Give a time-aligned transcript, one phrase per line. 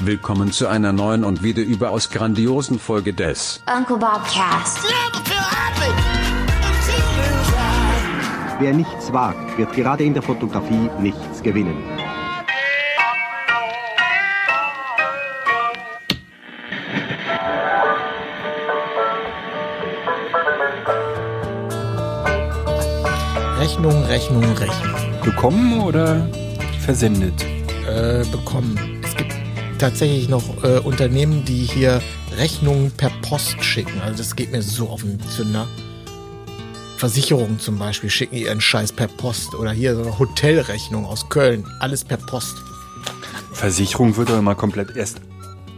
[0.00, 4.78] Willkommen zu einer neuen und wieder überaus grandiosen Folge des Uncle Bob Cast.
[8.58, 11.76] Wer nichts wagt, wird gerade in der Fotografie nichts gewinnen.
[23.58, 25.20] Rechnung, Rechnung, Rechnung.
[25.22, 26.28] Bekommen oder
[26.80, 27.57] versendet?
[27.98, 28.78] Äh, bekommen.
[29.02, 29.34] Es gibt
[29.80, 32.00] tatsächlich noch äh, Unternehmen, die hier
[32.36, 34.00] Rechnungen per Post schicken.
[34.00, 35.66] Also das geht mir so auf den Zünder.
[36.98, 39.52] Versicherungen zum Beispiel schicken ihren Scheiß per Post.
[39.56, 41.66] Oder hier so eine Hotelrechnung aus Köln.
[41.80, 42.54] Alles per Post.
[43.52, 45.20] Versicherung wird doch immer komplett erst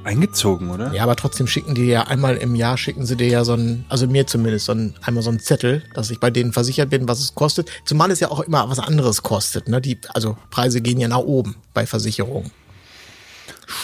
[0.05, 0.93] eingezogen, oder?
[0.93, 3.85] Ja, aber trotzdem schicken die ja einmal im Jahr, schicken sie dir ja so ein,
[3.89, 7.09] also mir zumindest, so ein, einmal so einen Zettel, dass ich bei denen versichert bin,
[7.09, 7.71] was es kostet.
[7.85, 9.69] Zumal es ja auch immer was anderes kostet.
[9.69, 9.81] Ne?
[9.81, 12.51] Die, also Preise gehen ja nach oben bei Versicherungen.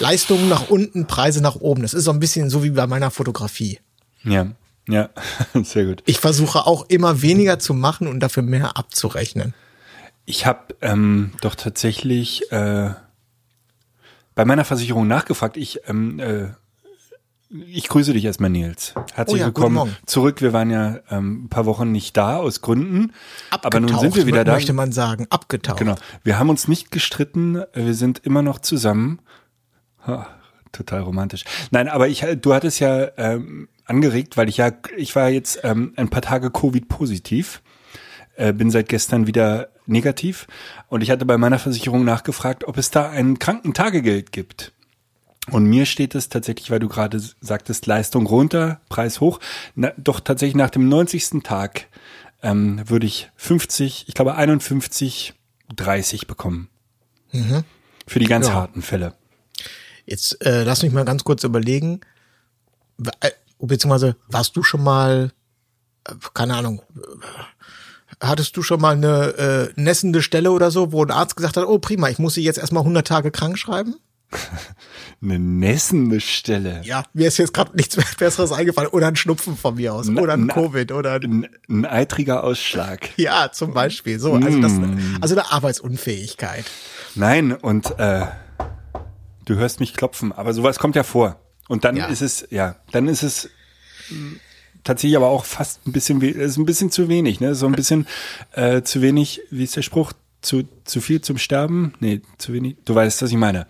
[0.01, 1.83] Leistungen nach unten, Preise nach oben.
[1.83, 3.79] Das ist so ein bisschen so wie bei meiner Fotografie.
[4.25, 4.49] Ja,
[4.89, 5.11] ja,
[5.63, 6.03] sehr gut.
[6.07, 9.55] Ich versuche auch immer weniger zu machen und dafür mehr abzurechnen.
[10.25, 12.91] Ich habe ähm, doch tatsächlich äh,
[14.37, 15.57] bei meiner Versicherung nachgefragt.
[15.57, 16.51] Ich ähm, äh,
[17.69, 18.93] ich grüße dich erstmal, Nils.
[19.15, 20.43] Herzlich Oh ja, willkommen zurück.
[20.43, 23.13] Wir waren ja ähm, ein paar Wochen nicht da aus Gründen,
[23.51, 24.55] aber nun Abgetaucht, sind wir wieder da.
[24.55, 25.79] Möchte man sagen, abgetaucht.
[25.79, 25.95] Genau.
[26.23, 27.63] Wir haben uns nicht gestritten.
[27.73, 29.21] Wir sind immer noch zusammen.
[30.07, 30.27] Ha,
[30.73, 31.45] total romantisch.
[31.71, 35.95] Nein, aber ich, du hattest ja ähm, angeregt, weil ich ja, ich war jetzt ähm,
[35.97, 37.63] ein paar Tage Covid-positiv,
[38.35, 40.47] äh, bin seit gestern wieder negativ
[40.89, 44.73] und ich hatte bei meiner Versicherung nachgefragt, ob es da ein Krankentagegeld gibt.
[45.51, 49.39] Und mir steht es tatsächlich, weil du gerade sagtest, Leistung runter, Preis hoch.
[49.77, 51.43] Na, doch tatsächlich nach dem 90.
[51.45, 51.87] Tag
[52.43, 55.35] ähm, würde ich 50, ich glaube 51,
[55.75, 56.69] 30 bekommen.
[58.09, 58.55] Für die ganz Ja.
[58.55, 59.15] harten Fälle.
[60.05, 62.01] Jetzt äh, lass mich mal ganz kurz überlegen.
[63.21, 65.33] Äh, Beziehungsweise warst du schon mal,
[66.09, 66.83] äh, keine Ahnung,
[68.21, 71.65] hattest du schon mal eine äh, nässende Stelle oder so, wo ein Arzt gesagt hat,
[71.67, 73.97] oh prima, ich muss sie jetzt erstmal 100 Tage krank schreiben?
[75.23, 76.83] Eine nässende Stelle.
[76.85, 78.91] Ja, mir ist jetzt gerade nichts Besseres eingefallen.
[78.91, 80.09] Oder ein Schnupfen von mir aus.
[80.09, 80.93] Oder ein na- Covid.
[80.93, 83.09] Oder ein, Ein, eitriger Ausschlag.
[83.17, 84.19] ja, zum Beispiel.
[84.19, 84.99] So, also das, Mm.
[85.21, 86.65] also eine Arbeitsunfähigkeit.
[87.15, 88.27] Nein, und äh,
[89.47, 91.41] du hörst mich klopfen, aber sowas kommt ja vor.
[91.69, 92.07] Und dann Ja.
[92.07, 93.49] ist es, ja, dann ist es
[94.87, 97.55] tatsächlich aber auch fast ein bisschen, we- ist ein bisschen zu wenig, ne?
[97.55, 98.07] So ein bisschen
[98.53, 100.13] äh, zu wenig, wie ist der Spruch?
[100.43, 101.95] Zu, zu viel zum Sterben?
[102.01, 102.77] Nee, zu wenig.
[102.85, 103.67] Du weißt, was ich meine.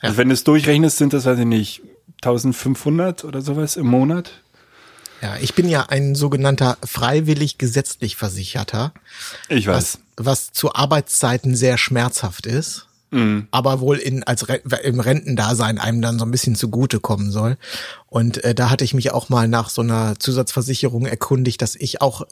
[0.00, 1.80] Also wenn du es durchrechnest, sind das, weiß ich nicht,
[2.22, 4.30] 1500 oder sowas im Monat.
[5.22, 8.92] Ja, ich bin ja ein sogenannter freiwillig gesetzlich Versicherter.
[9.48, 9.74] Ich weiß.
[9.76, 12.87] was, was zu Arbeitszeiten sehr schmerzhaft ist,
[13.50, 14.46] aber wohl in, als
[14.82, 17.56] im Rentendasein einem dann so ein bisschen zugutekommen soll.
[18.06, 22.00] Und äh, da hatte ich mich auch mal nach so einer Zusatzversicherung erkundigt, dass ich
[22.00, 22.22] auch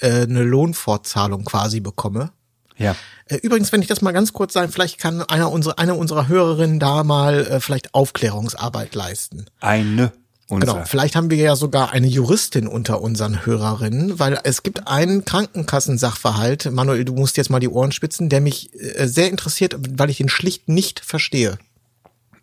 [0.00, 2.30] äh, eine Lohnfortzahlung quasi bekomme.
[2.76, 2.94] Ja.
[3.26, 6.28] Äh, Übrigens, wenn ich das mal ganz kurz sagen, vielleicht kann einer unserer, eine unserer
[6.28, 9.46] Hörerinnen da mal äh, vielleicht Aufklärungsarbeit leisten.
[9.60, 10.12] Eine
[10.48, 10.74] unserer.
[10.74, 15.24] Genau, vielleicht haben wir ja sogar eine Juristin unter unseren Hörerinnen, weil es gibt einen
[15.24, 20.10] Krankenkassensachverhalt, Manuel, du musst jetzt mal die Ohren spitzen, der mich äh, sehr interessiert, weil
[20.10, 21.58] ich ihn schlicht nicht verstehe.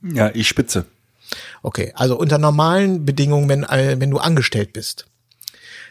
[0.01, 0.85] Ja, ich spitze.
[1.61, 5.05] Okay, also unter normalen Bedingungen, wenn, äh, wenn du angestellt bist,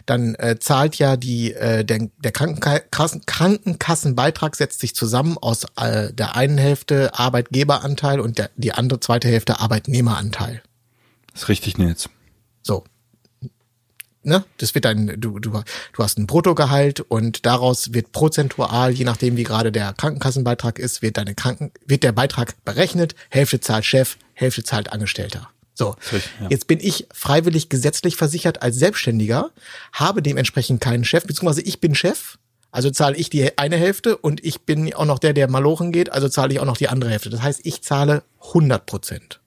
[0.06, 6.12] dann äh, zahlt ja die äh, der, der Krankenkassen, Krankenkassenbeitrag setzt sich zusammen aus äh,
[6.12, 10.62] der einen Hälfte Arbeitgeberanteil und der, die andere zweite Hälfte Arbeitnehmeranteil.
[11.34, 12.08] Ist richtig, Nils.
[12.62, 12.84] So.
[14.24, 14.44] Ne?
[14.58, 19.36] Das wird ein, du, du, du hast ein Bruttogehalt und daraus wird prozentual, je nachdem
[19.36, 24.16] wie gerade der Krankenkassenbeitrag ist, wird deine Kranken, wird der Beitrag berechnet, Hälfte zahlt Chef,
[24.34, 25.48] Hälfte zahlt Angestellter.
[25.74, 25.96] So.
[26.48, 29.50] Jetzt bin ich freiwillig gesetzlich versichert als Selbstständiger,
[29.92, 32.38] habe dementsprechend keinen Chef, beziehungsweise ich bin Chef,
[32.70, 36.12] also zahle ich die eine Hälfte und ich bin auch noch der, der malochen geht,
[36.12, 37.30] also zahle ich auch noch die andere Hälfte.
[37.30, 39.41] Das heißt, ich zahle 100 Prozent.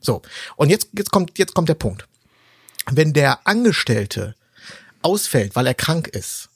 [0.00, 0.22] So.
[0.56, 2.06] Und jetzt, jetzt kommt, jetzt kommt der Punkt.
[2.90, 4.34] Wenn der Angestellte
[5.02, 6.48] ausfällt, weil er krank ist,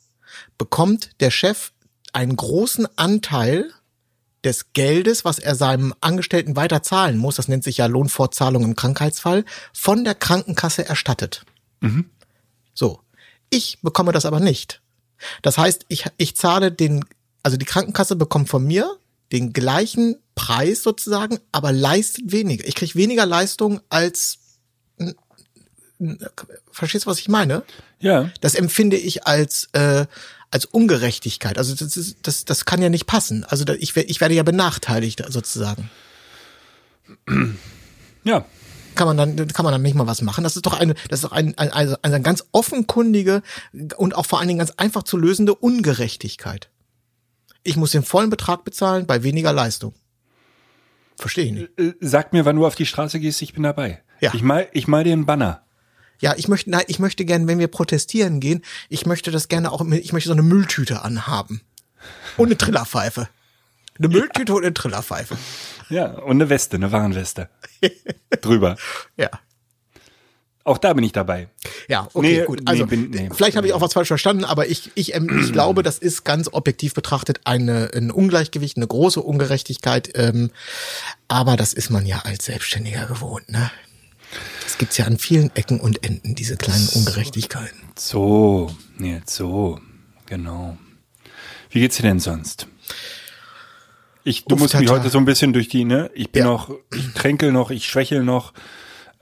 [0.58, 1.72] bekommt der Chef
[2.12, 3.70] einen großen Anteil
[4.44, 8.76] des Geldes, was er seinem Angestellten weiter zahlen muss, das nennt sich ja Lohnfortzahlung im
[8.76, 11.44] Krankheitsfall, von der Krankenkasse erstattet.
[12.74, 13.00] So.
[13.50, 14.82] Ich bekomme das aber nicht.
[15.42, 17.04] Das heißt, ich, ich zahle den,
[17.42, 18.96] also die Krankenkasse bekommt von mir
[19.32, 22.64] den gleichen Preis sozusagen, aber leistet weniger.
[22.68, 24.38] Ich kriege weniger Leistung als,
[26.70, 27.64] verstehst du, was ich meine?
[27.98, 28.30] Ja.
[28.40, 30.06] Das empfinde ich als, äh,
[30.52, 31.58] als Ungerechtigkeit.
[31.58, 33.44] Also das ist, das, das kann ja nicht passen.
[33.44, 35.90] Also ich, ich werde ja benachteiligt sozusagen.
[38.22, 38.44] Ja,
[38.96, 40.42] Kann man dann, kann man dann nicht mal was machen?
[40.42, 43.42] Das ist doch eine, das ist doch ein, ein, also eine ganz offenkundige
[43.96, 46.70] und auch vor allen Dingen ganz einfach zu lösende Ungerechtigkeit.
[47.62, 49.94] Ich muss den vollen Betrag bezahlen bei weniger Leistung.
[51.16, 51.96] Verstehe ich nicht.
[52.00, 54.02] Sag mir, wann du auf die Straße gehst, ich bin dabei.
[54.20, 54.34] Ja.
[54.34, 55.62] Ich mal, ich mal dir einen Banner.
[56.20, 59.70] Ja, ich möchte, nein, ich möchte gerne, wenn wir protestieren gehen, ich möchte das gerne
[59.70, 61.60] auch, ich möchte so eine Mülltüte anhaben.
[62.36, 63.28] Und eine Trillerpfeife.
[63.98, 65.36] Eine Mülltüte und eine Trillerpfeife.
[65.88, 67.48] Ja, und eine Weste, eine Warnweste.
[68.40, 68.76] Drüber.
[69.16, 69.30] Ja.
[70.66, 71.48] Auch da bin ich dabei.
[71.86, 72.58] Ja, okay, Nee, gut.
[72.58, 73.28] nee, Also bin- nee.
[73.32, 76.24] vielleicht habe ich auch was falsch verstanden, aber ich, ich, ähm, ich glaube, das ist
[76.24, 80.10] ganz objektiv betrachtet eine, ein Ungleichgewicht, eine große Ungerechtigkeit.
[80.16, 80.50] Ähm,
[81.28, 83.48] aber das ist man ja als Selbstständiger gewohnt.
[83.48, 83.70] Ne?
[84.64, 87.78] Das gibt's ja an vielen Ecken und Enden, diese kleinen Ungerechtigkeiten.
[87.96, 89.78] So, jetzt so,
[90.26, 90.76] genau.
[91.70, 92.66] Wie geht's dir denn sonst?
[94.24, 94.98] Ich, du Uff, musst mich tata.
[95.00, 96.10] heute so ein bisschen durch die, ne?
[96.14, 96.48] Ich bin Ja.
[96.48, 98.52] noch, ich kränkel noch, ich schwächel noch,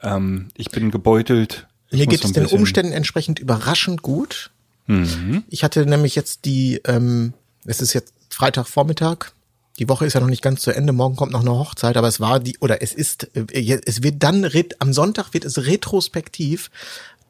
[0.05, 1.67] ähm, ich bin gebeutelt.
[1.91, 4.51] Mir geht es den Umständen entsprechend überraschend gut.
[4.87, 5.45] Mhm.
[5.49, 7.35] Ich hatte nämlich jetzt die, ähm,
[7.65, 9.33] es ist jetzt Freitagvormittag.
[9.79, 10.93] Die Woche ist ja noch nicht ganz zu Ende.
[10.93, 14.23] Morgen kommt noch eine Hochzeit, aber es war die, oder es ist, äh, es wird
[14.23, 14.49] dann,
[14.79, 16.71] am Sonntag wird es retrospektiv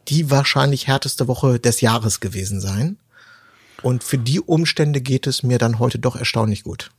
[0.08, 2.98] die wahrscheinlich härteste Woche des Jahres gewesen sein.
[3.82, 6.90] Und für die Umstände geht es mir dann heute doch erstaunlich gut.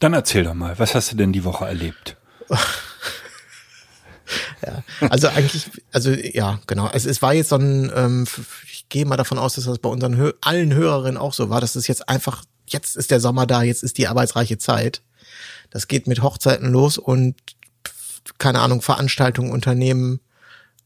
[0.00, 2.16] Dann erzähl doch mal, was hast du denn die Woche erlebt?
[5.10, 6.90] Also eigentlich, also ja, genau.
[6.92, 8.26] Es, es war jetzt so ein, ähm,
[8.70, 11.76] ich gehe mal davon aus, dass das bei unseren allen Hörerinnen auch so war, dass
[11.76, 15.02] es jetzt einfach, jetzt ist der Sommer da, jetzt ist die arbeitsreiche Zeit.
[15.70, 17.36] Das geht mit Hochzeiten los und
[18.38, 20.20] keine Ahnung, Veranstaltungen, Unternehmen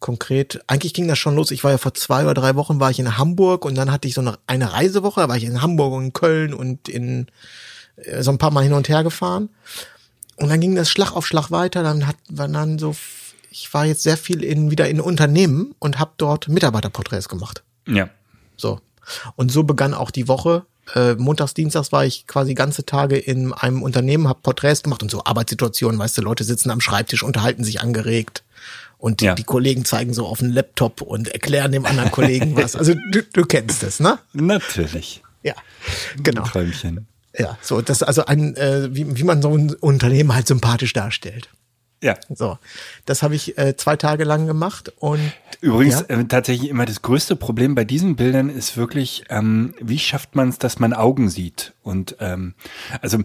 [0.03, 0.61] konkret.
[0.67, 1.51] Eigentlich ging das schon los.
[1.51, 4.09] Ich war ja vor zwei oder drei Wochen war ich in Hamburg und dann hatte
[4.09, 7.29] ich so eine, Reisewoche, da war ich in Hamburg und in Köln und in
[7.97, 9.49] äh, so ein paar Mal hin und her gefahren.
[10.37, 11.83] Und dann ging das Schlag auf Schlag weiter.
[11.83, 12.95] Dann hat man dann so,
[13.53, 17.63] ich war jetzt sehr viel in wieder in Unternehmen und habe dort Mitarbeiterporträts gemacht.
[17.87, 18.09] Ja.
[18.57, 18.81] So.
[19.37, 20.65] Und so begann auch die Woche.
[20.95, 25.11] Äh, montags, dienstags war ich quasi ganze Tage in einem Unternehmen, habe Porträts gemacht und
[25.11, 28.43] so Arbeitssituationen, weißt du, Leute sitzen am Schreibtisch, unterhalten sich angeregt.
[28.99, 29.35] Und Ja.
[29.35, 32.77] die Kollegen zeigen so auf den Laptop und erklären dem anderen Kollegen was.
[32.77, 34.19] Also du, du kennst es, ne?
[34.33, 35.23] Natürlich.
[35.43, 35.55] Ja,
[36.23, 36.45] genau.
[36.45, 37.07] Träumchen.
[37.37, 40.93] Ja, so das ist also ein, äh, wie, wie man so ein Unternehmen halt sympathisch
[40.93, 41.49] darstellt.
[42.03, 42.17] Ja.
[42.35, 42.59] So,
[43.07, 45.21] das habe ich äh, zwei Tage lang gemacht und
[45.61, 46.17] Übrigens, Ja?
[46.19, 50.49] äh, tatsächlich immer das größte Problem bei diesen Bildern ist wirklich, ähm, wie schafft man
[50.49, 51.75] es, dass man Augen sieht?
[51.83, 52.55] Und ähm,
[53.01, 53.19] also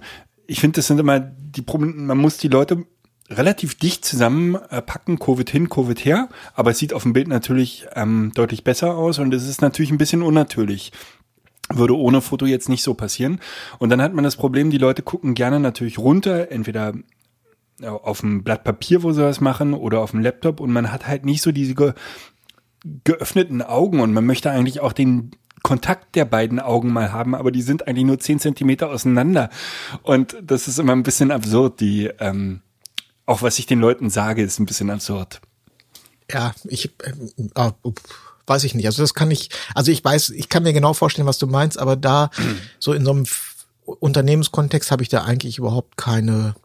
[0.45, 2.85] ich finde, das sind immer die Probleme, man muss die Leute
[3.29, 8.31] relativ dicht zusammenpacken, Covid hin, Covid her, aber es sieht auf dem Bild natürlich ähm,
[8.35, 10.91] deutlich besser aus und es ist natürlich ein bisschen unnatürlich.
[11.69, 13.41] Würde ohne Foto jetzt nicht so passieren.
[13.77, 16.94] Und dann hat man das Problem, die Leute gucken gerne natürlich runter, entweder
[17.83, 21.07] auf dem Blatt Papier, wo sie was machen, oder auf dem Laptop und man hat
[21.07, 21.94] halt nicht so diese ge
[23.03, 25.31] geöffneten Augen und man möchte eigentlich auch den
[25.62, 29.50] Kontakt der beiden Augen mal haben, aber die sind eigentlich nur zehn Zentimeter auseinander
[30.03, 31.81] und das ist immer ein bisschen absurd.
[31.81, 32.62] Die ähm,
[33.25, 35.41] auch was ich den Leuten sage, ist ein bisschen absurd.
[36.31, 37.13] ja, ich äh,
[37.56, 37.77] up,
[38.47, 38.85] weiß ich nicht.
[38.85, 41.77] Also das kann ich, also ich weiß, ich kann mir genau vorstellen, was du meinst,
[41.77, 42.29] aber da
[42.79, 43.25] so in so einem
[43.85, 46.56] Unternehmenskontext habe ich da eigentlich überhaupt keine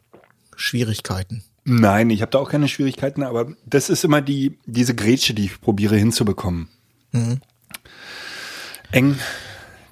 [0.62, 1.42] Schwierigkeiten.
[1.64, 5.44] Nein, ich habe da auch keine Schwierigkeiten, aber das ist immer die diese Grätsche, die
[5.44, 6.68] ich probiere hinzubekommen.
[8.90, 9.16] Eng,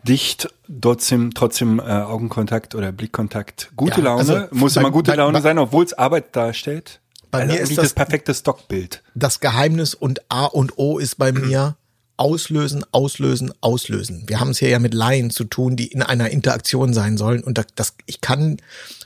[0.02, 0.48] dicht,
[0.80, 3.70] trotzdem trotzdem äh, Augenkontakt oder Blickkontakt.
[3.76, 6.34] Gute Ja, Laune, also muss bei- immer gute bei- Laune bei- sein, obwohl es Arbeit
[6.36, 7.00] darstellt.
[7.30, 9.02] Bei also mir ist das- das perfekte Stockbild.
[9.14, 11.76] Das Geheimnis und A und O ist bei mir
[12.16, 14.24] auslösen, auslösen, auslösen.
[14.26, 17.42] Wir haben es hier ja mit Laien zu tun, die in einer Interaktion sein sollen.
[17.42, 18.56] Und das, das ich kann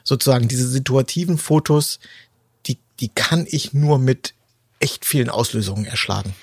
[0.04, 1.99] sozusagen diese situativen Fotos,
[2.66, 4.34] die, die kann ich nur mit
[4.78, 6.34] echt vielen Auslösungen erschlagen.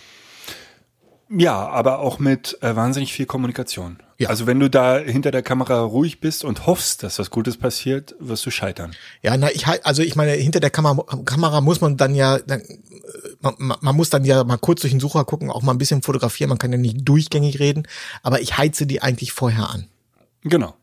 [1.30, 4.00] Ja, aber auch mit äh, wahnsinnig viel Kommunikation.
[4.18, 4.30] Ja.
[4.30, 8.16] Also wenn du da hinter der Kamera ruhig bist und hoffst, dass was Gutes passiert,
[8.20, 8.94] wirst du scheitern.
[9.22, 12.40] Ja, na, ich halt, also ich meine, hinter der Kamera, Kamera muss man dann ja,
[12.40, 12.76] dann, äh,
[13.40, 16.02] man, man muss dann ja mal kurz durch den Sucher gucken, auch mal ein bisschen
[16.02, 17.88] fotografieren, man kann ja nicht durchgängig reden,
[18.24, 19.88] aber ich heize die eigentlich vorher an.
[20.44, 20.76] Genau.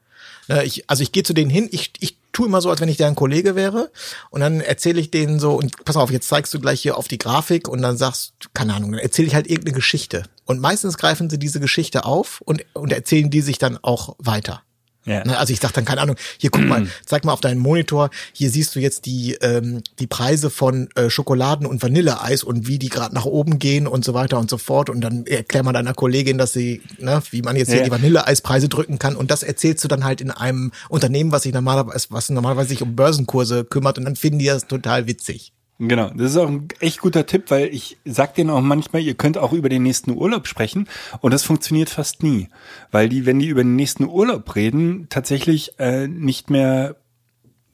[0.64, 2.96] Ich, also ich gehe zu denen hin, ich, ich tue immer so, als wenn ich
[2.96, 3.90] deren Kollege wäre
[4.30, 7.08] und dann erzähle ich denen so, und pass auf, jetzt zeigst du gleich hier auf
[7.08, 10.22] die Grafik und dann sagst, keine Ahnung, dann erzähle ich halt irgendeine Geschichte.
[10.44, 14.62] Und meistens greifen sie diese Geschichte auf und, und erzählen die sich dann auch weiter.
[15.08, 15.24] Ja.
[15.24, 18.10] Ne, Also ich sag dann, keine Ahnung, hier guck mal, zeig mal auf deinen Monitor,
[18.32, 22.78] hier siehst du jetzt die, ähm, die Preise von äh, Schokoladen- und Vanilleeis und wie
[22.78, 24.90] die gerade nach oben gehen und so weiter und so fort.
[24.90, 27.84] Und dann erklär mal deiner Kollegin, dass sie, ne, wie man jetzt hier Ja.
[27.84, 29.16] die Vanilleeispreise drücken kann.
[29.16, 32.82] Und das erzählst du dann halt in einem Unternehmen, was sich normalerweise, was normalerweise sich
[32.82, 35.52] um Börsenkurse kümmert und dann finden die das total witzig.
[35.80, 39.14] Genau, das ist auch ein echt guter Tipp, weil ich sag denen auch manchmal, ihr
[39.14, 40.88] könnt auch über den nächsten Urlaub sprechen
[41.20, 42.48] und das funktioniert fast nie,
[42.90, 46.96] weil die, wenn die über den nächsten Urlaub reden, tatsächlich äh, nicht mehr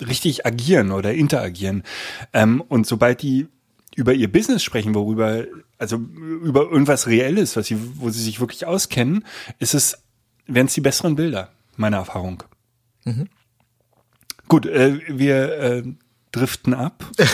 [0.06, 1.82] richtig agieren oder interagieren.
[2.34, 3.46] Ähm, und sobald die
[3.96, 5.44] über ihr Business sprechen, worüber,
[5.78, 9.25] also über irgendwas Reelles, was sie, wo sie sich wirklich auskennen,
[9.61, 10.02] ist es,
[10.46, 12.42] werden es die besseren Bilder, meine Erfahrung.
[14.49, 15.82] Gut, äh, wir äh,
[16.35, 17.05] driften ab.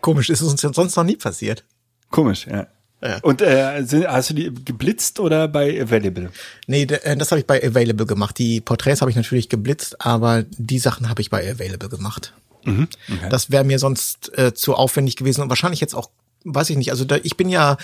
[0.00, 1.64] Komisch, ist es uns sonst noch nie passiert.
[2.10, 2.66] Komisch, ja.
[3.00, 3.18] Ja.
[3.22, 6.32] Und äh, sind, hast du die geblitzt oder bei Available?
[6.66, 8.38] Nee, äh, das habe ich bei Available gemacht.
[8.38, 12.34] Die Porträts habe ich natürlich geblitzt, aber die Sachen habe ich bei Available gemacht.
[12.64, 13.28] Mhm, Okay.
[13.30, 16.10] Das wäre mir sonst äh, zu aufwendig gewesen und wahrscheinlich jetzt auch,
[16.44, 16.90] weiß ich nicht.
[16.90, 17.76] Also da, ich bin ja,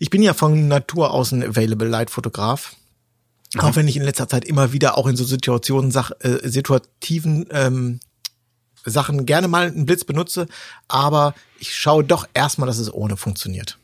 [0.00, 2.74] ich bin ja von Natur aus ein Available Light Fotograf.
[3.58, 7.46] Auch wenn ich in letzter Zeit immer wieder auch in so Situationen, Sach, äh, situativen
[7.50, 8.00] ähm,
[8.84, 10.46] Sachen gerne mal einen Blitz benutze,
[10.88, 13.78] aber ich schaue doch erstmal, dass es ohne funktioniert.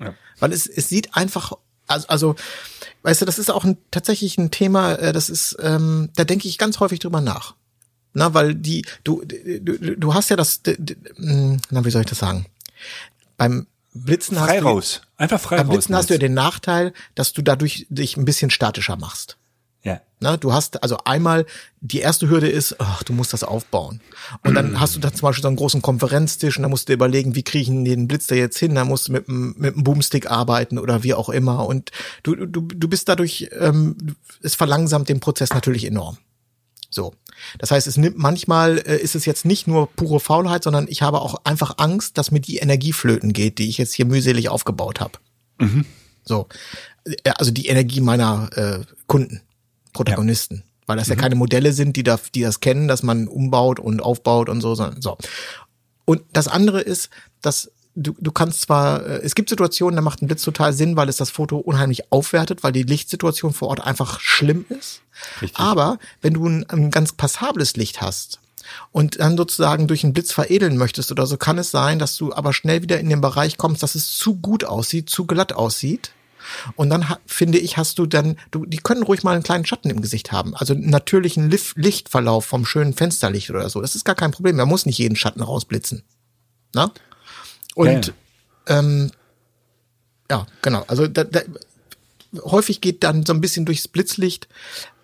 [0.00, 0.14] Ja.
[0.38, 1.52] Weil es, es sieht einfach,
[1.86, 2.36] also, also,
[3.02, 6.48] weißt du, das ist auch ein, tatsächlich ein Thema, äh, das ist, ähm, da denke
[6.48, 7.54] ich ganz häufig drüber nach.
[8.14, 10.62] Na, weil die, du, du, du hast ja das,
[11.18, 12.46] na, wie soll ich das sagen?
[13.36, 13.66] Beim
[14.04, 15.02] Blitzen hast Frei du, raus.
[15.16, 15.76] Einfach frei beim raus.
[15.76, 19.36] Blitzen hast du ja den Nachteil, dass du dadurch dich ein bisschen statischer machst.
[19.82, 20.00] ja.
[20.20, 21.46] Na, du hast also einmal
[21.80, 24.00] die erste Hürde ist, ach, du musst das aufbauen.
[24.42, 26.90] Und dann hast du da zum Beispiel so einen großen Konferenztisch und da musst du
[26.90, 28.74] dir überlegen, wie kriege ich den Blitz da jetzt hin?
[28.74, 31.66] Da musst du mit dem mit dem Boomstick arbeiten oder wie auch immer.
[31.66, 31.92] Und
[32.24, 33.96] du du du bist dadurch, ähm,
[34.42, 36.18] es verlangsamt den Prozess natürlich enorm.
[36.90, 37.14] So.
[37.58, 41.02] Das heißt, es nimmt manchmal äh, ist es jetzt nicht nur pure Faulheit, sondern ich
[41.02, 44.48] habe auch einfach Angst, dass mir die Energie flöten geht, die ich jetzt hier mühselig
[44.48, 45.18] aufgebaut habe.
[46.24, 46.48] So.
[47.04, 49.42] Äh, Also die Energie meiner äh, Kunden,
[49.92, 50.64] Protagonisten.
[50.86, 54.00] Weil das ja keine Modelle sind, die, da, die das kennen, dass man umbaut und
[54.00, 55.18] aufbaut und so, sondern so.
[56.06, 57.10] Und das andere ist,
[57.42, 60.96] dass du, du kannst zwar, äh, es gibt Situationen, da macht ein Blitz total Sinn,
[60.96, 65.02] weil es das Foto unheimlich aufwertet, weil die Lichtsituation vor Ort einfach schlimm ist.
[65.42, 65.58] Richtig.
[65.58, 68.40] Aber wenn du ein, ein ganz passables Licht hast
[68.92, 72.32] und dann sozusagen durch einen Blitz veredeln möchtest oder so, kann es sein, dass du
[72.32, 76.12] aber schnell wieder in den Bereich kommst, dass es zu gut aussieht, zu glatt aussieht.
[76.76, 79.90] Und dann finde ich, hast du dann, du, die können ruhig mal einen kleinen Schatten
[79.90, 80.54] im Gesicht haben.
[80.54, 83.82] Also einen natürlichen Lif Lichtverlauf vom schönen Fensterlicht oder so.
[83.82, 84.56] Das ist gar kein Problem.
[84.56, 86.04] Man muss nicht jeden Schatten rausblitzen.
[86.74, 86.92] Na?
[87.78, 88.12] Und
[88.68, 89.12] Ja, ähm,
[90.28, 90.84] ja, genau.
[90.88, 91.40] Also da, da,
[92.42, 94.48] häufig geht dann so ein bisschen durchs Blitzlicht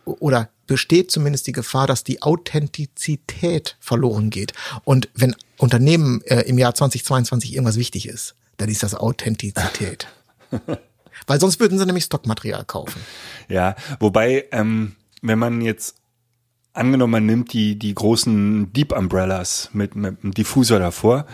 [0.04, 4.54] oder besteht zumindest die Gefahr, dass die Authentizität verloren geht.
[4.82, 10.08] Und wenn Unternehmen äh, im Jahr 2022 irgendwas wichtig ist, dann ist das Authentizität.
[11.28, 13.00] Weil sonst würden sie nämlich Stockmaterial kaufen.
[13.48, 15.94] Ja, wobei, ähm, wenn man jetzt
[16.72, 21.26] angenommen, man nimmt die, die großen Deep Umbrellas mit, mit einem Diffusor davor,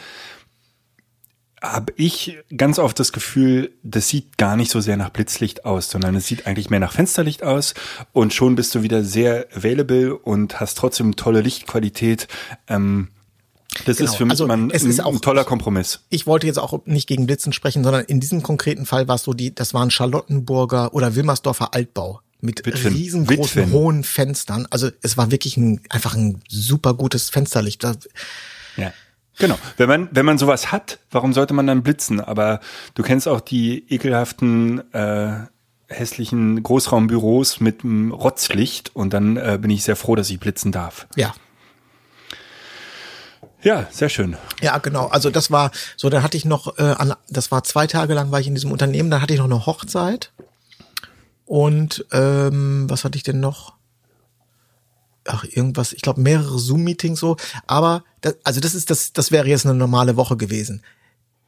[1.62, 5.90] habe ich ganz oft das Gefühl, das sieht gar nicht so sehr nach Blitzlicht aus,
[5.90, 7.74] sondern es sieht eigentlich mehr nach Fensterlicht aus
[8.12, 12.28] und schon bist du wieder sehr available und hast trotzdem tolle Lichtqualität.
[12.68, 13.08] Ähm,
[13.84, 16.00] das Genau, ist für mich also ein, ist auch- ein toller Kompromiss.
[16.08, 19.22] Ich wollte jetzt auch nicht gegen Blitzen sprechen, sondern in diesem konkreten Fall war es
[19.22, 22.94] so, die, das waren Charlottenburger oder Wilmersdorfer Altbau mit Witwen.
[22.94, 23.72] riesengroßen Witwen.
[23.72, 24.66] hohen Fenstern.
[24.70, 27.84] Also es war wirklich ein, einfach ein super gutes Fensterlicht.
[28.76, 28.92] Ja.
[29.40, 29.58] Genau.
[29.76, 32.20] Wenn man, wenn man sowas hat, warum sollte man dann blitzen?
[32.20, 32.60] Aber
[32.94, 35.46] du kennst auch die ekelhaften, äh,
[35.88, 40.70] hässlichen Großraumbüros mit einem Rotzlicht und dann äh, bin ich sehr froh, dass ich blitzen
[40.70, 41.08] darf.
[41.16, 41.34] Ja,
[43.62, 44.36] Ja, sehr schön.
[44.62, 45.08] Ja, genau.
[45.08, 48.30] Also das war so, dann hatte ich noch, äh, an, das war zwei Tage lang
[48.30, 50.32] war ich in diesem Unternehmen, dann hatte ich noch eine Hochzeit.
[51.44, 53.74] Und ähm, was hatte ich denn noch?
[55.32, 57.36] Ach, irgendwas, ich glaube mehrere Zoom-Meetings so.
[57.66, 60.82] Aber das, also das ist das, das wäre jetzt eine normale Woche gewesen.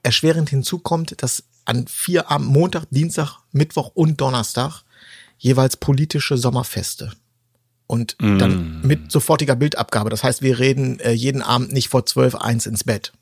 [0.05, 4.83] Erschwerend hinzu kommt, dass an vier am Montag, Dienstag, Mittwoch und Donnerstag
[5.39, 7.13] jeweils politische Sommerfeste.
[7.89, 10.09] Und dann mit sofortiger Bildabgabe.
[10.09, 13.13] Das heißt, wir reden äh, jeden Abend nicht vor zwölf eins ins Bett.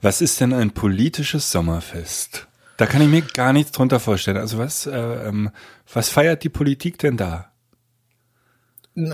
[0.00, 2.48] Was ist denn ein politisches Sommerfest?
[2.78, 4.36] Da kann ich mir gar nichts drunter vorstellen.
[4.36, 5.50] Also was, äh, ähm,
[5.92, 7.47] was feiert die Politik denn da?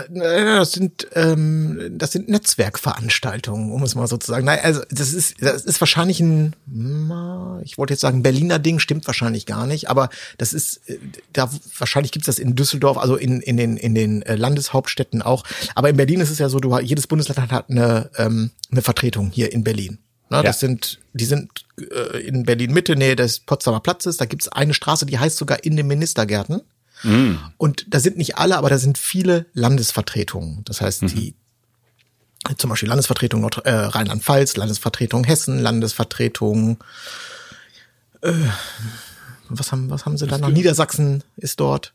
[0.09, 4.45] Das sind ähm, das sind Netzwerkveranstaltungen, um es mal so zu sagen.
[4.45, 6.55] Nein, also das ist das ist wahrscheinlich ein
[7.63, 10.81] ich wollte jetzt sagen Berliner Ding, stimmt wahrscheinlich gar nicht, aber das ist
[11.33, 15.43] da wahrscheinlich gibt's das in Düsseldorf, also in in den in den äh, Landeshauptstädten auch,
[15.75, 19.31] aber in Berlin ist es ja so, du jedes Bundesland hat eine ähm, eine Vertretung
[19.31, 19.99] hier in Berlin.
[20.29, 24.17] Ne, Das sind, die sind äh, in Berlin Mitte, Nähe des Potsdamer Platzes.
[24.17, 26.61] Da gibt's eine Straße, die heißt sogar in den Ministergärten.
[27.57, 30.63] Und da sind nicht alle, aber da sind viele Landesvertretungen.
[30.65, 31.35] Das heißt, die
[32.57, 36.77] zum Beispiel Landesvertretung Nord äh, Rheinland-Pfalz, Landesvertretung Hessen, Landesvertretung
[38.21, 38.33] äh,
[39.49, 40.49] was haben was haben sie da noch?
[40.49, 41.93] Niedersachsen ist dort.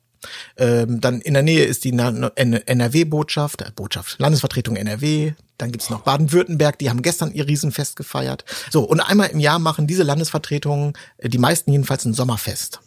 [0.57, 5.33] Ähm, dann in der Nähe ist die NRW-Botschaft, äh, Botschaft, Landesvertretung NRW.
[5.57, 8.45] Dann gibt's noch Baden-Württemberg, die haben gestern ihr Riesenfest gefeiert.
[8.71, 12.81] So, und einmal im Jahr machen diese Landesvertretungen, äh, die meisten jedenfalls, ein Sommerfest.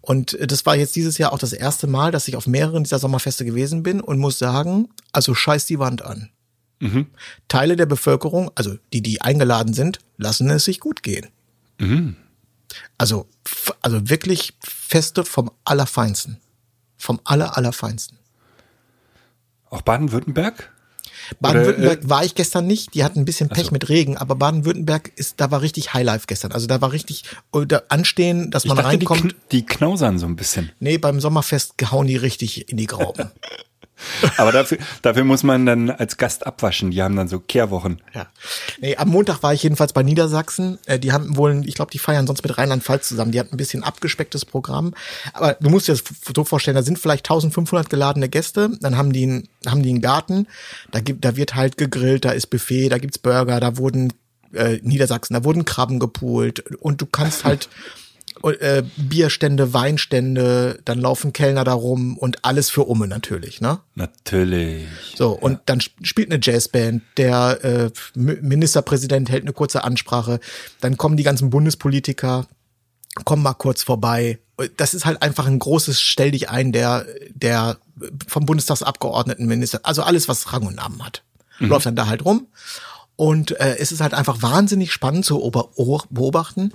[0.00, 2.84] Und äh, das war jetzt dieses Jahr auch das erste Mal, dass ich auf mehreren
[2.84, 6.30] dieser Sommerfeste gewesen bin und muss sagen, also scheiß die Wand an.
[7.48, 11.28] Teile der Bevölkerung, also die, die eingeladen sind, lassen es sich gut gehen.
[12.98, 16.38] Also, f- also wirklich Feste vom Allerfeinsten.
[16.98, 18.18] Vom Aller, Allerfeinsten.
[19.70, 20.70] Auch Baden-Württemberg?
[21.40, 22.94] Baden-Württemberg äh, war ich gestern nicht.
[22.94, 23.72] Die hatten ein bisschen Pech so.
[23.72, 26.52] mit Regen, aber Baden-Württemberg ist, da war richtig Highlife gestern.
[26.52, 29.32] Also da war richtig äh, da anstehen, dass man dachte, die, reinkommt.
[29.32, 30.72] kn die knausern so ein bisschen.
[30.80, 33.30] Nee, beim Sommerfest hauen die richtig in die Grauben.
[34.36, 36.90] Aber dafür, dafür muss man dann als Gast abwaschen.
[36.90, 38.02] Die haben dann so Kehrwochen.
[38.14, 38.26] Ja.
[38.80, 40.78] Nee, am Montag war ich jedenfalls bei Niedersachsen.
[40.86, 43.32] Äh, die haben wohl, ich glaube, die feiern sonst mit Rheinland-Pfalz zusammen.
[43.32, 44.94] Die hatten ein bisschen abgespecktes Programm.
[45.32, 48.70] Aber du musst dir das so vorstellen, da sind vielleicht 1500 geladene Gäste.
[48.80, 50.46] Dann haben die, einen, haben die einen Garten.
[50.90, 54.12] Da gibt, da wird halt gegrillt, da ist Buffet, da gibt's Burger, da wurden
[54.52, 56.60] äh, Niedersachsen, da wurden Krabben gepoolt.
[56.80, 57.68] Und du kannst halt
[58.44, 63.80] äh, Bierstände, Weinstände, dann laufen Kellner da rum und alles für Umme natürlich, ne?
[63.94, 64.86] Natürlich.
[65.16, 70.40] So, und dann sp- spielt eine Jazzband, der äh, Ministerpräsident hält eine kurze Ansprache,
[70.80, 72.46] dann kommen die ganzen Bundespolitiker,
[73.24, 74.38] kommen mal kurz vorbei.
[74.76, 77.76] Das ist halt einfach ein großes Stell dich ein, der, der
[78.26, 81.22] vom Bundestagsabgeordneten Minister, also alles, was Rang und Namen hat,
[81.58, 82.46] läuft dann da halt rum.
[83.16, 86.72] Und äh, es ist halt einfach wahnsinnig spannend zu beobachten,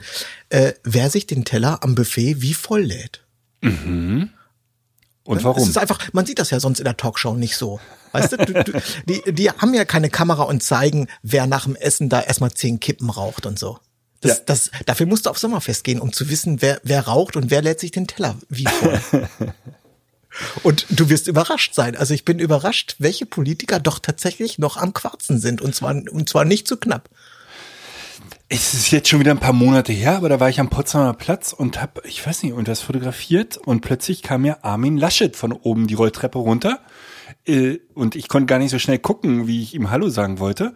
[0.49, 3.23] äh, wer sich den Teller am Buffet wie voll lädt.
[3.61, 5.69] Und Es warum?
[5.69, 7.79] ist einfach, man sieht das ja sonst in der Talkshow nicht so.
[8.11, 11.75] Weißt du, du, du die, die haben ja keine Kamera und zeigen, wer nach dem
[11.75, 13.77] Essen da erstmal zehn Kippen raucht und so.
[14.21, 14.43] Das, Ja.
[14.47, 17.61] das, dafür musst du auf Sommerfest gehen, um zu wissen, wer, wer raucht und wer
[17.61, 18.99] lädt sich den Teller wie voll.
[20.63, 21.95] und du wirst überrascht sein.
[21.95, 25.61] Also ich bin überrascht, welche Politiker doch tatsächlich noch am Quarzen sind.
[25.61, 27.09] Und zwar, und zwar nicht zu knapp.
[28.49, 31.13] Es ist jetzt schon wieder ein paar Monate her, aber da war ich am Potsdamer
[31.13, 35.53] Platz und hab, ich weiß nicht, irgendwas fotografiert und plötzlich kam mir Armin Laschet von
[35.53, 36.81] oben die Rolltreppe runter
[37.45, 40.73] äh, und ich konnte gar nicht so schnell gucken, wie ich ihm Hallo sagen wollte.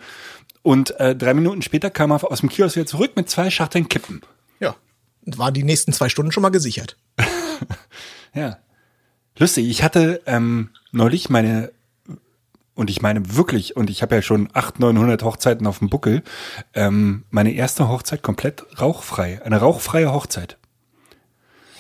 [0.61, 3.89] Und äh, drei Minuten später kam er aus dem Kiosk wieder zurück mit zwei Schachteln
[3.89, 4.21] Kippen.
[4.59, 4.75] Ja.
[5.25, 6.97] Und waren die nächsten zwei Stunden schon mal gesichert.
[8.35, 8.57] Ja.
[9.37, 11.71] Lustig, ich hatte ähm, neulich meine,
[12.73, 16.23] und ich meine wirklich, und ich habe ja schon 800, 900 Hochzeiten auf dem Buckel,
[16.73, 19.41] ähm, meine erste Hochzeit komplett rauchfrei.
[19.43, 20.57] Eine rauchfreie Hochzeit.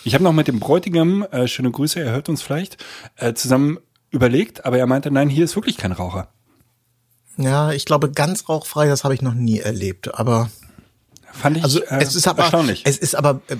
[0.03, 2.83] Ich habe noch mit dem Bräutigam, äh, schöne Grüße, er hört uns vielleicht,
[3.15, 3.79] äh, zusammen
[4.11, 6.27] überlegt, aber er meinte, nein, hier ist wirklich kein Raucher.
[7.37, 10.13] Ja, ich glaube, ganz rauchfrei, das habe ich noch nie erlebt.
[10.15, 10.49] Aber
[11.31, 12.83] Fand ich Also äh, es ist aber, erstaunlich.
[12.85, 13.57] es ist aber, äh,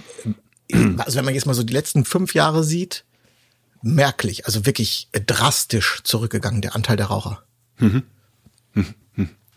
[0.69, 3.03] äh, also wenn man jetzt mal so die letzten fünf Jahre sieht,
[3.86, 7.43] merklich, also wirklich drastisch zurückgegangen, der Anteil der Raucher.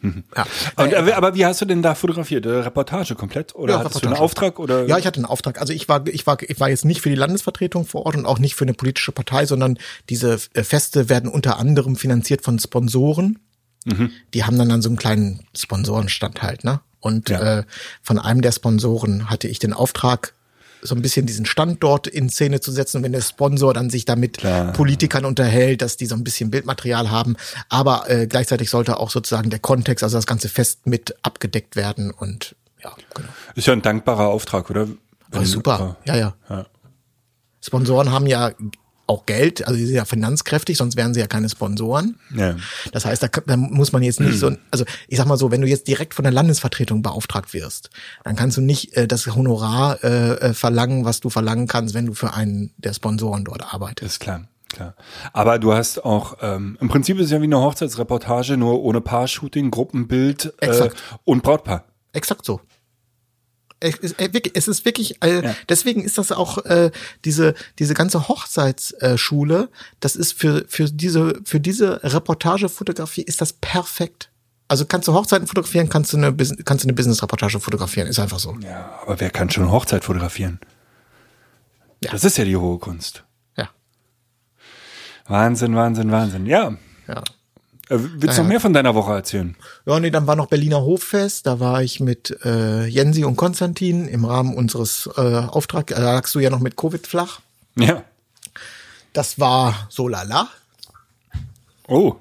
[0.01, 0.47] Ja.
[0.77, 2.47] und, Äh, aber, aber wie hast du denn da fotografiert?
[2.47, 3.55] Äh, Reportage komplett?
[3.57, 4.17] Oder Ja, hattest du einen.
[4.17, 4.59] Auftrag?
[4.61, 4.87] Oder?
[4.87, 5.61] Ja, ich hatte einen Auftrag.
[5.61, 8.25] Also ich war, ich war, ich war jetzt nicht für die Landesvertretung vor Ort und
[8.27, 9.77] auch nicht für eine politische Partei, sondern
[10.09, 13.39] diese äh, Feste werden unter anderem finanziert von Sponsoren.
[14.35, 16.81] Die haben dann, dann so einen kleinen Sponsorenstand halt, ne?
[17.01, 17.61] Und Ja.
[17.61, 17.65] äh,
[18.03, 20.35] von einem der Sponsoren hatte ich den Auftrag,
[20.83, 23.03] so ein bisschen diesen Stand dort in Szene zu setzen.
[23.03, 24.73] Wenn der Sponsor dann sich damit Klar.
[24.73, 27.37] Politikern unterhält, dass die so ein bisschen Bildmaterial haben,
[27.69, 32.11] aber äh, gleichzeitig sollte auch sozusagen der Kontext, also das ganze Fest mit abgedeckt werden
[32.11, 33.29] und ja, genau.
[33.55, 34.89] Ist ja ein dankbarer Auftrag, oder?
[35.31, 35.97] War super.
[36.05, 36.67] Ja, ja, ja.
[37.61, 38.53] Sponsoren haben ja
[39.09, 42.19] auch Geld, also sie sind ja finanzkräftig, sonst wären sie ja keine Sponsoren.
[42.35, 42.57] Ja.
[42.93, 45.63] Das heißt, da, da muss man jetzt nicht so, also ich sag mal so, wenn
[45.63, 47.91] du jetzt direkt von der Landesvertretung beauftragt wirst,
[48.25, 52.07] dann kannst du nicht äh, das Honorar äh, äh, verlangen, was du verlangen kannst, wenn
[52.07, 54.13] du für einen der Sponsoren dort arbeitest.
[54.13, 54.95] Ist klar, klar.
[55.33, 59.01] Aber du hast auch, ähm, im Prinzip ist es ja wie eine Hochzeitsreportage, nur ohne
[59.01, 60.97] Paar-Shooting, Gruppenbild äh, Exakt.
[61.25, 61.85] und Brautpaar.
[62.13, 62.61] Exakt so.
[63.81, 65.55] Es ist äh, wirklich, es ist wirklich äh, Ja.
[65.69, 66.91] deswegen ist das auch äh,
[67.25, 69.69] diese diese ganze Hochzeitsschule,
[70.01, 74.31] das ist für für diese für diese Reportagefotografie ist das perfekt.
[74.67, 78.19] Also kannst du Hochzeiten fotografieren, kannst du eine kannst du eine Business Reportage fotografieren, ist
[78.19, 78.57] einfach so.
[78.61, 80.59] Ja, aber wer kann schon Hochzeit fotografieren?
[82.03, 82.11] Ja.
[82.11, 83.25] Das ist ja die hohe Kunst.
[83.57, 83.71] Ja.
[85.27, 86.47] Wahnsinn, Wahnsinn, Wahnsinn.
[86.47, 86.77] Ja.
[87.07, 87.23] Ja.
[87.89, 89.57] Äh, willst du noch mehr von deiner Woche erzählen?
[89.87, 94.07] Ja, nee, dann war noch Berliner Hoffest, da war ich mit äh, Jensi und Konstantin
[94.09, 97.41] im Rahmen unseres äh, Auftrags, da lagst du ja noch mit Covid flach.
[97.77, 98.05] Ja.
[99.13, 100.49] Das war so lala.
[101.87, 102.17] Oh.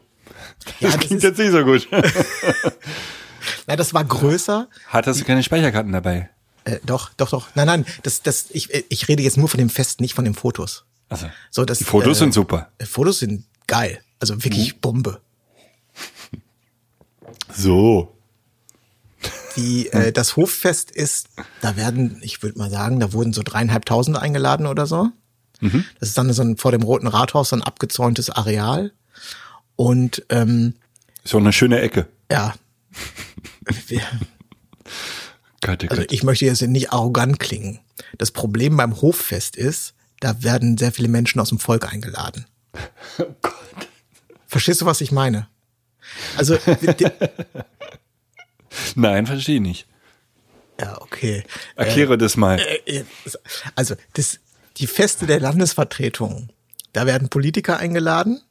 [0.79, 1.87] Ja, Das das klingt ist- jetzt nicht so gut.
[3.67, 4.67] Na, das war größer.
[4.87, 6.29] Hattest du keine Speicherkarten dabei?
[6.63, 7.47] Äh, doch, doch, doch.
[7.55, 10.25] Nein, nein, das, das, ich, äh, ich rede jetzt nur von dem Fest, nicht von
[10.25, 10.85] den Fotos.
[11.09, 12.69] Also, So, das, die Fotos äh, sind super.
[12.77, 14.01] äh, Fotos sind geil.
[14.19, 14.79] Also wirklich Mhm.
[14.81, 15.21] Bombe.
[17.53, 18.13] So.
[19.55, 21.29] Die, äh, das Hoffest ist,
[21.61, 25.09] da werden, ich würde mal sagen, da wurden so dreieinhalbtausend eingeladen oder so.
[25.59, 25.85] Mhm.
[25.99, 28.91] Das ist dann so ein, vor dem Roten Rathaus so ein abgezäuntes Areal.
[29.75, 30.75] Und ähm,
[31.23, 32.07] Ist auch eine schöne Ecke.
[32.31, 32.53] ja,
[35.89, 37.79] also ich möchte jetzt nicht arrogant klingen.
[38.17, 42.45] Das Problem beim Hoffest ist, da werden sehr viele Menschen aus dem Volk eingeladen.
[43.19, 43.53] Oh Gott.
[44.45, 45.47] Verstehst du, was ich meine?
[46.37, 47.05] Also, die-
[48.95, 49.87] Nein, verstehe ich nicht.
[50.79, 51.43] ja, okay.
[51.75, 52.59] Erkläre das mal.
[52.85, 53.03] Äh,
[53.75, 54.39] Also, das,
[54.77, 56.49] die Feste der Landesvertretung,
[56.93, 58.41] da werden Politiker eingeladen.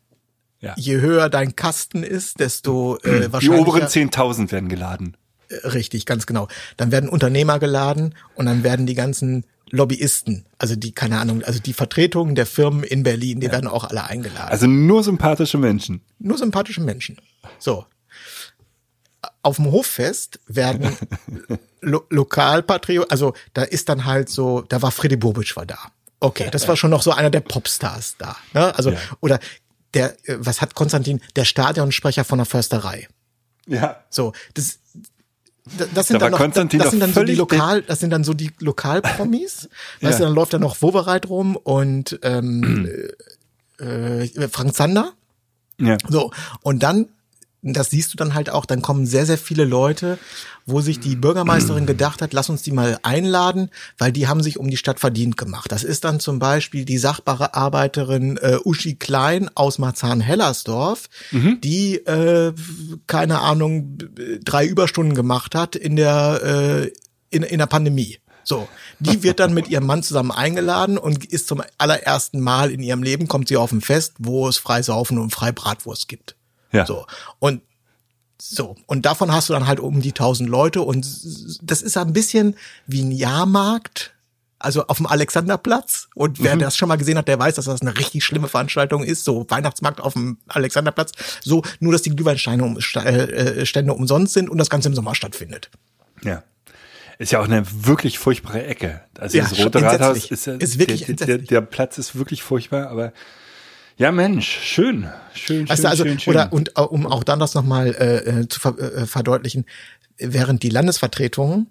[0.61, 0.75] Ja.
[0.77, 3.61] Je höher dein Kasten ist, desto äh, Die wahrscheinlich.
[3.61, 5.17] oberen 10.000 werden geladen.
[5.51, 6.49] Richtig, ganz genau.
[6.77, 11.59] Dann werden Unternehmer geladen und dann werden die ganzen Lobbyisten, also die, keine Ahnung, also
[11.61, 14.49] die Vertretungen der Firmen in Berlin, die werden auch alle eingeladen.
[14.51, 16.03] Also nur sympathische Menschen.
[16.19, 17.17] Nur sympathische Menschen.
[17.59, 17.85] So.
[19.43, 20.97] Auf dem Hoffest werden
[21.81, 25.79] Lo Lokalpatriot, also da ist dann halt so, da war Freddy Bobic war da.
[26.21, 28.37] Okay, das war schon noch so einer der Popstars da.
[28.55, 28.75] Ne?
[28.77, 28.99] Also, Ja.
[29.21, 29.39] oder
[29.95, 33.09] der, äh, was hat Konstantin, der Stadionsprecher von der Försterei.
[33.67, 34.03] Ja.
[34.11, 34.79] So, das, da-
[35.95, 38.23] das sind Da dann noch, Konstantin das sind dann so die Lokal, das sind dann
[38.23, 39.69] so die Lokalpromis.
[40.01, 40.09] Ja.
[40.09, 42.89] Weißt du, dann läuft da noch Wowereit rum und ähm,
[43.81, 45.13] äh, äh, Frank Zander.
[45.79, 45.97] Ja.
[46.09, 46.31] So,
[46.63, 47.09] und dann,
[47.73, 50.19] das siehst du dann halt auch, dann kommen sehr, sehr viele Leute,
[50.67, 54.59] wo sich die Bürgermeisterin gedacht hat, lass uns die mal einladen, weil die haben sich
[54.59, 55.73] um die Stadt verdient gemacht.
[55.73, 61.09] Das ist dann zum Beispiel die Sachbearbeiterin äh, Uschi Klein aus Marzahn-Hellersdorf,
[61.61, 62.53] die, äh,
[63.07, 63.99] keine Ahnung,
[64.45, 66.93] drei Überstunden gemacht hat in der, äh,
[67.31, 68.19] in, in der Pandemie.
[68.47, 68.69] So,
[69.01, 73.03] die wird dann mit ihrem Mann zusammen eingeladen und ist zum allerersten Mal in ihrem
[73.03, 76.37] Leben, kommt sie auf ein Fest, wo es frei Saufen und frei Bratwurst gibt.
[76.77, 76.87] Ja.
[76.87, 77.07] So.
[77.39, 77.63] Und
[78.41, 78.77] so.
[78.87, 81.07] Und davon hast du dann halt um die tausend Leute und
[81.63, 84.13] das ist ein bisschen wie ein Jahrmarkt.
[84.59, 86.09] Also auf dem Alexanderplatz.
[86.15, 89.05] Und wer das schon mal gesehen hat, der weiß, dass das eine richtig schlimme Veranstaltung
[89.05, 89.23] ist.
[89.25, 91.13] So Weihnachtsmarkt auf dem Alexanderplatz.
[91.45, 95.15] So, nur dass die Glühweinsteine um, äh, Stände umsonst sind und das Ganze im Sommer
[95.15, 95.71] stattfindet.
[96.25, 96.43] Ja.
[97.19, 99.03] Ist ja auch eine wirklich furchtbare Ecke.
[99.19, 102.43] Also Ja, das Rote Rathaus ist, ja- Ist wirklich der, der, der Platz ist wirklich
[102.43, 103.13] furchtbar, aber
[103.97, 106.35] ja Mensch, schön, schön, Weißt schön, also, schön, schön.
[106.35, 109.65] oder, und äh, um auch dann das nochmal äh, äh, zu ver äh, verdeutlichen,
[110.19, 111.69] während die Landesvertretungen,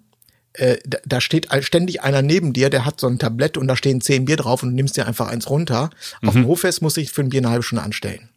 [0.54, 3.76] äh, da, da steht ständig einer neben dir, der hat so ein Tablett und da
[3.76, 5.90] stehen zehn Bier drauf und du nimmst dir einfach eins runter.
[6.24, 6.42] Auf Mhm.
[6.42, 8.28] dem Hoffest muss ich für ein Bier eine halbe Stunde anstellen.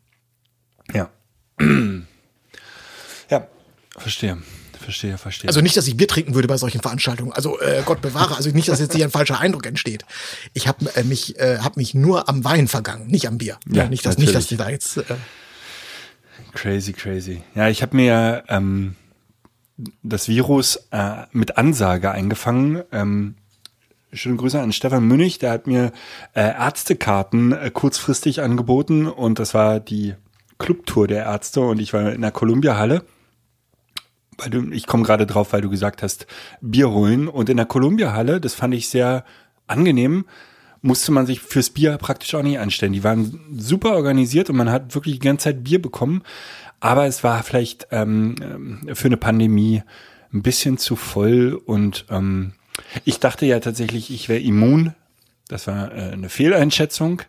[0.94, 1.10] ja.
[3.30, 3.48] ja,
[3.98, 4.38] verstehe,
[4.80, 5.48] verstehe, verstehe.
[5.48, 7.32] Also nicht, dass ich Bier trinken würde bei solchen Veranstaltungen.
[7.34, 8.36] Also äh, Gott bewahre.
[8.36, 10.06] Also nicht, dass jetzt hier ein falscher Eindruck entsteht.
[10.54, 13.58] Ich habe äh, mich, äh, hab mich nur am Wein vergangen, nicht am Bier.
[13.68, 14.86] Ja, nicht, dass, nicht, dass die natürlich.
[14.94, 15.10] da jetzt.
[15.10, 15.16] Äh,
[16.54, 17.44] Crazy, crazy.
[17.56, 18.96] Ja, ich habe mir ähm,
[20.04, 22.84] das Virus äh, mit Ansage eingefangen.
[22.92, 23.36] Ähm,
[24.12, 25.92] schöne Grüße an Stefan Münnig, der hat mir
[26.34, 30.16] äh, Ärztekarten äh, kurzfristig angeboten und das war die
[30.58, 33.04] Clubtour der Ärzte und ich war in der Columbia-Halle.
[34.40, 36.28] Weil du, ich komme gerade drauf, weil du gesagt hast,
[36.62, 37.28] Bier holen.
[37.28, 39.24] Und in der Columbia-Halle, das fand ich sehr
[39.68, 40.26] angenehm,
[40.82, 42.94] musste man sich fürs Bier praktisch auch nicht anstellen.
[42.94, 46.24] Die waren super organisiert und man hat wirklich die ganze Zeit Bier bekommen.
[46.80, 49.84] Aber es war vielleicht ähm, ähm, für eine Pandemie
[50.34, 52.54] ein bisschen zu voll und ähm,
[53.04, 54.94] ich dachte ja tatsächlich, ich wäre immun.
[55.48, 57.24] Das war äh, eine Fehleinschätzung.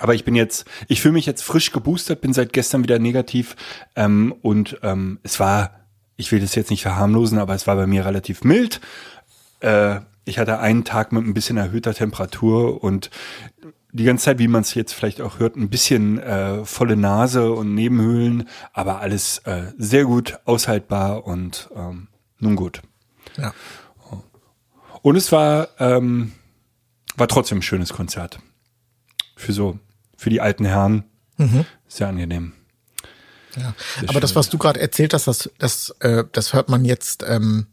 [0.00, 3.54] Aber ich bin jetzt, ich fühle mich jetzt frisch geboostert, bin seit gestern wieder negativ
[3.96, 5.80] ähm, und ähm, es war,
[6.16, 8.80] ich will das jetzt nicht verharmlosen, aber es war bei mir relativ mild.
[9.60, 13.10] Äh, ich hatte einen Tag mit ein bisschen erhöhter Temperatur und
[13.92, 17.52] die ganze Zeit, wie man es jetzt vielleicht auch hört, ein bisschen äh, volle Nase
[17.52, 22.08] und Nebenhöhlen, aber alles äh, sehr gut aushaltbar und ähm,
[22.38, 22.80] nun gut.
[23.36, 23.52] ja.
[25.02, 26.32] Und es war, ähm,
[27.16, 28.38] war trotzdem ein schönes Konzert.
[29.34, 29.78] Für so,
[30.20, 31.04] für die alten Herren.
[31.88, 32.52] Sehr angenehm.
[33.56, 33.74] Ja.
[33.98, 34.36] Sehr Aber das, schön.
[34.36, 37.68] was du gerade erzählt hast, das, das, äh, das hört man jetzt ähm,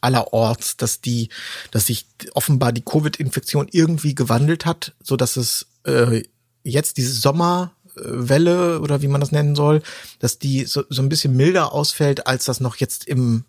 [0.00, 1.28] allerorts, dass die,
[1.72, 6.22] dass sich offenbar die Covid-Infektion irgendwie gewandelt hat, so dass es äh,
[6.62, 9.82] jetzt diese Sommerwelle oder wie man das nennen soll,
[10.20, 13.44] dass die so, so ein bisschen milder ausfällt, als das noch jetzt im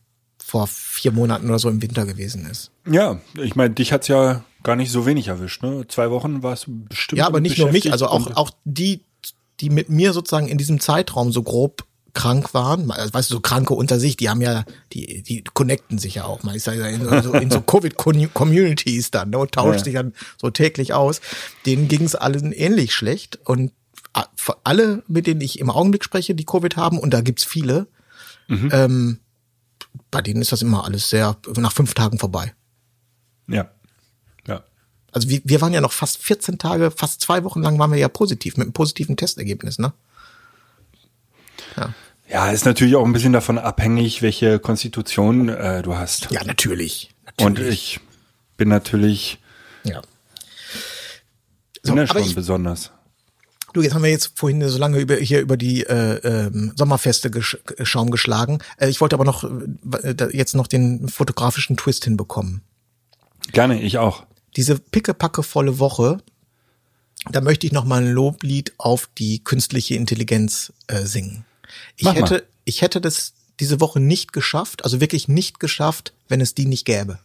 [0.47, 2.71] vor vier Monaten oder so im Winter gewesen ist.
[2.89, 5.83] Ja, ich meine, dich hat's ja gar nicht so wenig erwischt, ne?
[5.89, 7.19] Zwei Wochen warst du bestimmt.
[7.19, 9.01] Ja, aber nicht nur mich, also auch, auch die,
[9.59, 11.83] die mit mir sozusagen in diesem Zeitraum so grob
[12.13, 15.97] krank waren, also, weißt du, so Kranke unter sich, die haben ja, die, die connecten
[15.99, 17.59] sich ja auch mal, ist ja in so, so, in so
[18.31, 19.83] Covid-Communities dann, ne, und tauscht Ja.
[19.83, 21.19] sich dann so täglich aus.
[21.65, 23.73] Denen ging es allen ähnlich schlecht und
[24.63, 27.87] alle, mit denen ich im Augenblick spreche, die Covid haben, und da gibt's viele,
[28.49, 29.19] ähm,
[30.11, 32.53] bei denen ist das immer alles sehr, nach fünf Tagen vorbei.
[33.47, 33.69] Ja.
[34.47, 34.63] Ja.
[35.11, 37.99] Also wir, wir waren ja noch fast 14 Tage, fast zwei Wochen lang waren wir
[37.99, 39.93] ja positiv, mit einem positiven Testergebnis, ne?
[41.75, 41.93] Ja.
[42.29, 46.29] Ja, ist natürlich auch ein bisschen davon abhängig, welche Konstitution äh, du hast.
[46.29, 47.09] Ja, natürlich.
[47.39, 47.95] Und natürlich.
[47.95, 47.99] ich
[48.57, 49.39] bin natürlich,
[49.83, 50.01] Ja.
[51.83, 52.91] So, bin ja schon ich, besonders.
[53.77, 57.31] Du, jetzt haben wir jetzt vorhin so lange über, hier über die äh, ähm, Sommerfeste
[57.31, 58.59] gesch Schaum geschlagen.
[58.77, 62.61] Äh, ich wollte aber noch äh, jetzt noch den fotografischen Twist hinbekommen.
[63.51, 64.25] Gerne, ich auch.
[64.55, 66.19] Diese pickepackevolle Woche,
[67.31, 71.45] da möchte ich noch mal ein Loblied auf die künstliche Intelligenz äh, singen.
[71.95, 72.21] Ich Mach mal.
[72.21, 76.65] hätte, ich hätte das diese Woche nicht geschafft, also wirklich nicht geschafft, wenn es die
[76.65, 77.19] nicht gäbe.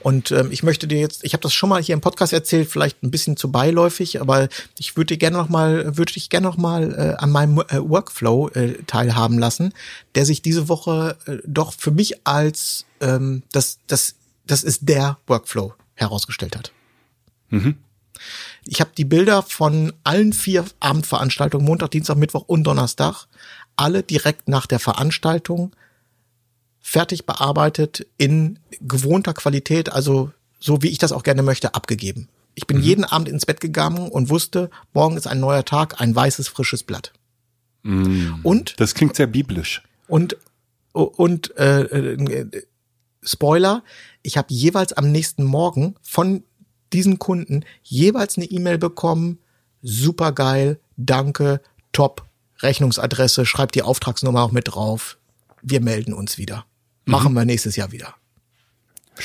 [0.00, 2.68] Und ähm, ich möchte dir jetzt, ich habe das schon mal hier im Podcast erzählt,
[2.68, 6.46] vielleicht ein bisschen zu beiläufig, aber ich würde dir gerne noch mal, würde dich gerne
[6.46, 9.72] noch mal äh, an meinem äh, Workflow äh, teilhaben lassen,
[10.14, 14.14] der sich diese Woche äh, doch für mich als ähm, das, das,
[14.46, 16.72] das ist der Workflow herausgestellt hat.
[18.66, 23.26] Ich habe die Bilder von allen vier Abendveranstaltungen, Montag, Dienstag, Mittwoch und Donnerstag,
[23.76, 25.72] alle direkt nach der Veranstaltung
[26.80, 32.28] fertig bearbeitet in gewohnter Qualität, also so wie ich das auch gerne möchte, abgegeben.
[32.54, 36.14] Ich bin jeden Abend ins Bett gegangen und wusste, morgen ist ein neuer Tag, ein
[36.14, 37.12] weißes, frisches Blatt.
[37.82, 39.82] Und Das klingt sehr biblisch.
[40.06, 40.36] und
[40.92, 42.62] und äh, äh,
[43.22, 43.84] Spoiler,
[44.22, 46.42] ich habe jeweils am nächsten Morgen von
[46.92, 49.38] diesen Kunden jeweils eine E-Mail bekommen,
[49.82, 51.60] super geil, danke,
[51.92, 52.26] top,
[52.58, 55.16] Rechnungsadresse, schreibt die Auftragsnummer auch mit drauf.
[55.62, 56.66] Wir melden uns wieder.
[57.04, 58.14] Machen wir nächstes Jahr wieder.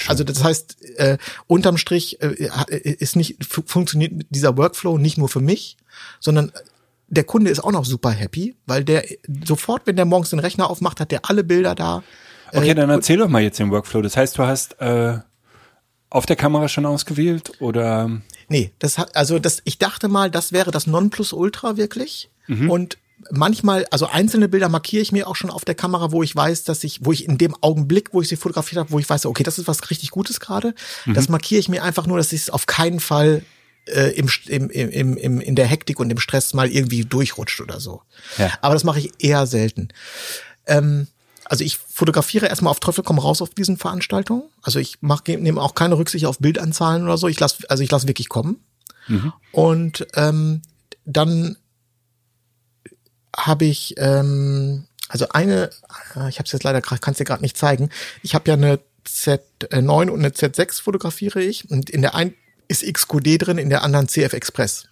[0.08, 2.36] Also das heißt, äh, unterm Strich äh,
[3.00, 5.78] ist nicht fu- funktioniert dieser Workflow nicht nur für mich,
[6.20, 6.52] sondern
[7.08, 9.06] der Kunde ist auch noch super happy, weil der
[9.46, 12.04] sofort, wenn der morgens den Rechner aufmacht, hat der alle Bilder da.
[12.52, 14.02] Okay, Äh, dann erzähl doch mal jetzt den Workflow.
[14.02, 15.20] Das heißt, du hast äh,
[16.10, 20.52] auf der Kamera schon ausgewählt oder Nee, das hat, also das, ich dachte mal, das
[20.52, 22.30] wäre das Nonplusultra wirklich.
[22.48, 22.98] Und
[23.32, 26.64] manchmal, also einzelne Bilder markiere ich mir auch schon auf der Kamera, wo ich weiß,
[26.64, 29.26] dass ich, wo ich in dem Augenblick, wo ich sie fotografiert habe, wo ich weiß,
[29.26, 30.74] okay, das ist was richtig Gutes gerade.
[31.06, 33.44] Das markiere ich mir einfach nur, dass ich es auf keinen Fall
[33.88, 37.80] äh, im, im, im, im, in der Hektik und im Stress mal irgendwie durchrutscht oder
[37.80, 38.02] so.
[38.38, 38.52] Ja.
[38.62, 39.90] Aber das mache ich eher selten.
[40.66, 41.08] Ähm,
[41.46, 44.44] also ich fotografiere erstmal auf Teufel komm raus auf diesen Veranstaltungen.
[44.62, 47.28] Also ich mach, nehme auch keine Rücksicht auf Bildanzahlen oder so.
[47.28, 48.58] Ich lasse, also ich lasse wirklich kommen.
[49.52, 50.62] Und ähm,
[51.06, 51.58] dann
[53.36, 55.70] habe ich ähm, also eine,
[56.16, 57.90] äh, ich habe es jetzt leider kann es dir gerade nicht zeigen.
[58.24, 62.34] Ich habe ja eine Z9 und eine Z6 fotografiere ich und in der einen
[62.68, 64.88] ist XQD drin, in der anderen CF Express.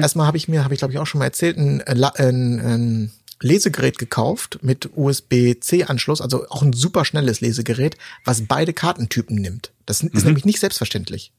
[0.00, 2.14] Erstmal habe ich mir, habe ich glaube ich auch schon mal erzählt, ein, äh, La-
[2.16, 9.36] ein, ein Lesegerät gekauft mit USB-C-Anschluss, also auch ein super schnelles Lesegerät, was beide Kartentypen
[9.36, 9.70] nimmt.
[9.86, 11.32] Das ist nämlich nicht selbstverständlich,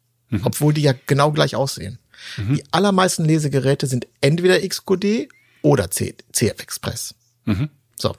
[0.43, 1.97] obwohl die ja genau gleich aussehen.
[2.37, 5.29] Die allermeisten Lesegeräte sind entweder XQD
[5.61, 7.15] oder CF Express.
[7.95, 8.15] So,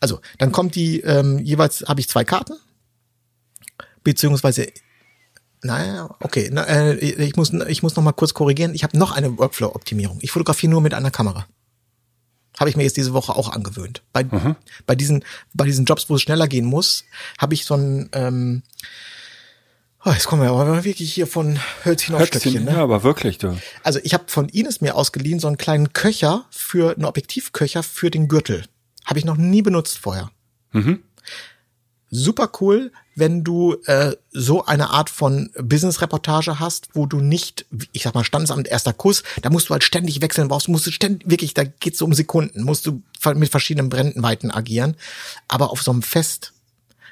[0.00, 2.54] also dann kommt die ähm, jeweils habe ich zwei Karten
[4.02, 4.68] beziehungsweise
[5.62, 8.74] naja, okay, na, äh, ich muss ich muss noch mal kurz korrigieren.
[8.74, 10.18] Ich habe noch eine Workflow-Optimierung.
[10.22, 11.46] Ich fotografiere nur mit einer Kamera.
[12.58, 14.02] Habe ich mir jetzt diese Woche auch angewöhnt.
[14.12, 14.24] Bei,
[14.86, 15.24] bei diesen
[15.54, 17.04] bei diesen Jobs, wo es schneller gehen muss,
[17.38, 18.62] habe ich so ein ähm,
[20.04, 22.64] oh, jetzt kommen wir aber wirklich hier von Hölzchen auf Höchstchen, Stöckchen.
[22.64, 22.72] Ne?
[22.72, 23.56] ja, aber wirklich, du.
[23.82, 28.10] Also ich habe von Ines mir ausgeliehen so einen kleinen Köcher für einen Objektivköcher für
[28.10, 28.64] den Gürtel.
[29.04, 30.30] Habe ich noch nie benutzt vorher.
[32.10, 38.04] Super cool, wenn du äh, so eine Art von Business-Reportage hast, wo du nicht, ich
[38.04, 41.28] sag mal, Standesamt erster Kuss, da musst du halt ständig wechseln, brauchst, musst du ständig,
[41.28, 43.02] wirklich, da geht's um Sekunden, musst du
[43.34, 44.96] mit verschiedenen Brennweiten agieren.
[45.48, 46.54] Aber auf so einem Fest,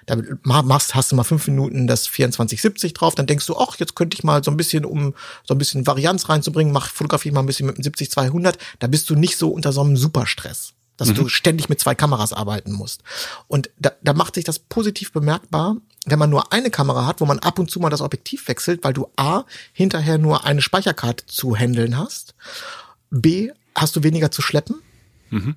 [0.07, 3.97] Da machst, hast du mal fünf Minuten das 2470 drauf, dann denkst du, ach, jetzt
[3.97, 5.15] könnte ich mal so ein bisschen, um
[5.45, 8.55] so ein bisschen Varianz reinzubringen, mach Fotografie mal ein bisschen mit dem 70-200.
[8.79, 11.15] Da bist du nicht so unter so einem Superstress, dass mhm.
[11.15, 13.03] du ständig mit zwei Kameras arbeiten musst.
[13.49, 17.27] Und da, da macht sich das positiv bemerkbar, wenn man nur eine Kamera hat, wo
[17.27, 19.43] man ab und zu mal das Objektiv wechselt, weil du A,
[19.73, 22.35] hinterher nur eine Speicherkarte zu handeln hast,
[23.11, 24.77] B, hast du weniger zu schleppen.
[25.31, 25.57] Mhm.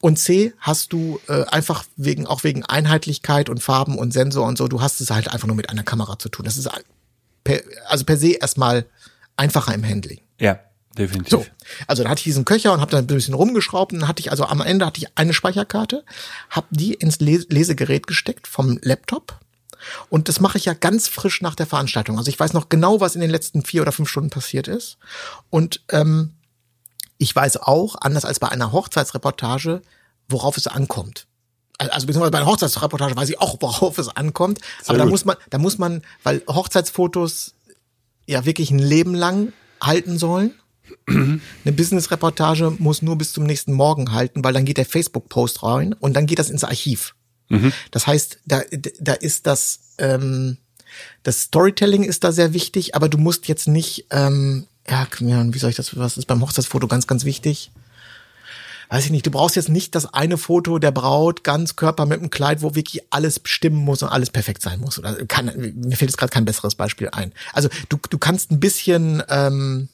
[0.00, 4.58] Und C hast du äh, einfach wegen auch wegen Einheitlichkeit und Farben und Sensor und
[4.58, 6.44] so, du hast es halt einfach nur mit einer Kamera zu tun.
[6.44, 6.68] Das ist
[7.44, 8.86] per, also per se erstmal
[9.36, 10.20] einfacher im Handling.
[10.38, 10.60] Ja,
[10.98, 11.30] definitiv.
[11.30, 11.46] So,
[11.86, 14.20] also da hatte ich diesen Köcher und habe da ein bisschen rumgeschraubt und dann hatte
[14.20, 16.04] ich also am Ende hatte ich eine Speicherkarte,
[16.50, 19.38] habe die ins Lesegerät gesteckt vom Laptop.
[20.08, 22.16] Und das mache ich ja ganz frisch nach der Veranstaltung.
[22.16, 24.98] Also ich weiß noch genau, was in den letzten vier oder fünf Stunden passiert ist.
[25.50, 26.34] Und ähm,
[27.22, 29.82] ich weiß auch, anders als bei einer Hochzeitsreportage,
[30.28, 31.28] worauf es ankommt.
[31.78, 34.58] Also beziehungsweise bei einer Hochzeitsreportage weiß ich auch, worauf es ankommt.
[34.82, 37.54] Sehr aber da muss man, da muss man, weil Hochzeitsfotos
[38.26, 40.54] ja wirklich ein Leben lang halten sollen.
[41.08, 45.92] Eine Business-Reportage muss nur bis zum nächsten Morgen halten, weil dann geht der Facebook-Post rein
[45.92, 47.14] und dann geht das ins Archiv.
[47.48, 47.72] Mhm.
[47.92, 48.62] Das heißt, da,
[49.00, 50.58] da ist das, ähm,
[51.22, 55.70] das Storytelling ist da sehr wichtig, aber du musst jetzt nicht ähm, ja, wie soll
[55.70, 57.70] ich das, was ist beim Hochzeitsfoto ganz, ganz wichtig?
[58.88, 62.18] Weiß ich nicht, du brauchst jetzt nicht das eine Foto der Braut, ganz Körper mit
[62.18, 64.98] einem Kleid, wo wirklich alles stimmen muss und alles perfekt sein muss.
[64.98, 67.32] Oder kann, mir fällt jetzt gerade kein besseres Beispiel ein.
[67.54, 69.88] Also du, du kannst ein bisschen, ähm,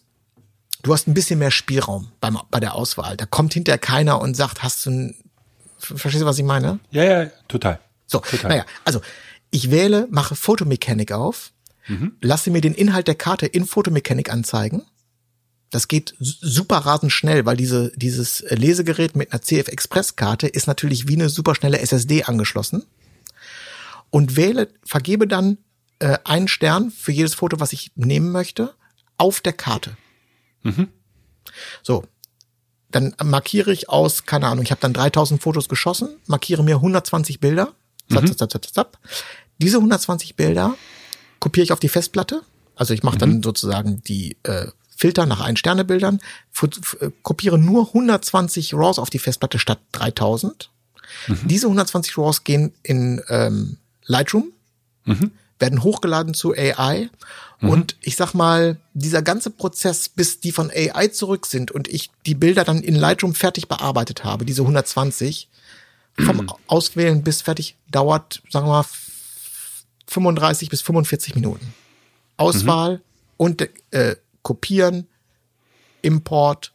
[0.82, 3.16] du hast ein bisschen mehr Spielraum beim, bei der Auswahl.
[3.16, 5.14] Da kommt hinterher keiner und sagt, hast du ein,
[5.78, 6.80] verstehst du, was ich meine?
[6.90, 7.78] Ja, ja, total.
[8.08, 8.50] So, total.
[8.50, 9.00] naja, also
[9.50, 11.52] ich wähle, mache Fotomechanik auf
[11.88, 12.16] Mhm.
[12.20, 14.82] Lasse mir den Inhalt der Karte in Fotomechanik anzeigen.
[15.70, 20.66] Das geht super rasend schnell, weil diese, dieses Lesegerät mit einer CF Express Karte ist
[20.66, 22.84] natürlich wie eine superschnelle SSD angeschlossen.
[24.10, 25.58] Und wähle, vergebe dann
[25.98, 28.74] äh, einen Stern für jedes Foto, was ich nehmen möchte,
[29.18, 29.96] auf der Karte.
[30.62, 30.88] Mhm.
[31.82, 32.04] So,
[32.90, 37.40] dann markiere ich aus, keine Ahnung, ich habe dann 3000 Fotos geschossen, markiere mir 120
[37.40, 37.74] Bilder.
[38.10, 38.36] Zap, mhm.
[38.36, 38.98] zap, zap, zap.
[39.58, 40.74] Diese 120 Bilder
[41.48, 42.42] kopiere ich auf die Festplatte.
[42.76, 43.20] Also ich mache mhm.
[43.20, 46.20] dann sozusagen die äh, Filter nach Ein-Sterne-Bildern,
[47.00, 50.70] äh, kopiere nur 120 RAWs auf die Festplatte statt 3000.
[51.26, 51.38] Mhm.
[51.44, 54.52] Diese 120 RAWs gehen in ähm, Lightroom,
[55.06, 55.30] mhm.
[55.58, 57.08] werden hochgeladen zu AI.
[57.60, 57.70] Mhm.
[57.70, 62.10] Und ich sag mal, dieser ganze Prozess, bis die von AI zurück sind und ich
[62.26, 65.48] die Bilder dann in Lightroom fertig bearbeitet habe, diese 120,
[66.18, 66.52] vom mhm.
[66.66, 68.84] Auswählen bis fertig, dauert, sagen wir mal,
[70.08, 71.74] 35 bis 45 Minuten.
[72.36, 73.00] Auswahl mhm.
[73.36, 75.06] und äh, kopieren,
[76.02, 76.72] Import,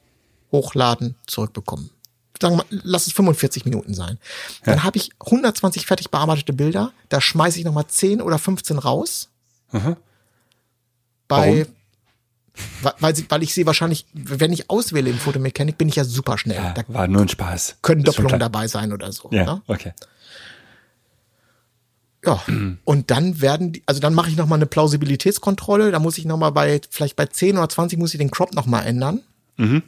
[0.51, 1.89] hochladen, zurückbekommen.
[2.41, 4.19] Sagen wir mal, lass es 45 Minuten sein.
[4.65, 4.73] Ja.
[4.73, 9.29] Dann habe ich 120 fertig bearbeitete Bilder, da schmeiße ich nochmal 10 oder 15 raus.
[9.71, 9.95] Mhm.
[11.27, 11.75] Bei Warum?
[12.99, 16.57] weil, weil ich sie wahrscheinlich, wenn ich auswähle in Fotomechanik, bin ich ja super schnell.
[16.57, 17.77] Ja, da war nur ein Spaß.
[17.81, 19.29] Können Doppelungen dabei sein oder so.
[19.31, 19.61] Ja, ne?
[19.67, 19.93] okay.
[22.25, 22.41] Ja,
[22.83, 26.51] und dann werden die, also dann mache ich nochmal eine Plausibilitätskontrolle, da muss ich nochmal
[26.51, 29.21] bei, vielleicht bei 10 oder 20 muss ich den Crop nochmal ändern.
[29.57, 29.83] Mhm.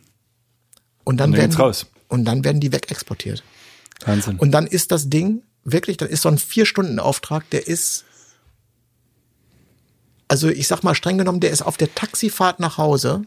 [1.04, 1.86] Und dann, und dann werden die, raus.
[2.10, 3.44] und dann werden die wegexportiert.
[4.06, 4.38] Wahnsinn.
[4.38, 8.06] Und dann ist das Ding wirklich, dann ist so ein vier Stunden Auftrag, der ist,
[10.28, 13.24] also ich sag mal streng genommen, der ist auf der Taxifahrt nach Hause,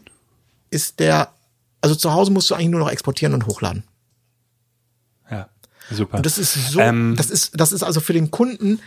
[0.69, 1.33] ist der,
[1.81, 3.83] also zu Hause musst du eigentlich nur noch exportieren und hochladen.
[5.31, 5.49] Ja,
[5.91, 6.17] super.
[6.17, 8.79] Und das ist so, ähm, das ist, das ist also für den Kunden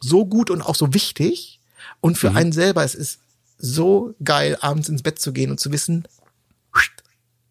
[0.00, 1.60] so gut und auch so wichtig.
[2.00, 2.36] Und für mhm.
[2.36, 3.20] einen selber, es ist
[3.58, 6.06] so geil, abends ins Bett zu gehen und zu wissen,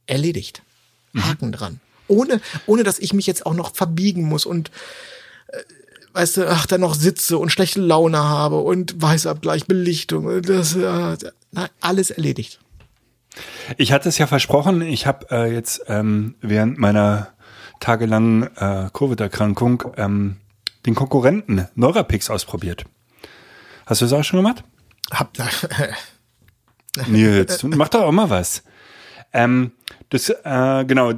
[0.09, 0.61] erledigt.
[1.13, 1.25] Mhm.
[1.25, 1.51] Haken mhm.
[1.51, 1.79] dran.
[2.07, 4.71] Ohne, ohne dass ich mich jetzt auch noch verbiegen muss und
[5.47, 5.57] äh,
[6.13, 11.17] weißt du, ach, dann noch sitze und schlechte Laune habe und Weißabgleich, Belichtung, das, äh,
[11.51, 12.59] na, alles erledigt.
[13.77, 17.29] Ich hatte es ja versprochen, ich habe äh, jetzt ähm, während meiner
[17.79, 20.37] tagelangen äh, Covid-Erkrankung ähm,
[20.89, 22.85] den Konkurrenten Neurapix ausprobiert.
[23.85, 24.63] Hast du das auch schon gemacht?
[25.11, 25.37] Hab,
[27.07, 28.63] Nils, mach doch auch mal was.
[29.31, 29.71] Ähm,
[30.09, 31.13] das, äh, genau,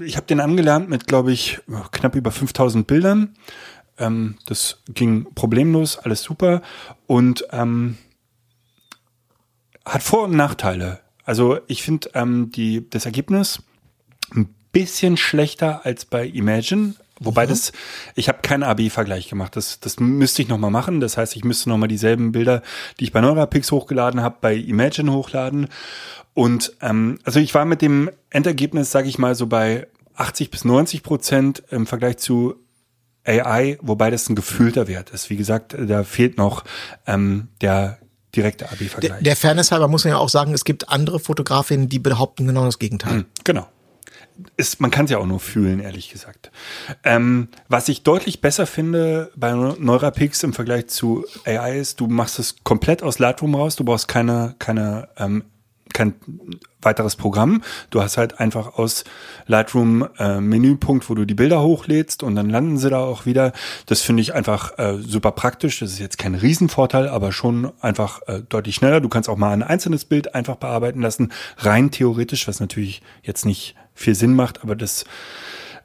[0.00, 1.58] ich habe den angelernt mit, glaube ich,
[1.90, 3.34] knapp über 5000 Bildern.
[3.98, 6.62] Ähm, das ging problemlos, alles super
[7.08, 7.98] und ähm,
[9.84, 11.00] hat Vor- und Nachteile.
[11.24, 13.62] Also ich finde ähm, die das Ergebnis
[14.32, 17.50] ein bisschen schlechter als bei Imagine, Wobei mhm.
[17.50, 17.72] das,
[18.14, 19.56] ich habe keinen AB-Vergleich gemacht.
[19.56, 21.00] Das, das müsste ich nochmal machen.
[21.00, 22.62] Das heißt, ich müsste nochmal dieselben Bilder,
[22.98, 25.68] die ich bei Neurapix hochgeladen habe, bei Imagine hochladen.
[26.34, 30.64] Und ähm, also ich war mit dem Endergebnis, sage ich mal, so bei 80 bis
[30.64, 32.56] 90 Prozent im Vergleich zu
[33.24, 35.30] AI, wobei das ein gefühlter Wert ist.
[35.30, 36.64] Wie gesagt, da fehlt noch
[37.06, 37.98] ähm, der
[38.34, 39.12] direkte AB-Vergleich.
[39.12, 42.46] Der, der Fairness halber muss man ja auch sagen, es gibt andere Fotografinnen, die behaupten
[42.46, 43.24] genau das Gegenteil.
[43.44, 43.66] Genau.
[44.56, 46.50] Ist, man kann es ja auch nur fühlen, ehrlich gesagt.
[47.04, 52.38] Ähm, was ich deutlich besser finde bei Neurapix im Vergleich zu AI ist, du machst
[52.38, 55.44] es komplett aus Lightroom raus, du brauchst keine, keine ähm,
[55.98, 56.14] kein
[56.80, 57.62] weiteres Programm.
[57.90, 59.04] Du hast halt einfach aus
[59.46, 63.52] Lightroom äh, Menüpunkt, wo du die Bilder hochlädst und dann landen sie da auch wieder.
[63.86, 65.80] Das finde ich einfach äh, super praktisch.
[65.80, 69.00] Das ist jetzt kein Riesenvorteil, aber schon einfach äh, deutlich schneller.
[69.00, 73.44] Du kannst auch mal ein einzelnes Bild einfach bearbeiten lassen, rein theoretisch, was natürlich jetzt
[73.44, 75.04] nicht viel Sinn macht, aber das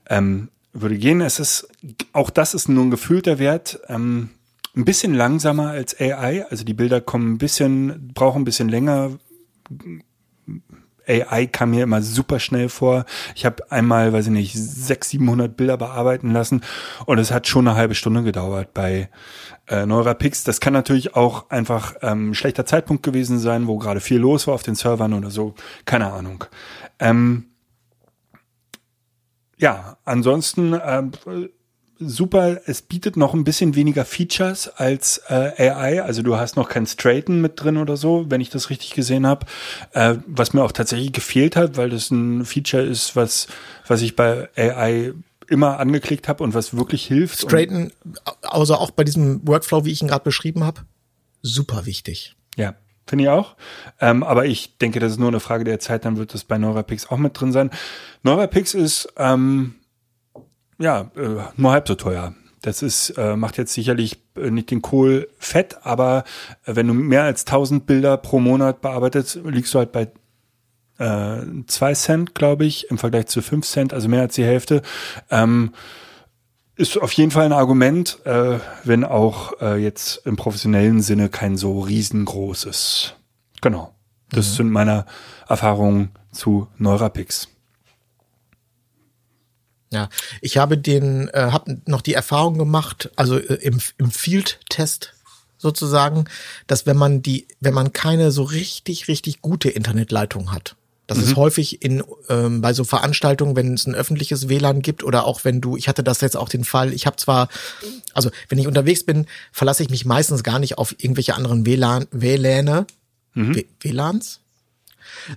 [0.09, 1.21] ähm, würde gehen.
[1.21, 1.67] Es ist
[2.13, 3.79] auch das ist nur ein gefühlter Wert.
[3.87, 4.29] Ähm,
[4.75, 9.11] ein bisschen langsamer als AI, also die Bilder kommen ein bisschen, brauchen ein bisschen länger,
[11.07, 13.05] AI kam mir immer super schnell vor.
[13.35, 16.61] Ich habe einmal, weiß ich nicht, 600, 700 Bilder bearbeiten lassen
[17.05, 19.09] und es hat schon eine halbe Stunde gedauert bei
[19.67, 20.43] äh, Neurapix.
[20.43, 24.55] Das kann natürlich auch einfach ähm, schlechter Zeitpunkt gewesen sein, wo gerade viel los war
[24.55, 25.55] auf den Servern oder so.
[25.85, 26.45] Keine Ahnung.
[26.99, 27.45] Ähm,
[29.63, 31.03] ja, ansonsten äh,
[31.97, 32.59] super.
[32.65, 36.03] Es bietet noch ein bisschen weniger Features als äh, AI.
[36.03, 39.25] Also du hast noch kein Straighten mit drin oder so, wenn ich das richtig gesehen
[39.25, 39.45] habe.
[39.93, 43.47] Äh, was mir auch tatsächlich gefehlt hat, weil das ein Feature ist, was,
[43.87, 45.13] was ich bei AI
[45.47, 47.39] immer angeklickt habe und was wirklich hilft.
[47.39, 47.93] Straighten,
[48.41, 50.81] außer auch bei diesem Workflow, wie ich ihn gerade beschrieben habe,
[51.41, 52.35] super wichtig.
[52.57, 52.75] Ja,
[53.05, 53.55] Finde ich auch.
[53.99, 56.57] Ähm, aber ich denke, das ist nur eine Frage der Zeit, dann wird das bei
[56.57, 57.69] Neurapix auch mit drin sein.
[58.23, 59.75] Neurapix ist ähm,
[60.79, 62.33] ja, äh, nur halb so teuer.
[62.61, 66.23] Das ist, äh, macht jetzt sicherlich äh, nicht den Kohl fett, aber
[66.65, 70.07] äh, wenn du mehr als 1000 Bilder pro Monat bearbeitest, liegst du halt bei
[70.97, 74.81] äh, 2 Cent, glaube ich, im Vergleich zu 5 Cent, also mehr als die Hälfte.
[75.29, 75.73] Ähm,
[76.75, 81.57] ist auf jeden Fall ein Argument, äh, wenn auch äh, jetzt im professionellen Sinne kein
[81.57, 83.13] so riesengroßes.
[83.61, 83.93] Genau.
[84.29, 84.55] Das mhm.
[84.55, 85.05] sind meine
[85.47, 87.47] Erfahrungen zu Neurapix.
[89.91, 90.09] Ja,
[90.41, 95.13] ich habe den, äh, habe noch die Erfahrung gemacht, also äh, im, im Field-Test
[95.59, 96.25] sozusagen,
[96.65, 100.75] dass wenn man die, wenn man keine so richtig, richtig gute Internetleitung hat,
[101.13, 101.31] das mhm.
[101.31, 105.43] ist häufig in ähm, bei so Veranstaltungen, wenn es ein öffentliches WLAN gibt oder auch
[105.43, 107.49] wenn du, ich hatte das jetzt auch den Fall, ich habe zwar,
[108.13, 112.07] also wenn ich unterwegs bin, verlasse ich mich meistens gar nicht auf irgendwelche anderen WLAN,
[112.11, 112.87] WLANe,
[113.33, 113.63] mhm.
[113.79, 114.39] WLANs,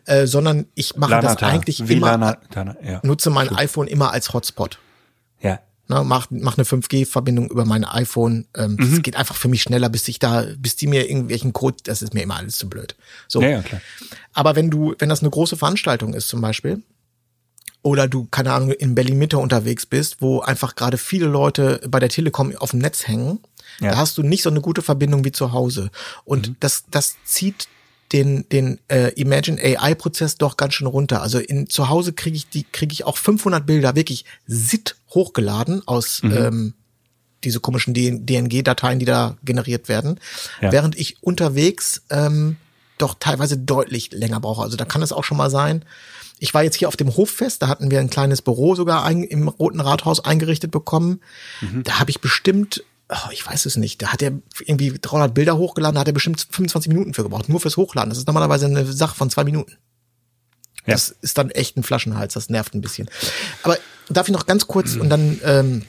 [0.07, 2.39] äh, sondern ich mache das eigentlich immer,
[2.83, 3.01] ja.
[3.03, 3.61] nutze mein Stimmt.
[3.61, 4.79] iPhone immer als Hotspot.
[5.41, 5.61] Ja.
[5.89, 8.47] Ne, mach, mach eine 5G-Verbindung über mein iPhone.
[8.57, 8.91] Ähm, mhm.
[8.91, 12.03] Das geht einfach für mich schneller, bis ich da, bis die mir irgendwelchen Code, das
[12.03, 12.97] ist mir immer alles zu blöd.
[13.28, 13.41] So.
[13.41, 13.80] Ja, ja, klar.
[14.32, 16.82] Aber wenn du, wenn das eine große Veranstaltung ist zum Beispiel,
[17.82, 22.09] oder du, keine Ahnung, in Berlin-Mitte unterwegs bist, wo einfach gerade viele Leute bei der
[22.09, 23.39] Telekom auf dem Netz hängen,
[23.78, 23.93] ja.
[23.93, 25.91] da hast du nicht so eine gute Verbindung wie zu Hause.
[26.24, 26.57] Und mhm.
[26.59, 27.68] das, das zieht
[28.12, 31.22] den den äh, Imagine AI Prozess doch ganz schön runter.
[31.22, 35.83] Also in zu Hause kriege ich die kriege ich auch 500 Bilder wirklich sit hochgeladen
[35.87, 36.33] aus mhm.
[36.33, 36.75] ähm,
[37.43, 40.21] diese komischen DNG Dateien, die da generiert werden,
[40.61, 40.73] ja.
[40.73, 42.57] während ich unterwegs ähm,
[42.99, 44.62] doch teilweise deutlich länger brauche.
[44.62, 45.85] Also da kann es auch schon mal sein.
[46.39, 49.23] Ich war jetzt hier auf dem Hoffest, da hatten wir ein kleines Büro sogar ein,
[49.23, 51.21] im Roten Rathaus eingerichtet bekommen.
[51.61, 51.83] Mhm.
[51.83, 54.33] Da habe ich bestimmt oh, ich weiß es nicht, da hat er
[54.64, 58.11] irgendwie 300 Bilder hochgeladen, da hat er bestimmt 25 Minuten für gebraucht, nur fürs Hochladen.
[58.11, 59.77] Das ist normalerweise eine Sache von zwei Minuten.
[60.87, 60.95] Ja.
[60.95, 63.09] Das ist dann echt ein Flaschenhals, das nervt ein bisschen.
[63.62, 63.76] Aber
[64.09, 65.84] darf ich noch ganz kurz und dann ähm,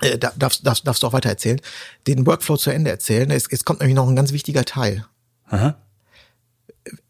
[0.00, 1.60] äh, darfst, darfst, darfst du auch weiter erzählen,
[2.06, 3.30] den Workflow zu Ende erzählen.
[3.30, 5.06] Es, es kommt nämlich noch ein ganz wichtiger Teil.
[5.48, 5.76] Aha.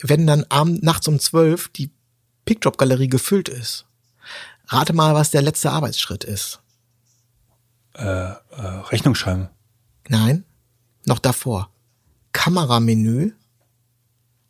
[0.03, 1.91] Wenn dann abends nachts um zwölf die
[2.45, 3.87] Pickdrop-Galerie gefüllt ist,
[4.69, 6.61] rate mal, was der letzte Arbeitsschritt ist
[7.95, 8.37] äh, äh,
[8.91, 9.49] Rechnung schreiben.
[10.09, 10.45] Nein,
[11.07, 11.71] noch davor.
[12.33, 13.33] Kameramenü,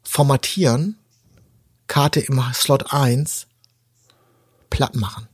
[0.03, 0.97] formatieren,
[1.91, 3.49] Karte im Slot 1,
[4.71, 5.27] platt machen.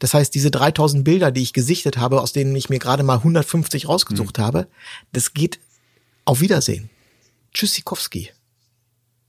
[0.00, 3.18] Das heißt, diese 3000 Bilder, die ich gesichtet habe, aus denen ich mir gerade mal
[3.18, 4.42] 150 rausgesucht mhm.
[4.42, 4.66] habe,
[5.12, 5.60] das geht
[6.24, 6.90] auf Wiedersehen.
[7.52, 8.32] Tschüssikowski.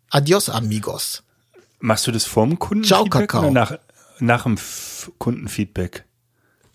[0.10, 1.22] Adios, amigos.
[1.80, 3.78] Machst du das vorm Kundenfeedback Ciao, oder nach,
[4.20, 4.58] nach dem
[5.20, 6.06] Kundenfeedback?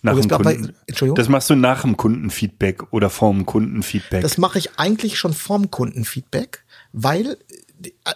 [0.03, 0.45] Nach dem Kunden.
[0.45, 1.17] Bei, Entschuldigung?
[1.17, 4.23] Das machst du nach dem Kundenfeedback oder vorm Kundenfeedback?
[4.23, 7.37] Das mache ich eigentlich schon vorm Kundenfeedback, weil,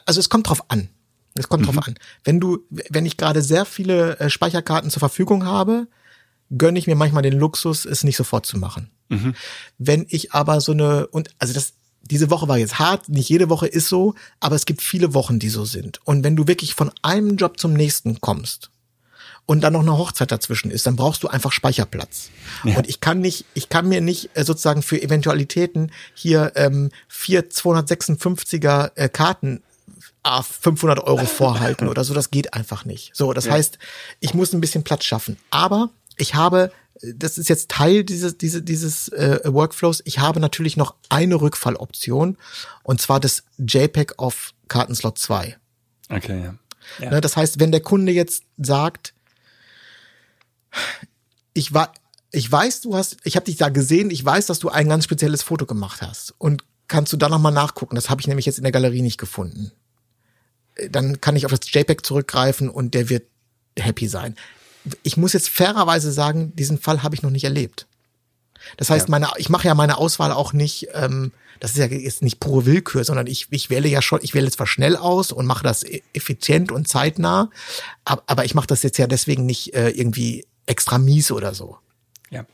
[0.07, 0.89] also es kommt drauf an.
[1.35, 1.67] Es kommt mhm.
[1.67, 1.95] drauf an.
[2.23, 5.89] Wenn du, wenn ich gerade sehr viele äh, Speicherkarten zur Verfügung habe,
[6.57, 8.91] gönne ich mir manchmal den Luxus, es nicht sofort zu machen.
[9.09, 9.35] Mhm.
[9.79, 13.49] Wenn ich aber so eine, und also das, diese Woche war jetzt hart, nicht jede
[13.49, 16.01] Woche ist so, aber es gibt viele Wochen, die so sind.
[16.07, 18.71] Und wenn du wirklich von einem Job zum nächsten kommst
[19.47, 22.31] und dann noch eine Hochzeit dazwischen ist, dann brauchst du einfach Speicherplatz.
[22.65, 22.77] Ja.
[22.77, 27.51] Und ich kann nicht, ich kann mir nicht äh, sozusagen für Eventualitäten hier ähm, vier
[27.51, 29.63] 256er äh, Karten
[30.23, 32.15] a 500 Euro vorhalten oder so.
[32.15, 33.15] Das geht einfach nicht.
[33.15, 33.79] So, das heißt,
[34.21, 35.37] ich muss ein bisschen Platz schaffen.
[35.51, 36.73] Aber ich habe,
[37.03, 40.01] das ist jetzt Teil dieses, dieses, dieses äh, Workflows.
[40.07, 42.39] Ich habe natürlich noch eine Rückfalloption
[42.83, 45.59] und zwar das JPEG auf Kartenslot 2.
[46.09, 46.55] Okay, ja.
[47.01, 47.11] Ja.
[47.11, 49.15] Ne, das heißt, wenn der Kunde jetzt sagt,
[51.53, 51.93] ich war,
[52.33, 55.05] ich weiß, du hast, ich habe dich da gesehen, ich weiß, dass du ein ganz
[55.05, 57.95] spezielles Foto gemacht hast und kannst du da noch mal nachgucken.
[57.95, 59.73] Das habe ich nämlich jetzt in der Galerie nicht gefunden.
[60.75, 63.25] Äh, Dann kann ich auf das JPEG zurückgreifen und der wird
[63.79, 64.37] happy sein.
[65.03, 67.87] Ich muss jetzt fairerweise sagen, diesen Fall habe ich noch nicht erlebt.
[68.77, 69.11] Das heißt, Ja.
[69.11, 72.67] meine, ich mache ja meine Auswahl auch nicht, ähm, das ist ja jetzt nicht pure
[72.67, 75.83] Willkür, sondern ich, ich wähle ja schon, ich wähle zwar schnell aus und mache das
[75.85, 77.51] e- effizient und zeitnah,
[78.05, 81.79] aber, aber ich mache das jetzt ja deswegen nicht äh, irgendwie extra mies oder so.
[82.31, 82.45] ja.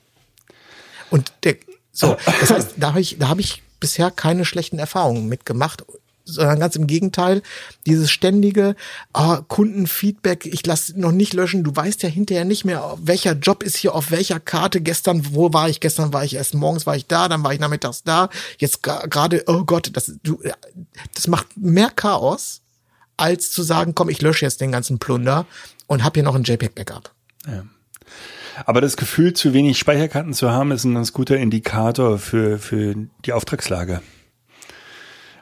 [1.10, 1.56] Und der,
[1.92, 5.84] so, das heißt, da habe ich, da habe ich bisher keine schlechten Erfahrungen mitgemacht,
[6.24, 7.42] sondern ganz im Gegenteil,
[7.86, 8.76] dieses ständige
[9.12, 13.62] ah, Kundenfeedback, ich lasse noch nicht löschen, du weißt ja hinterher nicht mehr, welcher Job
[13.62, 16.96] ist hier auf welcher Karte, gestern, wo war ich, gestern war ich erst morgens war
[16.96, 20.40] ich da, dann war ich nachmittags da, jetzt gerade, oh Gott, das, du,
[21.14, 22.60] das macht mehr Chaos,
[23.16, 25.46] als zu sagen, komm, ich lösche jetzt den ganzen Plunder
[25.86, 27.10] und hab hier noch ein JPEG-Backup.
[28.66, 32.94] Aber das Gefühl, zu wenig Speicherkarten zu haben, ist ein ganz guter Indikator für, für
[33.24, 34.02] die Auftragslage.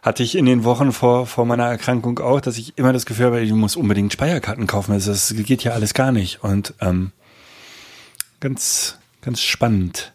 [0.02, 3.26] Hatte ich in den Wochen vor, vor meiner Erkrankung auch, dass ich immer das Gefühl
[3.26, 4.94] habe, ich muss unbedingt Speicherkarten kaufen.
[4.94, 6.42] Das, das geht ja alles gar nicht.
[6.42, 7.12] Und ähm,
[8.40, 10.12] ganz, ganz spannend.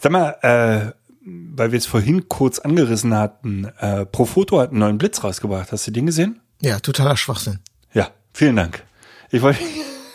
[0.00, 0.92] Sag mal, äh,
[1.24, 5.72] weil wir es vorhin kurz angerissen hatten, äh, Profoto hat einen neuen Blitz rausgebracht.
[5.72, 6.40] Hast du den gesehen?
[6.60, 7.60] Ja, totaler Schwachsinn.
[7.92, 8.84] Ja, vielen Dank.
[9.30, 9.60] Ich wollte,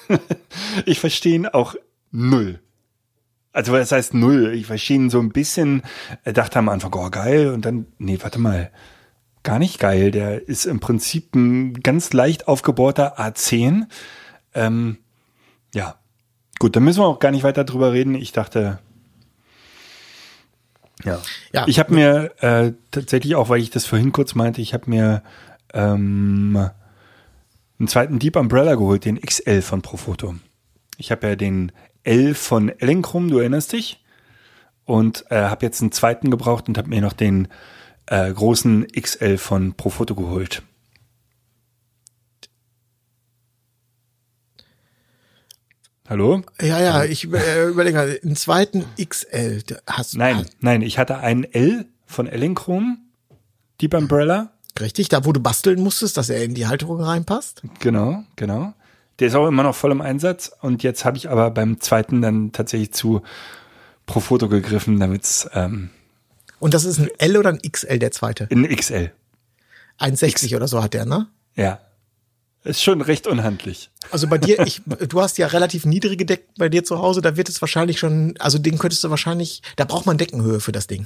[0.86, 1.76] ich verstehe ihn auch
[2.14, 2.60] null.
[3.52, 4.54] Also das heißt null.
[4.54, 5.84] Ich verstehe so ein bisschen,
[6.24, 8.72] dachte am Anfang, oh geil, und dann, nee, warte mal,
[9.44, 10.12] gar nicht geil.
[10.12, 13.84] Der ist im Prinzip ein ganz leicht aufgebohrter A10.
[14.56, 14.98] Ähm,
[15.74, 15.96] ja,
[16.60, 18.16] gut, da müssen wir auch gar nicht weiter drüber reden.
[18.16, 18.80] Ich dachte,
[21.04, 21.22] ja.
[21.52, 21.68] Ja.
[21.68, 25.22] Ich habe mir äh, tatsächlich auch, weil ich das vorhin kurz meinte, ich habe mir
[25.74, 26.70] ähm,
[27.80, 30.36] einen zweiten Deep Umbrella geholt, den XL von Profoto.
[30.98, 31.72] Ich habe ja den
[32.04, 34.04] L von Ellenkrum, du erinnerst dich?
[34.86, 37.48] Und äh, habe jetzt einen zweiten gebraucht und habe mir noch den
[38.08, 40.62] äh, großen XL von Profoto geholt.
[46.10, 46.42] Hallo?
[46.62, 50.18] Ja, ja, ich äh, überlege gerade, einen zweiten XL hast du.
[50.18, 53.00] Nein, nein, ich hatte einen L von Ellenkrum,
[53.82, 54.52] Deep Umbrella.
[54.80, 57.62] Richtig, da wo du basteln musstest, dass er in die Halterung reinpasst.
[57.80, 58.74] Genau, genau.
[59.20, 60.52] Der ist auch immer noch voll im Einsatz.
[60.62, 63.22] Und jetzt habe ich aber beim zweiten dann tatsächlich zu
[64.06, 65.90] Profoto gegriffen, damit es ähm,
[66.60, 68.48] Und das ist ein L oder ein XL, der zweite?
[68.50, 69.12] in XL.
[70.00, 71.28] 1,60 oder so hat der, ne?
[71.56, 71.80] Ja.
[72.64, 73.92] Ist schon recht unhandlich.
[74.10, 77.38] Also bei dir, ich, du hast ja relativ niedrige Decken bei dir zu Hause, da
[77.38, 80.88] wird es wahrscheinlich schon, also den könntest du wahrscheinlich, da braucht man Deckenhöhe für das
[80.88, 81.06] Ding.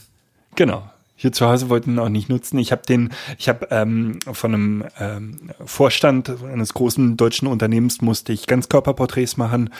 [0.55, 0.89] Genau.
[1.19, 2.59] Hier zu Hause wollten ihn auch nicht nutzen.
[2.59, 3.09] Ich habe den,
[3.39, 9.71] ich habe ähm, von einem ähm, Vorstand eines großen deutschen Unternehmens musste ich Ganzkörperporträts machen.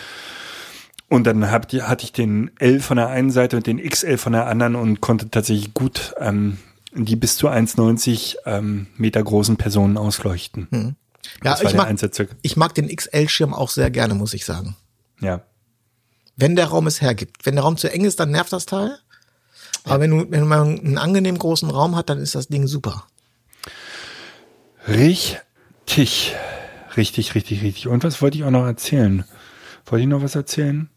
[1.10, 4.34] Und dann hab, hatte ich den L von der einen Seite und den XL von
[4.34, 6.58] der anderen und konnte tatsächlich gut ähm,
[6.94, 10.68] die bis zu 1,90 ähm, Meter großen Personen ausleuchten.
[10.72, 10.96] Hm.
[11.44, 11.94] Ja, ich mag,
[12.42, 14.76] ich mag den XL-Schirm auch sehr gerne, muss ich sagen.
[15.20, 15.42] Ja.
[16.36, 17.46] Wenn der Raum es hergibt.
[17.46, 18.98] Wenn der Raum zu eng ist, dann nervt das Teil.
[19.88, 23.06] Aber wenn du, wenn man einen angenehm großen Raum hat, dann ist das Ding super.
[24.88, 26.36] Richtig.
[26.96, 27.88] Richtig, richtig, richtig.
[27.88, 29.24] Und was wollte ich auch noch erzählen?
[29.86, 30.90] Wollte ich noch was erzählen?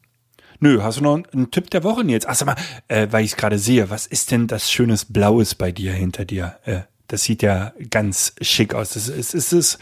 [0.59, 2.26] Nö, hast du noch einen, Tipp der Woche, Nils?
[2.26, 2.57] Ach, sag mal,
[2.88, 6.24] äh, weil ich es gerade sehe, was ist denn das schönes Blaues bei dir hinter
[6.24, 6.59] dir?
[6.64, 8.91] Äh, das sieht ja ganz schick aus.
[8.91, 9.78] Das ist, ist es,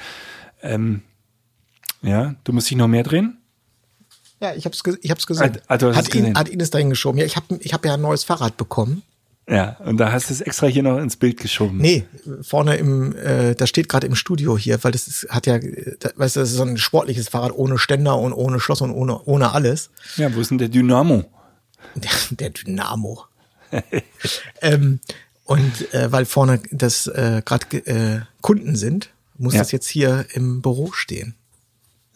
[0.62, 1.02] ähm,
[2.02, 3.38] ja, du musst dich noch mehr drehen?
[4.41, 5.59] Ja, ich hab's, ich hab's gesehen.
[5.66, 6.39] Ah, es hat, ihn, gesehen.
[6.39, 7.18] hat Ines dahin geschoben.
[7.18, 9.03] Ja, ich habe ich hab ja ein neues Fahrrad bekommen.
[9.51, 11.78] Ja, und da hast du es extra hier noch ins Bild geschoben.
[11.78, 12.05] Nee,
[12.43, 16.11] vorne im, äh, das steht gerade im Studio hier, weil das ist, hat ja, da,
[16.16, 19.22] weißt du, das ist so ein sportliches Fahrrad ohne Ständer und ohne Schloss und ohne,
[19.24, 19.89] ohne alles.
[20.16, 21.24] Ja, wo ist denn der Dynamo?
[21.95, 23.24] Der, der Dynamo.
[24.61, 25.01] ähm,
[25.45, 29.09] und äh, weil vorne das äh, gerade äh, Kunden sind,
[29.39, 29.61] muss Ja.
[29.61, 31.34] das jetzt hier im Büro stehen.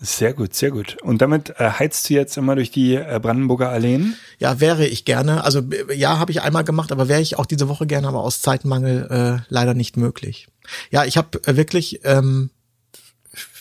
[0.04, 0.96] Sehr gut, sehr gut.
[1.02, 4.16] Und damit äh, heizt du jetzt immer durch die äh, Brandenburger Alleen?
[4.40, 5.44] Ja, wäre ich gerne.
[5.44, 8.20] Also b- ja, habe ich einmal gemacht, aber wäre ich auch diese Woche gerne, aber
[8.20, 10.48] aus Zeitmangel äh, leider nicht möglich.
[10.90, 12.50] Ja, ich habe äh, wirklich, ähm,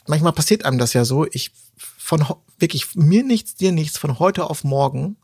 [0.07, 1.27] manchmal passiert einem das ja so.
[1.31, 2.25] Ich von
[2.57, 5.17] wirklich mir nichts, dir nichts, von heute auf morgen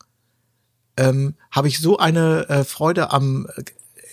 [0.97, 3.63] ähm, habe ich so eine äh, Freude am äh,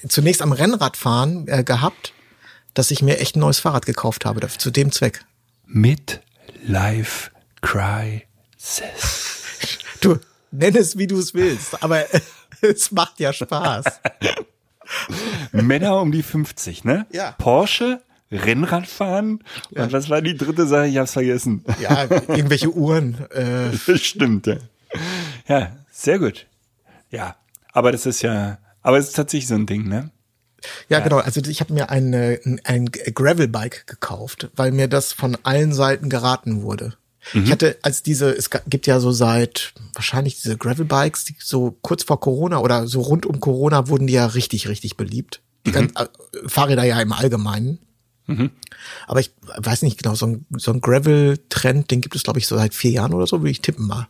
[0.09, 2.15] zunächst am Rennradfahren äh, gehabt,
[2.73, 5.23] dass ich mir echt ein neues Fahrrad gekauft habe zu dem Zweck.
[6.65, 8.23] Midlife Crisis.
[10.01, 10.19] Du
[10.51, 12.07] nenn es wie du es willst, aber
[12.63, 13.85] es macht ja Spaß.
[15.53, 17.07] Männer um die 50, ne?
[17.13, 17.33] Ja.
[17.33, 18.01] Porsche,
[18.33, 20.87] Rennradfahren und was war die dritte Sache?
[20.87, 21.65] Ich hab's vergessen.
[21.81, 23.31] Ja, irgendwelche Uhren.
[23.31, 24.57] Äh, stimmt, ja.
[25.47, 26.47] Ja, sehr gut.
[27.11, 27.37] Ja,
[27.73, 30.11] aber das ist ja, aber es ist tatsächlich so ein Ding, ne?
[30.89, 31.19] Ja, genau.
[31.19, 36.09] Also ich habe mir ein, äh, ein Gravelbike gekauft, weil mir das von allen Seiten
[36.09, 36.97] geraten wurde.
[37.33, 42.05] Ich hatte als diese, es gibt ja so seit wahrscheinlich diese Gravelbikes, die so kurz
[42.05, 45.41] vor Corona oder so rund um Corona wurden die ja richtig, richtig beliebt.
[45.67, 46.07] Die ganz, äh,
[46.47, 47.79] Fahrräder ja im Allgemeinen.
[49.07, 52.47] Aber ich weiß nicht genau, so ein, so ein Gravel-Trend, den gibt es, glaube ich,
[52.47, 54.09] so seit vier Jahren oder so, würde ich tippen mal.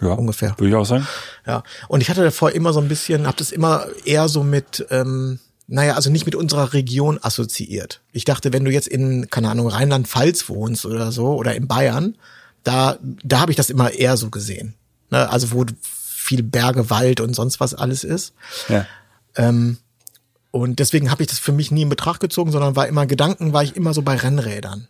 [0.00, 0.54] Ja, Ungefähr.
[0.58, 1.06] Würde ich auch sagen.
[1.46, 4.86] Ja, und ich hatte davor immer so ein bisschen, habe das immer eher so mit,
[4.90, 5.40] ähm,
[5.70, 8.00] naja, also nicht mit unserer Region assoziiert.
[8.12, 12.16] Ich dachte, wenn du jetzt in, keine Ahnung, Rheinland-Pfalz wohnst oder so, oder in Bayern,
[12.64, 14.74] da, da habe ich das immer eher so gesehen.
[15.10, 15.28] Ne?
[15.30, 18.34] Also wo viel Berge, Wald und sonst was alles ist.
[18.68, 18.86] Ja.
[20.50, 23.52] Und deswegen habe ich das für mich nie in Betracht gezogen, sondern war immer Gedanken,
[23.52, 24.88] war ich immer so bei Rennrädern.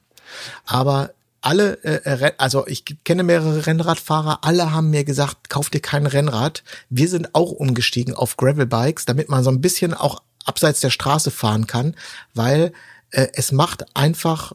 [0.65, 1.11] Aber
[1.43, 6.63] alle, äh, also ich kenne mehrere Rennradfahrer, alle haben mir gesagt, kauf dir kein Rennrad.
[6.89, 11.31] Wir sind auch umgestiegen auf Gravelbikes, damit man so ein bisschen auch abseits der Straße
[11.31, 11.95] fahren kann,
[12.35, 12.73] weil
[13.13, 14.53] äh, es macht einfach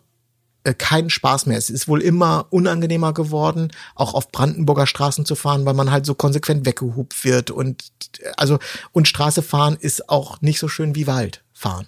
[0.66, 1.58] äh, keinen Spaß mehr.
[1.58, 6.06] Es ist wohl immer unangenehmer geworden, auch auf Brandenburger Straßen zu fahren, weil man halt
[6.06, 7.92] so konsequent weggehupt wird und
[8.36, 8.60] also
[8.92, 11.88] und Straße fahren ist auch nicht so schön wie Wald fahren.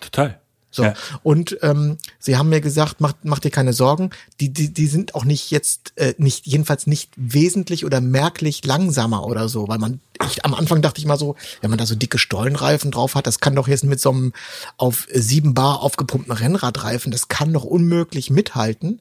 [0.00, 0.40] Total.
[0.74, 0.82] So.
[0.82, 0.94] Ja.
[1.22, 4.10] Und ähm, sie haben mir gesagt, mach, mach dir keine Sorgen,
[4.40, 9.24] die, die, die sind auch nicht jetzt, äh, nicht, jedenfalls nicht wesentlich oder merklich langsamer
[9.24, 9.68] oder so.
[9.68, 12.90] Weil man, ich am Anfang dachte ich mal so, wenn man da so dicke Stollenreifen
[12.90, 14.32] drauf hat, das kann doch jetzt mit so einem
[14.76, 19.00] auf sieben Bar aufgepumpten Rennradreifen, das kann doch unmöglich mithalten.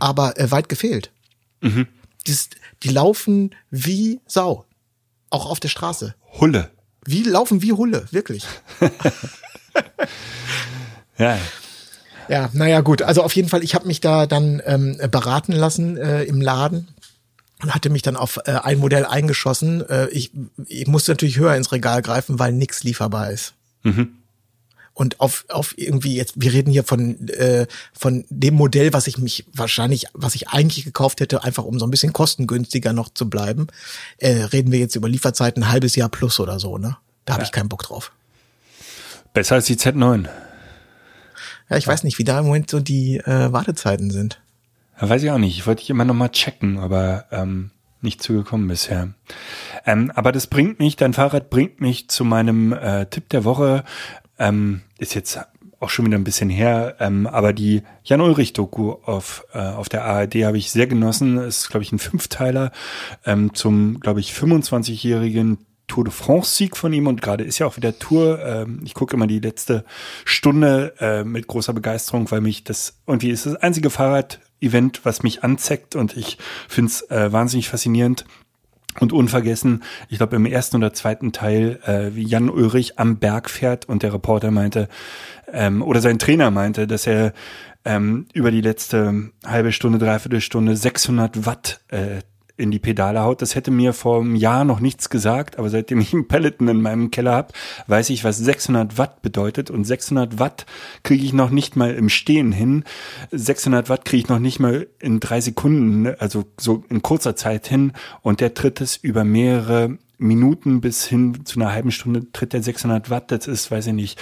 [0.00, 1.12] Aber äh, weit gefehlt.
[2.26, 2.48] Das,
[2.82, 4.64] die laufen wie Sau.
[5.28, 6.14] Auch auf der Straße.
[6.40, 6.70] Hulle.
[7.04, 8.44] Wie laufen wie Hulle, wirklich.
[11.20, 11.38] Ja.
[12.28, 13.02] Ja, naja, gut.
[13.02, 16.88] Also auf jeden Fall, ich habe mich da dann ähm, beraten lassen äh, im Laden
[17.62, 19.88] und hatte mich dann auf äh, ein Modell eingeschossen.
[19.88, 20.30] Äh, ich,
[20.66, 23.54] ich musste natürlich höher ins Regal greifen, weil nix lieferbar ist.
[24.94, 29.18] Und auf, auf irgendwie jetzt, wir reden hier von, äh, von dem Modell, was ich
[29.18, 33.28] mich wahrscheinlich, was ich eigentlich gekauft hätte, einfach um so ein bisschen kostengünstiger noch zu
[33.28, 33.68] bleiben,
[34.18, 36.96] äh, reden wir jetzt über Lieferzeiten ein halbes Jahr plus oder so, ne?
[37.24, 38.12] Da habe ich keinen Bock drauf.
[39.32, 40.28] Besser als die Z9.
[41.70, 44.40] Ja, ich weiß nicht, wie da im Moment so die äh, Wartezeiten sind.
[45.00, 45.56] Ja, weiß ich auch nicht.
[45.56, 47.70] Ich wollte dich immer noch mal checken, aber ähm,
[48.02, 49.10] nicht zugekommen bisher.
[49.86, 53.84] Ähm, aber das bringt mich, dein Fahrrad bringt mich zu meinem äh, Tipp der Woche.
[54.38, 55.38] Ähm, ist jetzt
[55.78, 60.44] auch schon wieder ein bisschen her, ähm, aber die Jan-Ulrich-Doku auf, äh, auf der ARD
[60.44, 61.38] habe ich sehr genossen.
[61.38, 62.72] Ist, glaube ich, ein Fünfteiler
[63.24, 65.58] ähm, zum, glaube ich, 25-jährigen
[65.90, 68.38] Tour de France-Sieg von ihm und gerade ist ja auch wieder Tour.
[68.44, 69.84] Ähm, ich gucke immer die letzte
[70.24, 75.42] Stunde äh, mit großer Begeisterung, weil mich das irgendwie ist das einzige Fahrrad-Event, was mich
[75.42, 76.38] anzeckt und ich
[76.68, 78.24] finde es äh, wahnsinnig faszinierend.
[78.98, 83.48] Und unvergessen, ich glaube im ersten oder zweiten Teil, äh, wie Jan Ulrich am Berg
[83.48, 84.88] fährt und der Reporter meinte,
[85.52, 87.32] ähm, oder sein Trainer meinte, dass er
[87.84, 92.20] ähm, über die letzte halbe Stunde, dreiviertel Stunde 600 Watt äh,
[92.60, 93.42] in die Pedale haut.
[93.42, 96.82] Das hätte mir vor einem Jahr noch nichts gesagt, aber seitdem ich einen Peloton in
[96.82, 97.52] meinem Keller habe,
[97.86, 99.70] weiß ich, was 600 Watt bedeutet.
[99.70, 100.66] Und 600 Watt
[101.02, 102.84] kriege ich noch nicht mal im Stehen hin.
[103.30, 106.16] 600 Watt kriege ich noch nicht mal in drei Sekunden, ne?
[106.20, 107.92] also so in kurzer Zeit hin.
[108.22, 112.62] Und der tritt es über mehrere Minuten bis hin zu einer halben Stunde tritt der
[112.62, 113.30] 600 Watt.
[113.30, 114.20] Das ist, weiß ich nicht,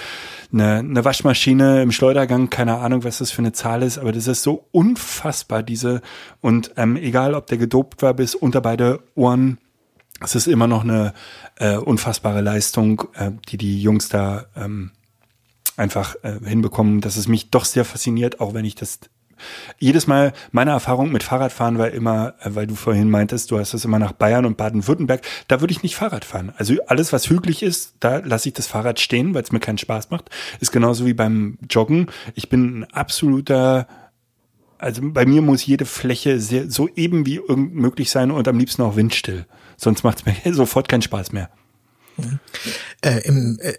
[0.51, 2.49] eine, eine Waschmaschine im Schleudergang.
[2.49, 6.01] Keine Ahnung, was das für eine Zahl ist, aber das ist so unfassbar, diese.
[6.41, 9.59] Und ähm, egal, ob der gedopt war bis unter beide Ohren,
[10.21, 11.13] es ist immer noch eine
[11.57, 14.91] äh, unfassbare Leistung, äh, die die Jungs da ähm,
[15.77, 18.99] einfach äh, hinbekommen, dass es mich doch sehr fasziniert, auch wenn ich das
[19.77, 23.73] jedes Mal, meine Erfahrung mit Fahrradfahren war immer, äh, weil du vorhin meintest, du hast
[23.73, 26.53] das immer nach Bayern und Baden-Württemberg, da würde ich nicht Fahrrad fahren.
[26.57, 29.77] Also alles, was hügelig ist, da lasse ich das Fahrrad stehen, weil es mir keinen
[29.77, 30.29] Spaß macht.
[30.59, 32.07] Ist genauso wie beim Joggen.
[32.35, 33.87] Ich bin ein absoluter
[34.79, 38.57] also bei mir muss jede Fläche sehr, so eben wie irgend möglich sein und am
[38.57, 39.45] liebsten auch windstill.
[39.75, 41.49] Sonst macht es mir sofort keinen Spaß mehr.
[43.01, 43.73] Äh, im, äh,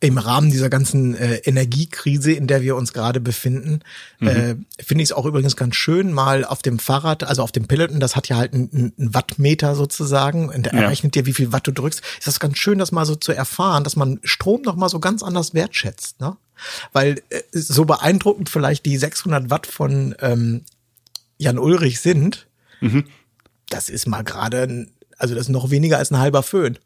[0.00, 3.80] im Rahmen dieser ganzen äh, Energiekrise, in der wir uns gerade befinden,
[4.20, 4.28] mhm.
[4.28, 7.66] äh, finde ich es auch übrigens ganz schön, mal auf dem Fahrrad, also auf dem
[7.66, 10.82] Peloton, das hat ja halt einen, einen Wattmeter sozusagen, und der ja.
[10.82, 12.00] errechnet dir, wie viel Watt du drückst.
[12.18, 15.00] Ist das ganz schön, das mal so zu erfahren, dass man Strom noch mal so
[15.00, 16.36] ganz anders wertschätzt, ne?
[16.92, 20.62] Weil äh, so beeindruckend vielleicht die 600 Watt von ähm,
[21.38, 22.46] Jan Ulrich sind,
[22.80, 23.04] mhm.
[23.68, 24.86] das ist mal gerade,
[25.16, 26.78] also das ist noch weniger als ein halber Föhn.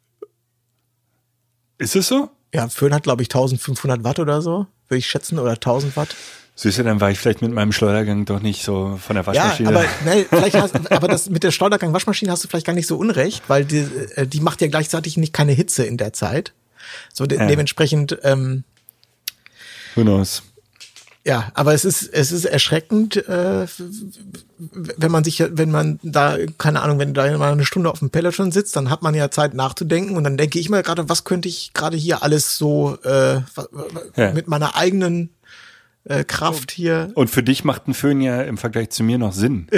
[1.77, 2.31] Ist es so?
[2.53, 6.15] Ja, Föhn hat, glaube ich, 1500 Watt oder so, würde ich schätzen, oder 1000 Watt.
[6.55, 9.71] Süße, dann war ich vielleicht mit meinem Schleudergang doch nicht so von der Waschmaschine.
[9.71, 12.73] Ja, aber, ne, vielleicht hast, aber das mit der Schleudergang Waschmaschine hast du vielleicht gar
[12.73, 16.13] nicht so unrecht, weil die, äh, die macht ja gleichzeitig nicht keine Hitze in der
[16.13, 16.53] Zeit.
[17.11, 17.47] So de ja.
[17.47, 18.19] dementsprechend.
[18.21, 18.63] Ähm,
[19.95, 20.43] Who knows?
[21.25, 23.65] Ja, aber es ist es ist erschreckend, äh,
[24.57, 28.09] wenn man sich, wenn man da keine Ahnung, wenn da mal eine Stunde auf dem
[28.09, 31.23] Peloton sitzt, dann hat man ja Zeit nachzudenken und dann denke ich mal gerade, was
[31.23, 33.41] könnte ich gerade hier alles so äh,
[34.17, 34.33] ja.
[34.33, 35.29] mit meiner eigenen
[36.03, 37.11] äh, Kraft hier.
[37.15, 39.67] Und für dich macht ein Föhn ja im Vergleich zu mir noch Sinn.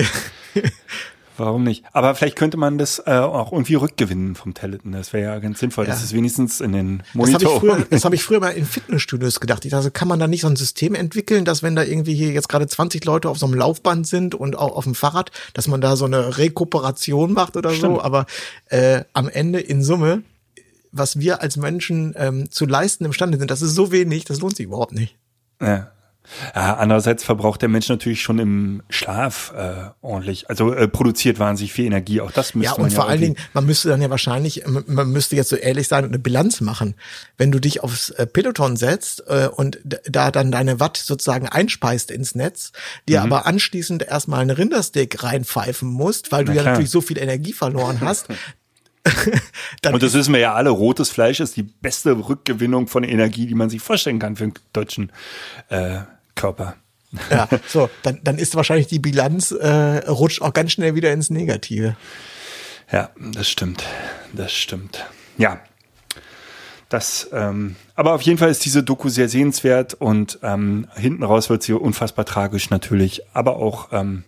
[1.38, 1.84] Warum nicht?
[1.92, 4.92] Aber vielleicht könnte man das äh, auch irgendwie rückgewinnen vom Teleton.
[4.92, 5.86] Das wäre ja ganz sinnvoll.
[5.86, 5.92] Ja.
[5.92, 7.40] Das ist wenigstens in den Monitor.
[7.40, 9.66] Das habe ich, früher, das hab ich früher mal in Fitnessstudios gedacht.
[9.66, 12.32] Ich dachte, kann man da nicht so ein System entwickeln, dass wenn da irgendwie hier
[12.32, 15.68] jetzt gerade 20 Leute auf so einem Laufband sind und auch auf dem Fahrrad, dass
[15.68, 17.96] man da so eine Rekuperation macht oder Stimmt.
[17.96, 18.02] so.
[18.02, 18.26] Aber
[18.68, 20.24] äh, am Ende in Summe,
[20.92, 24.56] was wir als Menschen ähm, zu leisten imstande sind, das ist so wenig, das lohnt
[24.56, 25.18] sich überhaupt nicht.
[25.62, 25.92] Ja.
[26.56, 31.74] Ja, andererseits verbraucht der Mensch natürlich schon im Schlaf äh, ordentlich, also äh, produziert wahnsinnig
[31.74, 32.22] viel Energie.
[32.22, 35.36] Auch das müsste ja, und vor allen Dingen, man müsste dann ja wahrscheinlich, man müsste
[35.36, 36.96] jetzt so ehrlich sein und eine Bilanz machen.
[37.38, 42.12] Wenn du dich aufs äh, Peloton setzt äh, und da dann deine Watt sozusagen einspeist
[42.12, 42.72] ins Netz,
[43.08, 43.26] dir mhm.
[43.26, 47.54] aber anschließend erstmal einen Rindersteak reinpfeifen musst, weil du Na ja natürlich so viel Energie
[47.54, 48.28] verloren hast,
[49.92, 53.54] und das wissen wir ja alle, rotes Fleisch ist die beste Rückgewinnung von Energie, die
[53.54, 55.12] man sich vorstellen kann für einen deutschen
[55.70, 56.00] äh,
[56.36, 56.76] Körper.
[57.30, 61.30] Ja, so, dann, dann ist wahrscheinlich die Bilanz, äh, rutscht auch ganz schnell wieder ins
[61.30, 61.96] Negative.
[62.92, 63.84] Ja, das stimmt.
[64.34, 65.06] Das stimmt.
[65.38, 65.62] Ja.
[66.90, 71.50] Das, ähm, aber auf jeden Fall ist diese Doku sehr sehenswert und ähm, hinten raus
[71.50, 74.24] wird sie unfassbar tragisch natürlich, aber auch ähm,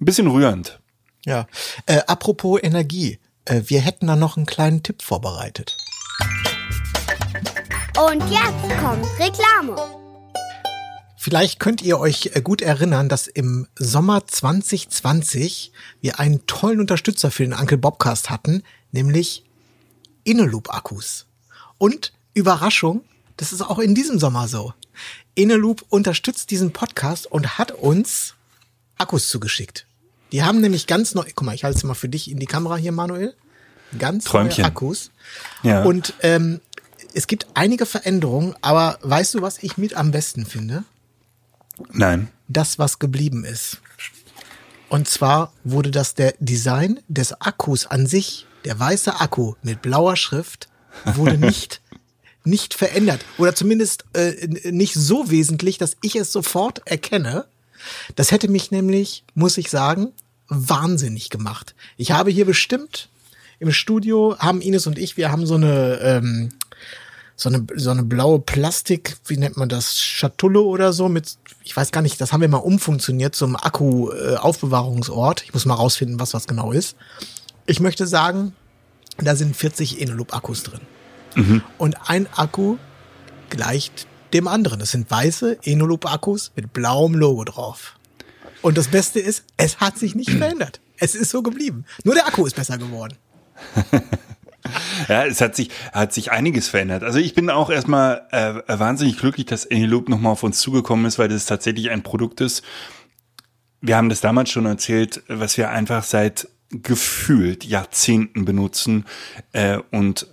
[0.00, 0.80] ein bisschen rührend.
[1.26, 1.46] Ja.
[1.84, 5.76] Äh, apropos Energie, äh, wir hätten da noch einen kleinen Tipp vorbereitet.
[7.98, 10.05] Und jetzt kommt Reklame.
[11.26, 17.32] Vielleicht könnt ihr euch äh, gut erinnern, dass im Sommer 2020 wir einen tollen Unterstützer
[17.32, 18.62] für den Uncle Bobcast hatten,
[18.92, 19.42] nämlich
[20.22, 21.26] Inneloop-Akkus.
[21.78, 23.02] Und Überraschung,
[23.38, 24.72] das ist auch in diesem Sommer so.
[25.34, 28.34] Inneloop unterstützt diesen Podcast und hat uns
[28.96, 29.84] Akkus zugeschickt.
[30.30, 32.46] Die haben nämlich ganz neu, guck mal, ich halte es mal für dich in die
[32.46, 33.34] Kamera hier, Manuel.
[33.98, 34.62] Ganz Träumchen.
[34.62, 35.10] neue Akkus.
[35.64, 35.82] Ja.
[35.82, 36.60] Und ähm,
[37.14, 40.84] es gibt einige Veränderungen, aber weißt du, was ich mit am besten finde?
[41.92, 42.28] Nein.
[42.48, 43.80] Das, was geblieben ist.
[44.88, 50.16] Und zwar wurde das der Design des Akkus an sich, der weiße Akku mit blauer
[50.16, 50.68] Schrift,
[51.04, 51.80] wurde nicht
[52.46, 57.46] nicht verändert oder zumindest äh, nicht so wesentlich, dass ich es sofort erkenne.
[58.14, 60.12] Das hätte mich nämlich, muss ich sagen,
[60.48, 61.74] wahnsinnig gemacht.
[61.96, 63.08] Ich habe hier bestimmt
[63.58, 66.50] im Studio haben Ines und ich, wir haben so eine ähm,
[67.36, 71.76] so eine, so eine blaue Plastik, wie nennt man das, Schatulle oder so mit, ich
[71.76, 75.42] weiß gar nicht, das haben wir mal umfunktioniert zum Akku-Aufbewahrungsort.
[75.44, 76.96] ich muss mal rausfinden, was das genau ist.
[77.66, 78.54] Ich möchte sagen,
[79.18, 80.80] da sind 40 Eneloop-Akkus drin.
[81.34, 81.62] Mhm.
[81.76, 82.78] Und ein Akku
[83.50, 84.80] gleicht dem anderen.
[84.80, 87.98] Das sind weiße Eneloop-Akkus mit blauem Logo drauf.
[88.62, 90.80] Und das Beste ist, es hat sich nicht verändert.
[90.98, 91.84] Es ist so geblieben.
[92.04, 93.16] Nur der Akku ist besser geworden.
[95.08, 97.02] Ja, es hat sich, hat sich einiges verändert.
[97.02, 101.18] Also ich bin auch erstmal äh, wahnsinnig glücklich, dass Anyloop nochmal auf uns zugekommen ist,
[101.18, 102.62] weil das tatsächlich ein Produkt ist.
[103.80, 109.04] Wir haben das damals schon erzählt, was wir einfach seit gefühlt Jahrzehnten benutzen
[109.52, 110.26] äh, und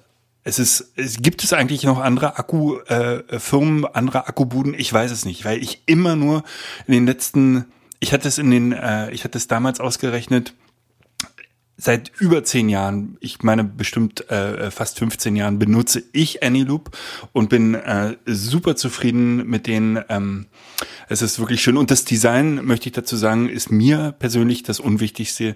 [0.43, 4.73] es ist, es gibt es eigentlich noch andere Akkufirmen, äh, andere Akkubuden?
[4.77, 6.43] Ich weiß es nicht, weil ich immer nur
[6.86, 7.65] in den letzten,
[7.99, 10.53] ich hatte es in den, äh, ich hatte es damals ausgerechnet,
[11.76, 16.95] seit über zehn Jahren, ich meine bestimmt äh, fast 15 Jahren, benutze ich Anyloop
[17.32, 20.03] und bin äh, super zufrieden mit denen.
[20.09, 20.45] Ähm,
[21.09, 21.78] es ist wirklich schön.
[21.78, 25.55] Und das Design, möchte ich dazu sagen, ist mir persönlich das Unwichtigste.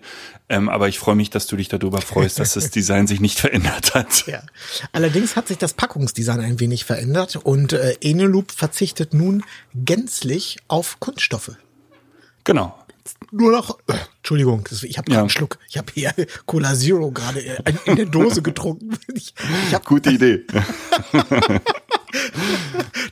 [0.50, 3.40] Ähm, aber ich freue mich, dass du dich darüber freust, dass das Design sich nicht
[3.40, 4.26] verändert hat.
[4.28, 4.42] Ja.
[4.92, 9.44] Allerdings hat sich das Packungsdesign ein wenig verändert und äh, Eneloop verzichtet nun
[9.76, 11.52] gänzlich auf Kunststoffe.
[12.44, 12.76] Genau
[13.32, 15.20] nur noch, äh, Entschuldigung, ich habe ja.
[15.20, 16.14] einen Schluck, ich habe hier
[16.46, 17.40] Cola Zero gerade
[17.86, 18.98] in der Dose getrunken.
[19.14, 19.34] Ich,
[19.68, 20.46] ich hab, Gute Idee.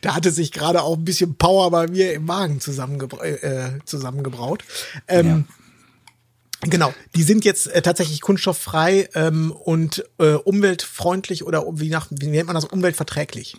[0.01, 4.63] Da hatte sich gerade auch ein bisschen Power bei mir im Magen zusammengebra äh, zusammengebraut.
[5.07, 5.45] Ähm,
[6.61, 12.27] Genau, die sind jetzt äh, tatsächlich kunststofffrei ähm, und äh, umweltfreundlich oder wie, nach, wie
[12.27, 13.57] nennt man das, umweltverträglich.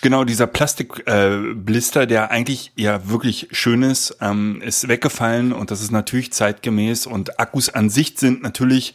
[0.00, 5.80] Genau, dieser Plastikblister, äh, der eigentlich ja wirklich schön ist, ähm, ist weggefallen und das
[5.82, 8.94] ist natürlich zeitgemäß und Akkus an sich sind natürlich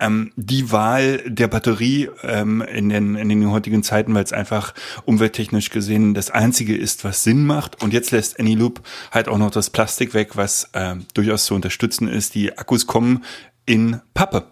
[0.00, 4.74] ähm, die Wahl der Batterie ähm, in, den, in den heutigen Zeiten, weil es einfach
[5.04, 7.82] umwelttechnisch gesehen das einzige ist, was Sinn macht.
[7.82, 12.08] Und jetzt lässt Anyloop halt auch noch das Plastik weg, was äh, durchaus zu unterstützen
[12.08, 12.34] ist.
[12.34, 13.24] Die Akkus kommen
[13.66, 14.46] in Pappe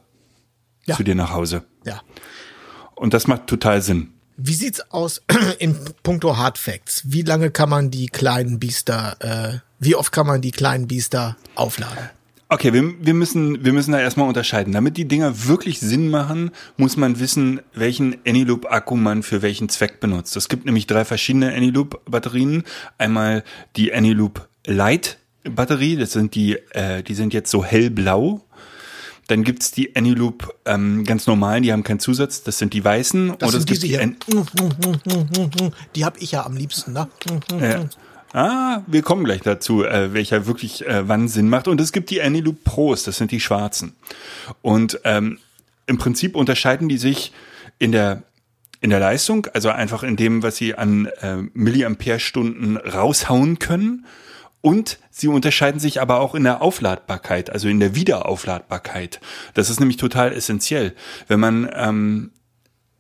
[0.85, 0.97] Ja.
[0.97, 1.65] zu dir nach Hause.
[1.85, 2.03] Ja.
[2.95, 4.13] Und das macht total Sinn.
[4.41, 5.21] Wie sieht's aus
[5.59, 5.75] in
[6.05, 7.03] puncto Hard Facts?
[7.07, 11.37] Wie lange kann man die kleinen Biester, äh, wie oft kann man die kleinen Biester
[11.57, 12.11] aufladen?
[12.49, 14.73] Okay, wir, wir, müssen, wir müssen da erstmal unterscheiden.
[14.73, 19.99] Damit die Dinger wirklich Sinn machen, muss man wissen, welchen Anyloop-Akku man für welchen Zweck
[19.99, 20.37] benutzt.
[20.37, 22.63] Es gibt nämlich drei verschiedene Anyloop-Batterien.
[22.97, 23.43] Einmal
[23.75, 28.45] die Anyloop Light Batterie, das sind die, äh, die sind jetzt so hellblau.
[29.29, 33.35] Dann gibt's die Anyloop ähm, ganz normalen, die haben keinen Zusatz, das sind die weißen.
[33.39, 34.01] Das sind diese gibt die hier.
[34.03, 34.17] An-
[35.95, 37.09] Die hab ich ja am liebsten, ne?
[37.61, 37.85] Ja.
[38.33, 41.67] Ah, wir kommen gleich dazu, äh, welcher wirklich äh, wann Sinn macht.
[41.69, 43.95] Und es gibt die Anyloop Pros, das sind die schwarzen.
[44.61, 45.39] Und ähm,
[45.87, 47.33] im Prinzip unterscheiden die sich
[47.79, 48.23] in der
[48.81, 54.07] in der Leistung, also einfach in dem, was sie an äh, Milliampere-Stunden raushauen können.
[54.61, 59.21] Und sie unterscheiden sich aber auch in der Aufladbarkeit, also in der Wiederaufladbarkeit.
[59.55, 60.95] Das ist nämlich total essentiell.
[61.27, 62.31] Wenn man ähm,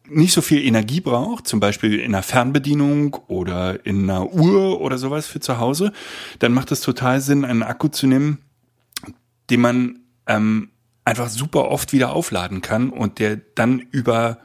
[0.09, 4.99] nicht so viel Energie braucht, zum Beispiel in einer Fernbedienung oder in einer Uhr oder
[4.99, 5.93] sowas für zu Hause,
[6.39, 8.39] dann macht es total Sinn, einen Akku zu nehmen,
[9.51, 10.71] den man ähm,
[11.05, 14.39] einfach super oft wieder aufladen kann und der dann über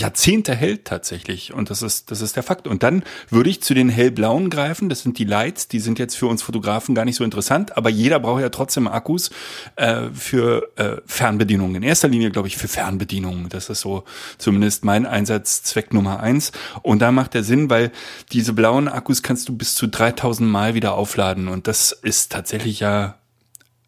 [0.00, 1.52] Jahrzehnte hält tatsächlich.
[1.52, 2.66] Und das ist, das ist der Fakt.
[2.66, 4.88] Und dann würde ich zu den hellblauen greifen.
[4.88, 5.68] Das sind die Lights.
[5.68, 7.76] Die sind jetzt für uns Fotografen gar nicht so interessant.
[7.76, 9.30] Aber jeder braucht ja trotzdem Akkus
[9.76, 11.76] äh, für äh, Fernbedienungen.
[11.76, 13.48] In erster Linie, glaube ich, für Fernbedienungen.
[13.48, 14.04] Das ist so
[14.38, 16.52] zumindest mein Einsatzzweck Nummer eins.
[16.82, 17.92] Und da macht der Sinn, weil
[18.32, 21.48] diese blauen Akkus kannst du bis zu 3000 Mal wieder aufladen.
[21.48, 23.18] Und das ist tatsächlich ja,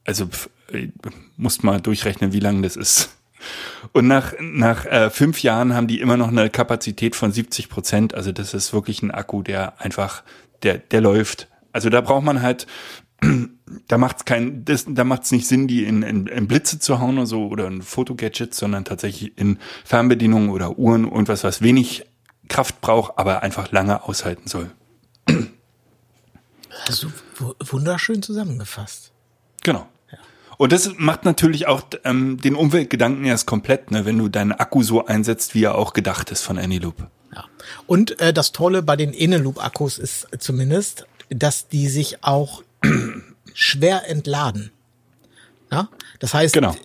[0.05, 0.29] also
[0.73, 0.89] äh,
[1.37, 3.11] musst mal durchrechnen, wie lang das ist.
[3.93, 8.15] Und nach, nach äh, fünf Jahren haben die immer noch eine Kapazität von 70 Prozent.
[8.15, 10.23] Also das ist wirklich ein Akku, der einfach,
[10.63, 11.49] der, der läuft.
[11.73, 12.67] Also da braucht man halt,
[13.89, 17.17] da macht's kein, das, da macht's nicht Sinn, die in, in, in Blitze zu hauen
[17.19, 22.05] oder so oder in Fotogadgets, sondern tatsächlich in Fernbedienungen oder Uhren und was, was wenig
[22.49, 24.71] Kraft braucht, aber einfach lange aushalten soll.
[26.87, 29.13] Also wu- wunderschön zusammengefasst.
[29.63, 29.87] Genau.
[30.63, 34.85] Und das macht natürlich auch ähm, den Umweltgedanken erst komplett, ne, wenn du deinen Akku
[34.85, 37.09] so einsetzt, wie er auch gedacht ist von Anyloop.
[37.35, 37.47] Ja.
[37.89, 42.63] Und äh, das Tolle bei den Eneloop-Akkus ist zumindest, dass die sich auch
[43.55, 44.71] schwer entladen.
[45.73, 45.89] Ja?
[46.21, 46.77] Das heißt, Genau.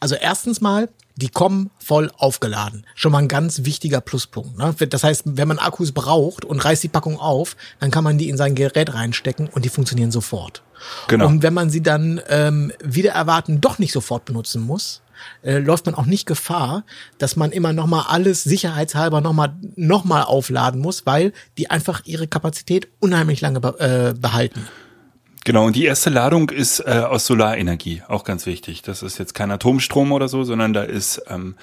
[0.00, 2.86] also erstens mal, die kommen voll aufgeladen.
[2.94, 4.58] Schon mal ein ganz wichtiger Pluspunkt.
[4.58, 4.74] Ne?
[4.88, 8.28] Das heißt, wenn man Akkus braucht und reißt die Packung auf, dann kann man die
[8.28, 10.62] in sein Gerät reinstecken und die funktionieren sofort.
[11.08, 11.26] Genau.
[11.26, 15.02] Und wenn man sie dann ähm, wieder erwarten doch nicht sofort benutzen muss,
[15.42, 16.84] äh, läuft man auch nicht Gefahr,
[17.16, 21.70] dass man immer noch mal alles sicherheitshalber noch mal noch mal aufladen muss, weil die
[21.70, 24.66] einfach ihre Kapazität unheimlich lange be äh, behalten.
[25.46, 28.82] Genau, und die erste Ladung ist äh, aus Solarenergie, auch ganz wichtig.
[28.82, 31.54] Das ist jetzt kein Atomstrom oder so, sondern da ist ähm,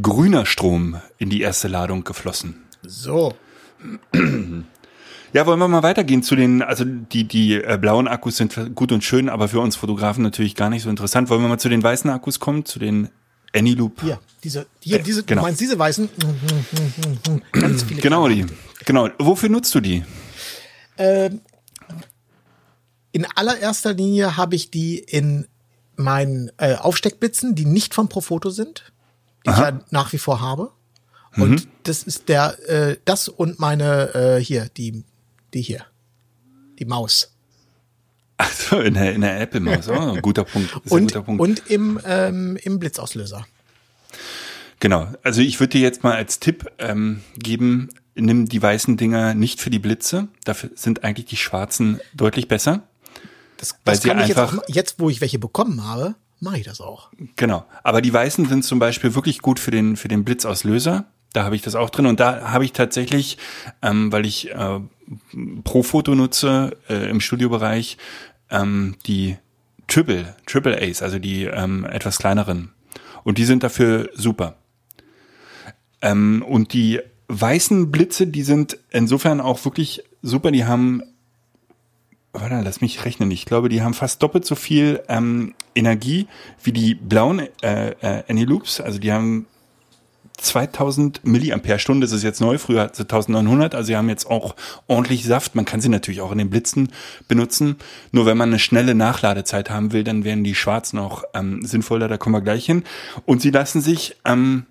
[0.00, 2.62] grüner Strom in die erste Ladung geflossen.
[2.82, 3.34] So.
[5.34, 8.92] Ja, wollen wir mal weitergehen zu den, also die, die äh, blauen Akkus sind gut
[8.92, 11.28] und schön, aber für uns Fotografen natürlich gar nicht so interessant.
[11.28, 13.10] Wollen wir mal zu den weißen Akkus kommen, zu den
[13.54, 14.00] Anyloop?
[14.00, 15.42] Hier, diese, hier, Äh, diese, genau.
[15.42, 16.08] du meinst diese weißen?
[17.52, 18.46] Ganz viele Genau die.
[18.86, 19.10] Genau.
[19.18, 20.02] Wofür nutzt du die?
[23.12, 25.46] In allererster Linie habe ich die in
[25.96, 28.92] meinen äh, Aufsteckblitzen, die nicht von Profoto sind,
[29.46, 30.70] die ich ja nach wie vor habe.
[31.36, 31.70] Und Mhm.
[31.84, 35.04] das ist der, äh, das und meine, äh, hier, die,
[35.54, 35.84] die hier.
[36.78, 37.34] Die Maus.
[38.36, 39.88] Also in der, in der Apple-Maus.
[39.88, 40.72] Oh, ein guter Punkt.
[40.88, 41.40] Und, guter Punkt.
[41.40, 43.46] und im, ähm, im Blitzauslöser.
[44.80, 45.08] Genau.
[45.24, 49.60] Also ich würde dir jetzt mal als Tipp ähm, geben, nimm die weißen Dinger nicht
[49.60, 50.28] für die Blitze.
[50.44, 52.82] Dafür sind eigentlich die schwarzen deutlich besser.
[53.58, 56.14] Das, Weil das sie kann ich jetzt, einfach- auch, jetzt, wo ich welche bekommen habe,
[56.40, 57.10] mache ich das auch.
[57.36, 57.66] Genau.
[57.82, 61.04] Aber die weißen sind zum Beispiel wirklich gut für den, für den Blitzauslöser.
[61.34, 62.06] Da habe ich das auch drin.
[62.06, 63.36] Und da habe ich tatsächlich,
[63.82, 64.80] ähm, weil ich äh,
[65.64, 67.98] Pro-Foto nutze äh, im Studiobereich,
[68.50, 69.36] ähm, die
[69.88, 72.72] Triple, Triple Ace, also die ähm, etwas kleineren.
[73.24, 74.56] Und die sind dafür super.
[76.00, 80.50] Ähm, und die weißen Blitze, die sind insofern auch wirklich super.
[80.50, 81.02] Die haben,
[82.32, 83.30] warte, lass mich rechnen.
[83.30, 86.26] Ich glaube, die haben fast doppelt so viel ähm, Energie
[86.62, 88.80] wie die blauen äh, äh, Aniloops.
[88.80, 89.46] Also die haben
[90.38, 94.54] 2000 Milliampere-Stunden, das ist jetzt neu, früher hat sie 1900, also sie haben jetzt auch
[94.86, 95.54] ordentlich Saft.
[95.54, 96.90] Man kann sie natürlich auch in den Blitzen
[97.26, 97.76] benutzen.
[98.12, 102.08] Nur wenn man eine schnelle Nachladezeit haben will, dann wären die schwarzen auch ähm, sinnvoller,
[102.08, 102.84] da kommen wir gleich hin.
[103.26, 104.66] Und sie lassen sich ähm,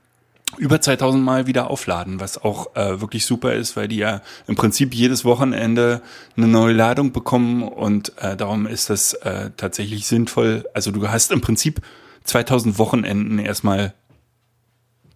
[0.57, 4.55] über 2000 Mal wieder aufladen, was auch äh, wirklich super ist, weil die ja im
[4.55, 6.01] Prinzip jedes Wochenende
[6.37, 10.65] eine neue Ladung bekommen und äh, darum ist das äh, tatsächlich sinnvoll.
[10.73, 11.81] Also du hast im Prinzip
[12.23, 13.93] 2000 Wochenenden erstmal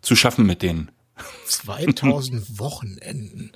[0.01, 0.91] zu schaffen mit denen.
[1.47, 3.51] 2000 Wochenenden.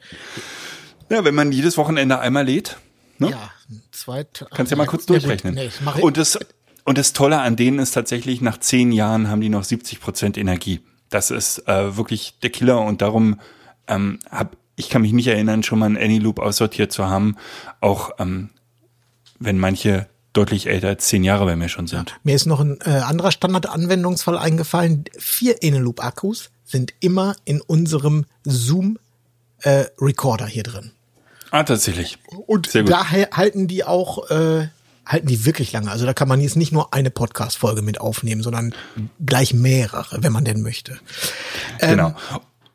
[1.10, 2.78] Ja, wenn man jedes Wochenende einmal lädt,
[3.20, 3.32] ne?
[3.32, 3.52] Ja,
[3.92, 5.24] zweit, kannst ja mal kurz Ja, gut.
[5.24, 5.56] durchrechnen.
[5.56, 5.70] Nee,
[6.02, 6.40] und das
[6.84, 10.38] und das Tolle an denen ist tatsächlich, nach zehn Jahren haben die noch 70 Prozent
[10.38, 10.82] Energie.
[11.10, 13.40] Das ist äh, wirklich der Killer und darum
[13.88, 17.38] ähm, hab ich kann mich nicht erinnern, schon mal einen Anyloop aussortiert zu haben,
[17.80, 18.50] auch ähm,
[19.40, 22.18] wenn manche deutlich älter als zehn Jahre bei mir schon sind.
[22.24, 25.06] Mir ist noch ein äh, anderer Standardanwendungsfall eingefallen.
[25.18, 30.92] Vier Eneloop-Akkus sind immer in unserem Zoom-Recorder hier drin.
[31.52, 32.18] Ah, tatsächlich.
[32.48, 34.68] Und da hal- halten die auch, äh,
[35.06, 35.92] halten die wirklich lange.
[35.92, 38.74] Also da kann man jetzt nicht nur eine Podcast-Folge mit aufnehmen, sondern
[39.26, 41.00] gleich mehrere, wenn man denn möchte.
[41.80, 42.16] Genau.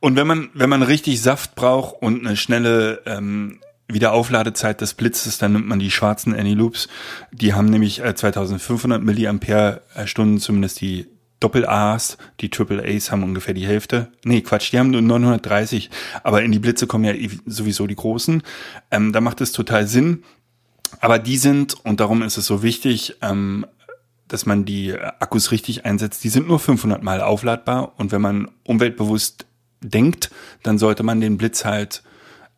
[0.00, 5.38] Und wenn man, wenn man richtig Saft braucht und eine schnelle ähm, Wiederaufladezeit des Blitzes,
[5.38, 6.88] dann nimmt man die schwarzen Aniloops.
[7.32, 11.06] Die haben nämlich äh, 2500 Milliampere Stunden, zumindest die
[11.40, 14.12] Doppel-A's, die Triple A's haben ungefähr die Hälfte.
[14.24, 15.90] Nee, Quatsch, die haben nur 930.
[16.22, 18.42] Aber in die Blitze kommen ja eh sowieso die großen.
[18.90, 20.22] Ähm, da macht es total Sinn.
[21.00, 23.66] Aber die sind, und darum ist es so wichtig, ähm,
[24.28, 28.48] dass man die Akkus richtig einsetzt, die sind nur 500 Mal aufladbar und wenn man
[28.64, 29.46] umweltbewusst
[29.80, 30.30] denkt,
[30.62, 32.02] dann sollte man den Blitz halt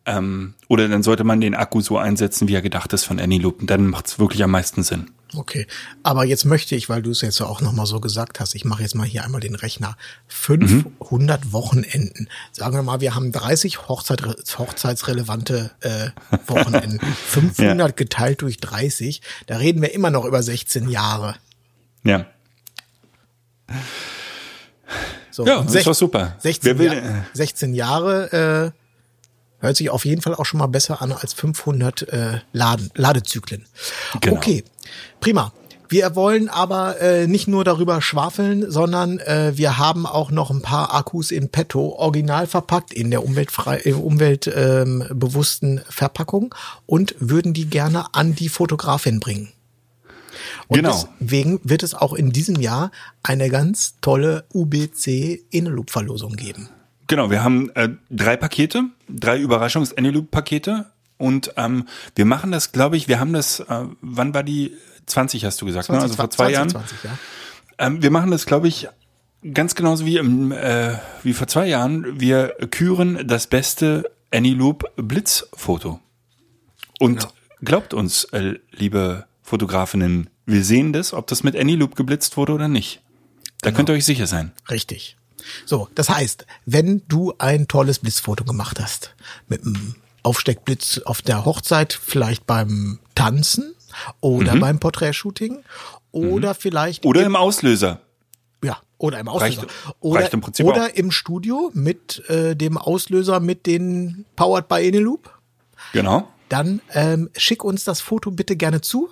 [0.05, 3.61] ähm, oder dann sollte man den Akku so einsetzen, wie er gedacht ist von Anyloop
[3.61, 5.11] und dann macht es wirklich am meisten Sinn.
[5.35, 5.67] Okay,
[6.03, 8.81] aber jetzt möchte ich, weil du es jetzt auch nochmal so gesagt hast, ich mache
[8.83, 9.97] jetzt mal hier einmal den Rechner.
[10.27, 12.29] 500 Wochenenden.
[12.51, 14.21] Sagen wir mal, wir haben 30 Hochzeit,
[14.57, 16.09] hochzeitsrelevante äh,
[16.47, 16.99] Wochenenden.
[17.27, 21.35] 500 geteilt durch 30, da reden wir immer noch über 16 Jahre.
[22.03, 22.25] Ja,
[25.31, 26.35] So, Ja, sech- doch super.
[26.39, 30.59] 16, Wer will Ja- denn- 16 Jahre äh, hört sich auf jeden Fall auch schon
[30.59, 33.65] mal besser an als 500 äh, Laden, Ladezyklen.
[34.21, 34.35] Genau.
[34.37, 34.63] Okay,
[35.19, 35.51] prima.
[35.93, 40.63] Wir wollen aber äh, nicht nur darüber schwafeln, sondern äh, wir haben auch noch ein
[40.63, 46.55] paar Akkus in petto, original verpackt in der umweltfrei, äh, umweltbewussten ähm, Verpackung
[46.87, 49.51] und würden die gerne an die Fotografin bringen.
[50.67, 51.07] Und Genau.
[51.19, 52.91] deswegen wird es auch in diesem Jahr
[53.21, 56.69] eine ganz tolle UBC Inloop-Verlosung geben.
[57.07, 60.85] Genau, wir haben äh, drei Pakete, drei Überraschungs-Anyloop-Pakete
[61.17, 65.45] und ähm, wir machen das, glaube ich, wir haben das, äh, wann war die 20,
[65.45, 65.99] hast du gesagt, ne?
[65.99, 66.69] also vor zwei Jahren.
[66.69, 67.17] 2020, ja.
[67.77, 68.87] Ähm, wir machen das, glaube ich,
[69.53, 72.19] ganz genauso wie, im, äh, wie vor zwei Jahren.
[72.19, 75.99] Wir küren das beste Anyloop Blitzfoto.
[76.99, 77.27] Und
[77.61, 82.67] glaubt uns, äh, liebe Fotografinnen, wir sehen das, ob das mit Anyloop geblitzt wurde oder
[82.67, 83.01] nicht.
[83.61, 84.51] Da könnt ihr euch sicher sein.
[84.69, 85.17] Richtig.
[85.65, 89.15] So, das heißt, wenn du ein tolles Blitzfoto gemacht hast,
[89.47, 93.75] mit einem Aufsteckblitz auf der Hochzeit, vielleicht beim Tanzen
[94.21, 95.59] oder beim Porträtshooting
[96.11, 97.09] oder vielleicht Mhm.
[97.09, 97.99] Oder im Auslöser.
[98.63, 99.61] ja, oder im Auslöser.
[99.63, 100.95] Reicht- oder, reicht im Prinzip oder auch.
[100.95, 105.29] im Studio mit äh, dem Auslöser mit den Powered by Eneloop.
[105.91, 106.27] Genau.
[106.49, 109.09] Dann ähm, schick uns das Foto bitte gerne zu.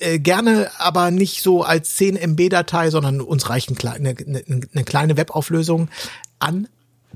[0.00, 4.84] Äh, gerne aber nicht so als 10 MB-Datei, sondern uns reicht eine, kleine- eine, eine
[4.84, 5.88] kleine Webauflösung
[6.38, 6.68] an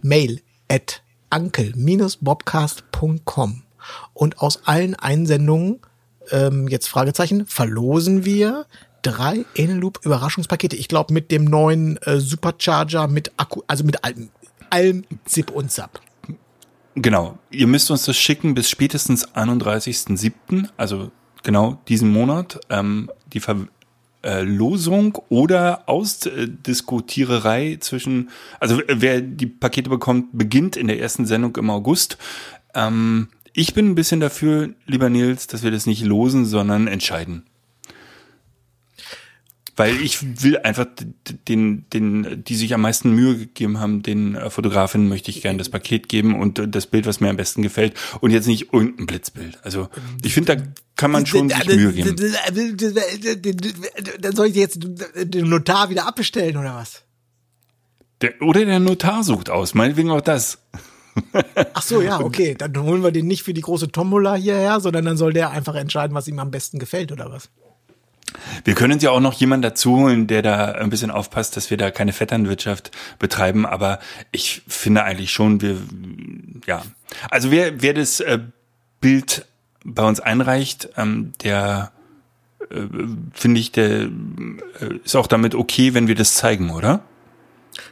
[0.03, 3.63] mail at ankel-bobcast.com.
[4.13, 5.81] Und aus allen Einsendungen,
[6.31, 8.67] ähm, jetzt Fragezeichen, verlosen wir
[9.03, 10.77] drei Eneloop Überraschungspakete.
[10.77, 14.31] Ich glaube mit dem neuen äh, Supercharger mit Akku, also mit allem,
[14.69, 16.01] allem Zip und Zap.
[16.95, 17.39] Genau.
[17.51, 21.11] Ihr müsst uns das schicken bis spätestens 31.07., also
[21.43, 22.61] genau diesen Monat.
[22.69, 23.41] Ähm, die
[24.23, 31.71] Verlosung oder Ausdiskutiererei zwischen, also wer die Pakete bekommt, beginnt in der ersten Sendung im
[31.71, 32.19] August.
[32.75, 37.45] Ähm, ich bin ein bisschen dafür, lieber Nils, dass wir das nicht losen, sondern entscheiden.
[39.81, 40.85] Weil ich will einfach
[41.49, 45.57] den, den, die sich am meisten Mühe gegeben haben, den äh, Fotografinnen möchte ich gerne
[45.57, 48.75] das Paket geben und äh, das Bild, was mir am besten gefällt und jetzt nicht
[48.75, 49.59] irgendein Blitzbild.
[49.63, 49.89] Also
[50.23, 50.63] ich finde, da
[50.97, 52.15] kann man schon sich Mühe geben.
[54.21, 57.01] Dann soll ich jetzt den Notar wieder abbestellen oder was?
[58.21, 60.59] Der, oder der Notar sucht aus, meinetwegen auch das.
[61.73, 62.55] Ach so, ja, okay.
[62.55, 65.75] Dann holen wir den nicht für die große Tombola hierher, sondern dann soll der einfach
[65.75, 67.49] entscheiden, was ihm am besten gefällt, oder was?
[68.65, 71.71] Wir können uns ja auch noch jemanden dazu holen, der da ein bisschen aufpasst, dass
[71.71, 73.67] wir da keine Vetternwirtschaft betreiben.
[73.67, 73.99] Aber
[74.33, 75.77] ich finde eigentlich schon, wir,
[76.67, 76.83] ja.
[77.31, 78.39] Also wer, wer das äh,
[79.01, 79.47] Bild
[79.85, 81.93] bei uns einreicht, ähm, der
[82.71, 82.83] äh,
[83.33, 84.09] finde ich, der äh,
[85.05, 87.03] ist auch damit okay, wenn wir das zeigen, oder?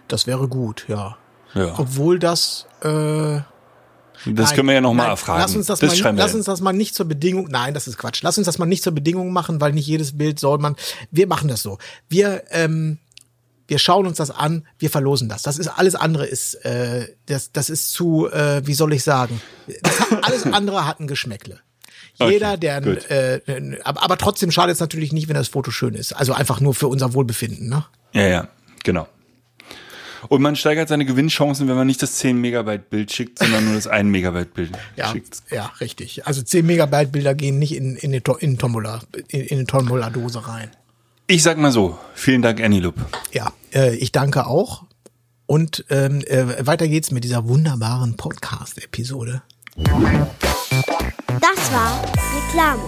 [0.06, 1.16] Das wäre gut, ja.
[1.54, 1.74] Ja.
[1.78, 3.40] Obwohl das äh,
[4.26, 5.40] Das Nein, können wir ja noch mal nein, erfragen.
[5.40, 7.48] Lass uns das, das mal, lass uns das mal nicht zur Bedingung.
[7.50, 8.22] Nein, das ist Quatsch.
[8.22, 10.76] Lass uns das mal nicht zur Bedingung machen, weil nicht jedes Bild soll man.
[11.10, 11.78] Wir machen das so.
[12.08, 12.98] Wir ähm,
[13.68, 14.66] wir schauen uns das an.
[14.78, 15.42] Wir verlosen das.
[15.42, 19.40] Das ist alles andere ist äh, das das ist zu äh, wie soll ich sagen?
[19.84, 21.60] Hat, alles andere hat ein Geschmäckle.
[22.20, 23.10] Jeder, Okay, der, gut.
[23.10, 23.40] äh,
[23.84, 26.12] aber, aber trotzdem schadet es natürlich nicht, wenn das Foto schön ist.
[26.12, 27.84] Also einfach nur für unser Wohlbefinden, ne?
[28.12, 28.48] Ja, ja,
[28.82, 29.06] genau.
[30.28, 33.74] Und man steigert seine Gewinnchancen, wenn man nicht das 10 Megabyte Bild schickt, sondern nur
[33.74, 35.42] das 1 Megabyte Bild Ja, schickt.
[35.50, 36.26] ja, richtig.
[36.26, 40.46] Also 10 Megabyte Bilder gehen nicht in, in, eine, in, Tombola, in, in eine Tombola-Dose
[40.48, 40.70] rein.
[41.26, 42.92] Ich sag mal so, vielen Dank, Annie
[43.32, 44.84] Ja, äh, ich danke auch.
[45.46, 49.42] Und ähm, äh, weiter geht's mit dieser wunderbaren Podcast-Episode.
[49.76, 52.02] Das war
[52.34, 52.82] Reklame.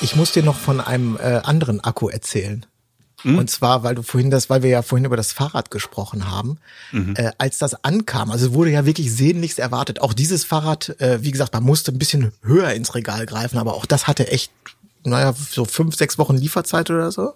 [0.00, 2.64] Ich muss dir noch von einem äh, anderen Akku erzählen.
[3.24, 6.58] Und zwar, weil du vorhin das, weil wir ja vorhin über das Fahrrad gesprochen haben,
[7.14, 10.00] äh, als das ankam, also wurde ja wirklich sehnlichst erwartet.
[10.00, 13.74] Auch dieses Fahrrad, äh, wie gesagt, man musste ein bisschen höher ins Regal greifen, aber
[13.74, 14.52] auch das hatte echt,
[15.02, 17.34] naja, so fünf, sechs Wochen Lieferzeit oder so.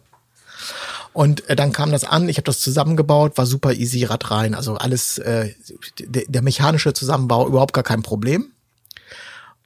[1.13, 4.55] Und äh, dann kam das an, ich habe das zusammengebaut, war super easy, Rad rein,
[4.55, 5.53] also alles, äh,
[5.99, 8.53] der, der mechanische Zusammenbau überhaupt gar kein Problem.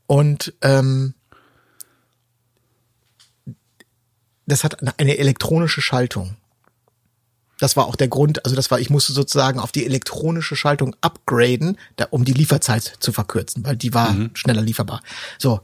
[0.06, 1.14] Und ähm,
[4.46, 6.36] das hat eine elektronische Schaltung.
[7.58, 10.94] Das war auch der Grund, also das war, ich musste sozusagen auf die elektronische Schaltung
[11.00, 15.02] upgraden, da, um die Lieferzeit zu verkürzen, weil die war schneller lieferbar.
[15.38, 15.60] So,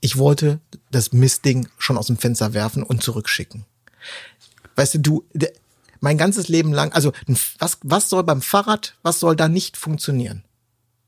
[0.00, 0.58] ich wollte
[0.90, 3.64] das Mistding schon aus dem Fenster werfen und zurückschicken.
[4.74, 5.24] Weißt du, du,
[6.00, 7.12] mein ganzes Leben lang, also
[7.58, 10.44] was, was soll beim Fahrrad, was soll da nicht funktionieren?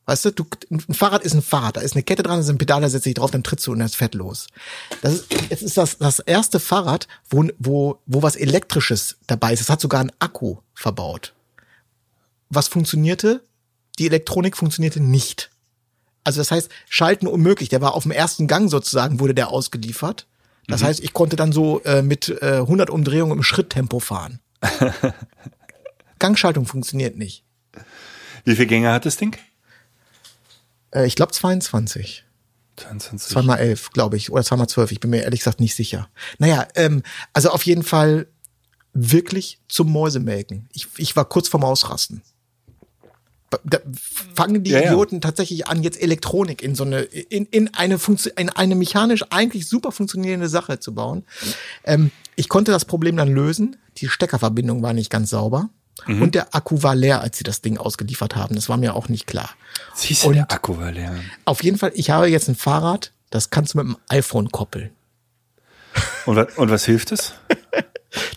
[0.06, 2.58] Weißt du, du, ein Fahrrad ist ein Fahrrad, da ist eine Kette dran, da sind
[2.58, 4.46] Pedale, da setzt dich drauf, dann trittst du und das fährt los.
[5.02, 9.60] Das ist, jetzt ist das das erste Fahrrad, wo, wo, wo was Elektrisches dabei ist.
[9.60, 11.34] Es hat sogar einen Akku verbaut.
[12.48, 13.44] Was funktionierte?
[13.98, 15.50] Die Elektronik funktionierte nicht.
[16.22, 17.68] Also das heißt, Schalten unmöglich.
[17.68, 20.26] Der war auf dem ersten Gang sozusagen, wurde der ausgeliefert.
[20.68, 24.40] Das heißt, ich konnte dann so äh, mit äh, 100 Umdrehungen im Schritttempo fahren.
[26.18, 27.44] Gangschaltung funktioniert nicht.
[28.44, 29.36] Wie viele Gänge hat das Ding?
[30.96, 32.24] Äh, ich glaube 22.
[32.76, 33.32] 22.
[33.32, 34.92] Zweimal elf, glaube ich, oder zweimal zwölf.
[34.92, 36.08] Ich bin mir ehrlich gesagt nicht sicher.
[36.38, 38.26] Naja, ähm, also auf jeden Fall
[38.92, 40.68] wirklich zum Mäusemelken.
[40.72, 42.22] Ich, ich war kurz vorm Ausrasten.
[43.64, 43.78] Da
[44.34, 44.86] fangen die Ja, ja.
[44.86, 49.22] Idioten tatsächlich an, jetzt Elektronik in so eine, in, in eine Funktion, in eine mechanisch
[49.30, 51.24] eigentlich super funktionierende Sache zu bauen.
[51.84, 53.76] Ähm, ich konnte das Problem dann lösen.
[53.98, 55.70] Die Steckerverbindung war nicht ganz sauber.
[56.06, 56.22] Mhm.
[56.22, 58.54] Und der Akku war leer, als sie das Ding ausgeliefert haben.
[58.54, 59.50] Das war mir auch nicht klar.
[59.94, 61.14] Siehst du, Und- der Akku war leer.
[61.44, 64.90] Auf jeden Fall, ich habe jetzt ein Fahrrad, das kannst du mit dem iPhone koppeln.
[66.26, 67.34] Und was, und was hilft es?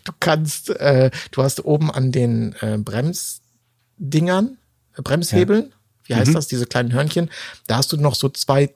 [0.03, 4.57] Du kannst, äh, du hast oben an den äh, Bremsdingern,
[4.97, 5.74] äh, Bremshebeln,
[6.05, 7.30] wie heißt das, diese kleinen Hörnchen,
[7.68, 8.74] da hast du noch so zwei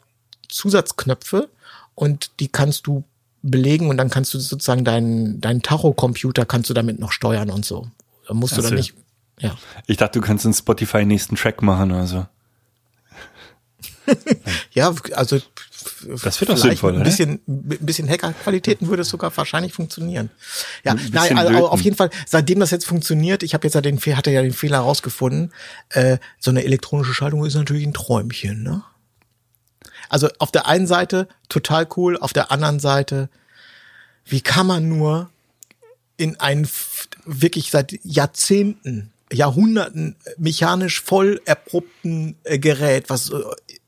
[0.47, 1.49] Zusatzknöpfe
[1.95, 3.03] und die kannst du
[3.41, 7.65] belegen und dann kannst du sozusagen deinen deinen Tacho-Computer kannst du damit noch steuern und
[7.65, 7.87] so.
[8.27, 8.93] Da musst du dann nicht,
[9.39, 9.57] ja.
[9.87, 12.25] Ich dachte, du kannst einen Spotify nächsten Track machen oder so.
[14.71, 15.39] Ja, also
[16.23, 20.29] Das wird doch sinnvoll, ein bisschen, mit ein bisschen Hackerqualitäten würde es sogar wahrscheinlich funktionieren.
[20.83, 23.75] Ja, Ein bisschen nein, also auf jeden Fall, seitdem das jetzt funktioniert, ich habe jetzt
[23.75, 25.53] ja den hatte ja den Fehler rausgefunden,
[25.89, 28.83] äh, so eine elektronische Schaltung ist natürlich ein Träumchen, ne?
[30.09, 33.29] Also auf der einen Seite total cool, auf der anderen Seite,
[34.25, 35.29] wie kann man nur
[36.17, 36.67] in ein
[37.25, 43.41] wirklich seit Jahrzehnten, Jahrhunderten mechanisch voll erprobten äh, Gerät, was äh,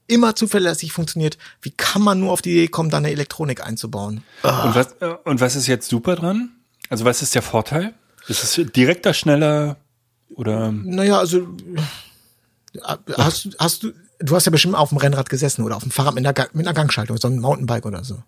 [0.07, 4.23] immer zuverlässig funktioniert, wie kann man nur auf die Idee kommen, da eine Elektronik einzubauen?
[4.43, 6.51] Und was, äh, und was ist jetzt super dran?
[6.89, 7.93] Also was ist der Vorteil?
[8.27, 9.77] Ist es direkter, schneller
[10.35, 10.71] oder?
[10.71, 11.47] Naja, also
[12.73, 15.83] äh, hast, du- hast du, du hast ja bestimmt auf dem Rennrad gesessen oder auf
[15.83, 18.21] dem Fahrrad mit einer, mit einer Gangschaltung, so ein Mountainbike oder so.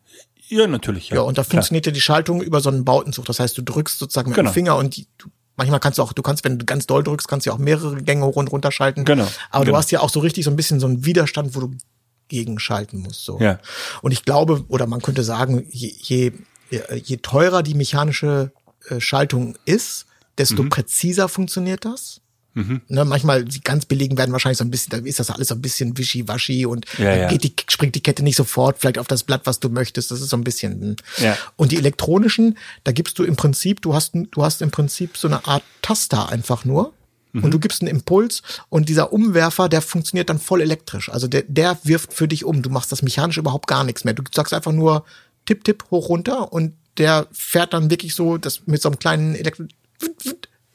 [0.49, 1.09] Ja, natürlich.
[1.09, 1.51] Ja, Ja, und da klar.
[1.51, 3.26] funktioniert ja die Schaltung über so einen Bautenzug.
[3.26, 4.49] Das heißt, du drückst sozusagen mit Genau.
[4.49, 5.27] dem Finger und die, du,
[5.57, 7.59] manchmal kannst du auch, du kannst, wenn du ganz doll drückst, kannst du ja auch
[7.59, 9.03] mehrere Gänge rund runterschalten.
[9.05, 9.76] Genau, Aber genau.
[9.76, 11.72] du hast ja auch so richtig so ein bisschen so einen Widerstand, wo du
[12.30, 13.23] gegenschalten musst.
[13.26, 13.39] So.
[13.39, 13.59] Ja.
[14.01, 16.31] Und ich glaube, oder man könnte sagen, je, je,
[17.03, 18.51] je teurer die mechanische
[18.89, 20.05] äh, Schaltung ist,
[20.38, 20.69] desto Mhm.
[20.69, 22.22] präziser funktioniert das.
[22.88, 25.55] Ne, manchmal die ganz billigen werden wahrscheinlich so ein bisschen, da ist das alles so
[25.55, 27.27] ein bisschen wischiwaschi und ja.
[27.27, 30.11] geht die, springt die Kette nicht sofort vielleicht auf das Blatt, was du möchtest.
[30.11, 30.81] Das ist so ein bisschen.
[30.81, 30.95] hm.
[31.17, 31.38] Ja.
[31.55, 35.27] Und die elektronischen, da gibst du im Prinzip, du hast, du hast im Prinzip so
[35.27, 36.93] eine Art Taster einfach nur.
[37.34, 37.43] Mhm.
[37.43, 41.09] Und du gibst einen Impuls und dieser Umwerfer, der funktioniert dann voll elektrisch.
[41.09, 42.61] Also der, der wirft für dich um.
[42.61, 44.13] Du machst das mechanisch überhaupt gar nichts mehr.
[44.13, 45.05] Du sagst einfach nur
[45.45, 49.35] tipp, tipp, hoch, runter und der fährt dann wirklich so, das mit so einem kleinen
[49.35, 49.65] Elektro,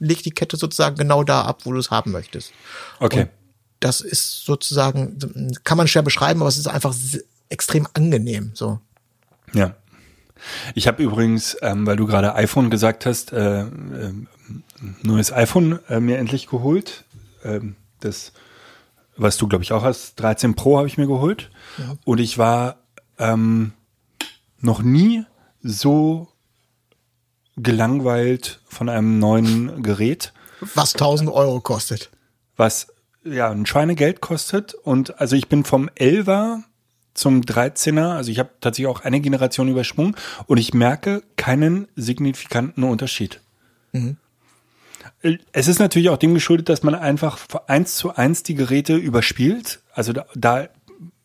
[0.03, 2.53] legt die Kette sozusagen genau da ab, wo du es haben möchtest.
[2.99, 3.29] Okay.
[3.81, 6.95] Das ist sozusagen, kann man schwer beschreiben, aber es ist einfach
[7.49, 8.81] extrem angenehm, so.
[9.53, 9.74] Ja.
[10.74, 14.27] Ich habe übrigens, ähm, weil du gerade iPhone gesagt hast, äh, ähm,
[15.03, 17.05] neues iPhone äh, mir endlich geholt.
[17.45, 18.33] Ähm, das,
[19.16, 21.51] was du glaube ich auch hast, 13 Pro habe ich mir geholt.
[22.05, 22.79] Und ich war
[23.19, 23.73] ähm,
[24.61, 25.24] noch nie
[25.62, 26.31] so
[27.62, 30.32] gelangweilt von einem neuen Gerät,
[30.74, 32.10] Was 1000 Euro kostet.
[32.56, 32.89] was
[33.24, 34.74] ja ein Schweinegeld kostet.
[34.74, 36.62] Und also ich bin vom 11er
[37.14, 40.16] zum 13er, also ich habe tatsächlich auch eine Generation übersprungen
[40.47, 43.40] und ich merke keinen signifikanten Unterschied.
[45.52, 49.80] Es ist natürlich auch dem geschuldet, dass man einfach eins zu eins die Geräte überspielt.
[49.93, 50.68] Also da, da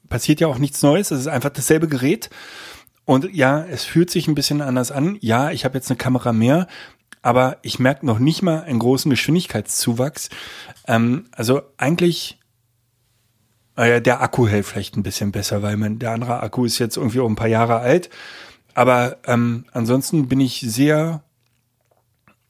[0.10, 1.12] passiert ja auch nichts Neues.
[1.12, 2.30] Es ist einfach dasselbe Gerät.
[3.08, 5.18] Und ja, es fühlt sich ein bisschen anders an.
[5.22, 6.68] Ja, ich habe jetzt eine Kamera mehr,
[7.22, 10.30] aber ich merke noch nicht mal einen großen Geschwindigkeitszuwachs.
[10.88, 12.38] Ähm, also eigentlich,
[13.78, 16.98] äh, der Akku hält vielleicht ein bisschen besser, weil mein, der andere Akku ist jetzt
[16.98, 18.10] irgendwie auch ein paar Jahre alt.
[18.74, 21.24] Aber ähm, ansonsten bin ich sehr,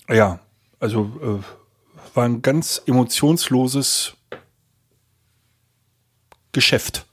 [0.09, 0.39] ja,
[0.79, 4.17] also äh, war ein ganz emotionsloses
[6.51, 7.05] Geschäft.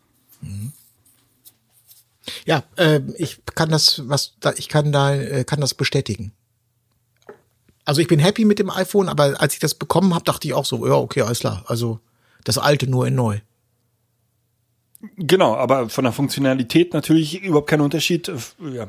[2.44, 6.32] Ja, äh, ich kann das, was da, ich kann da, äh, kann das bestätigen.
[7.84, 10.54] Also ich bin happy mit dem iPhone, aber als ich das bekommen habe, dachte ich
[10.54, 11.64] auch so, ja, okay, alles klar.
[11.66, 12.00] Also
[12.44, 13.40] das alte nur in neu.
[15.16, 18.28] Genau, aber von der Funktionalität natürlich überhaupt kein Unterschied.
[18.28, 18.36] Äh,
[18.72, 18.88] Ja.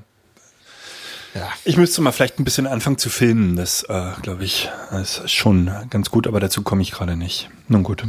[1.35, 1.49] Ja.
[1.65, 3.57] Ich müsste mal vielleicht ein bisschen anfangen zu filmen.
[3.57, 4.69] Das, äh, glaube ich,
[5.01, 7.49] ist schon ganz gut, aber dazu komme ich gerade nicht.
[7.67, 8.03] Nun gut.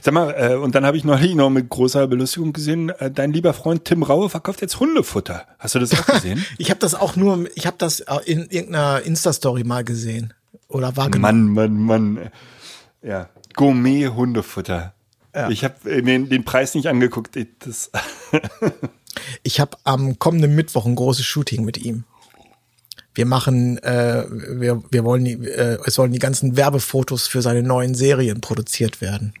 [0.00, 3.32] Sag mal, äh, und dann habe ich neulich noch mit großer Belustigung gesehen, äh, dein
[3.32, 5.44] lieber Freund Tim Raue verkauft jetzt Hundefutter.
[5.58, 6.44] Hast du das auch gesehen?
[6.58, 10.32] Ich habe das auch nur, ich habe das äh, in irgendeiner Insta-Story mal gesehen
[10.68, 11.52] oder wahrgenommen.
[11.52, 12.30] Mann, Mann, Mann.
[13.02, 14.94] Ja, Gourmet-Hundefutter.
[15.50, 17.34] Ich habe den, den Preis nicht angeguckt.
[17.36, 17.90] Ich- Das,
[19.42, 22.04] Ich habe am kommenden Mittwoch ein großes Shooting mit ihm.
[23.18, 27.64] Wir machen, äh, wir, wir wollen, die, äh, es sollen die ganzen Werbefotos für seine
[27.64, 29.34] neuen Serien produziert werden.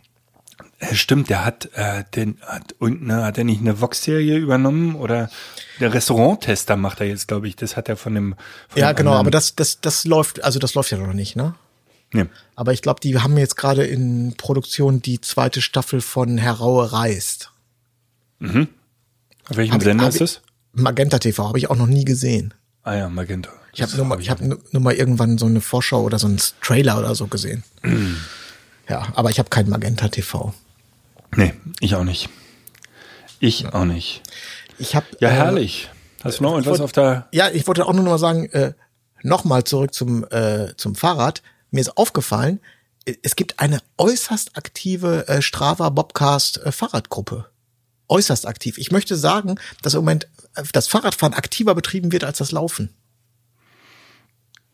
[0.80, 5.30] Äh, Stimmt, der hat, äh, den, hat, irgendeine, hat er nicht eine Vox-Serie übernommen oder
[5.78, 7.54] der Restauranttester macht er jetzt, glaube ich.
[7.54, 8.34] Das hat er von dem.
[8.68, 11.12] Von Ja, dem genau, anderen- aber das, das, das läuft, also das läuft ja noch
[11.14, 11.54] nicht, ne?
[12.12, 12.24] Nee.
[12.56, 16.90] Aber ich glaube, die haben jetzt gerade in Produktion die zweite Staffel von Herr Raue
[16.92, 17.52] reist.
[18.42, 18.50] Auf
[19.56, 20.42] welchem Hab- Sender hab ist ich- das?
[20.72, 22.54] Magenta TV habe ich auch noch nie gesehen.
[22.82, 23.50] Ah ja, Magenta.
[23.78, 26.26] Ich habe nur, mal- hab ich hab nur mal irgendwann so eine Vorschau oder so
[26.26, 27.62] einen Trailer oder so gesehen.
[28.88, 30.52] ja, aber ich habe kein Magenta TV.
[31.36, 32.28] Nee, ich auch nicht.
[33.40, 34.22] Ich auch nicht.
[34.78, 35.88] Ich habe Ja, herrlich.
[36.24, 37.28] Hast du noch wollt- auf der.
[37.32, 38.72] Ja, ich wollte auch nur noch mal sagen, äh,
[39.22, 41.42] nochmal zurück zum, äh, zum Fahrrad.
[41.70, 42.60] Mir ist aufgefallen,
[43.04, 47.46] äh, es gibt eine äußerst aktive äh, Strava Bobcast äh, Fahrradgruppe.
[48.08, 48.78] Äußerst aktiv.
[48.78, 50.26] Ich möchte sagen, dass im Moment
[50.56, 52.92] äh, das Fahrradfahren aktiver betrieben wird als das Laufen.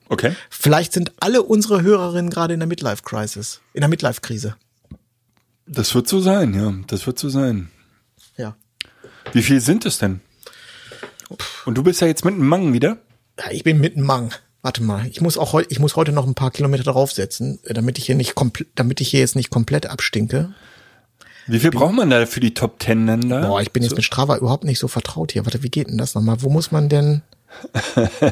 [0.08, 0.34] Okay.
[0.50, 4.56] Vielleicht sind alle unsere Hörerinnen gerade in der Midlife Crisis, in der Midlife Krise.
[5.66, 6.74] Das wird so sein, ja.
[6.88, 7.70] Das wird so sein.
[8.36, 8.54] Ja.
[9.32, 10.20] Wie viel sind es denn?
[11.64, 12.98] Und du bist ja jetzt mit einem Mang wieder?
[13.38, 13.50] ja.
[13.50, 14.32] Ich bin mitten Mang.
[14.62, 17.74] Warte mal, ich muss auch heute, ich muss heute noch ein paar Kilometer draufsetzen, äh,
[17.74, 20.54] damit ich hier nicht komplett, damit ich hier jetzt nicht komplett abstinke.
[21.46, 23.42] Wie viel braucht man da für die Top Ten Länder?
[23.46, 25.44] Boah, ich bin jetzt mit Strava überhaupt nicht so vertraut hier.
[25.44, 26.40] Warte, wie geht denn das nochmal?
[26.40, 27.20] Wo muss man denn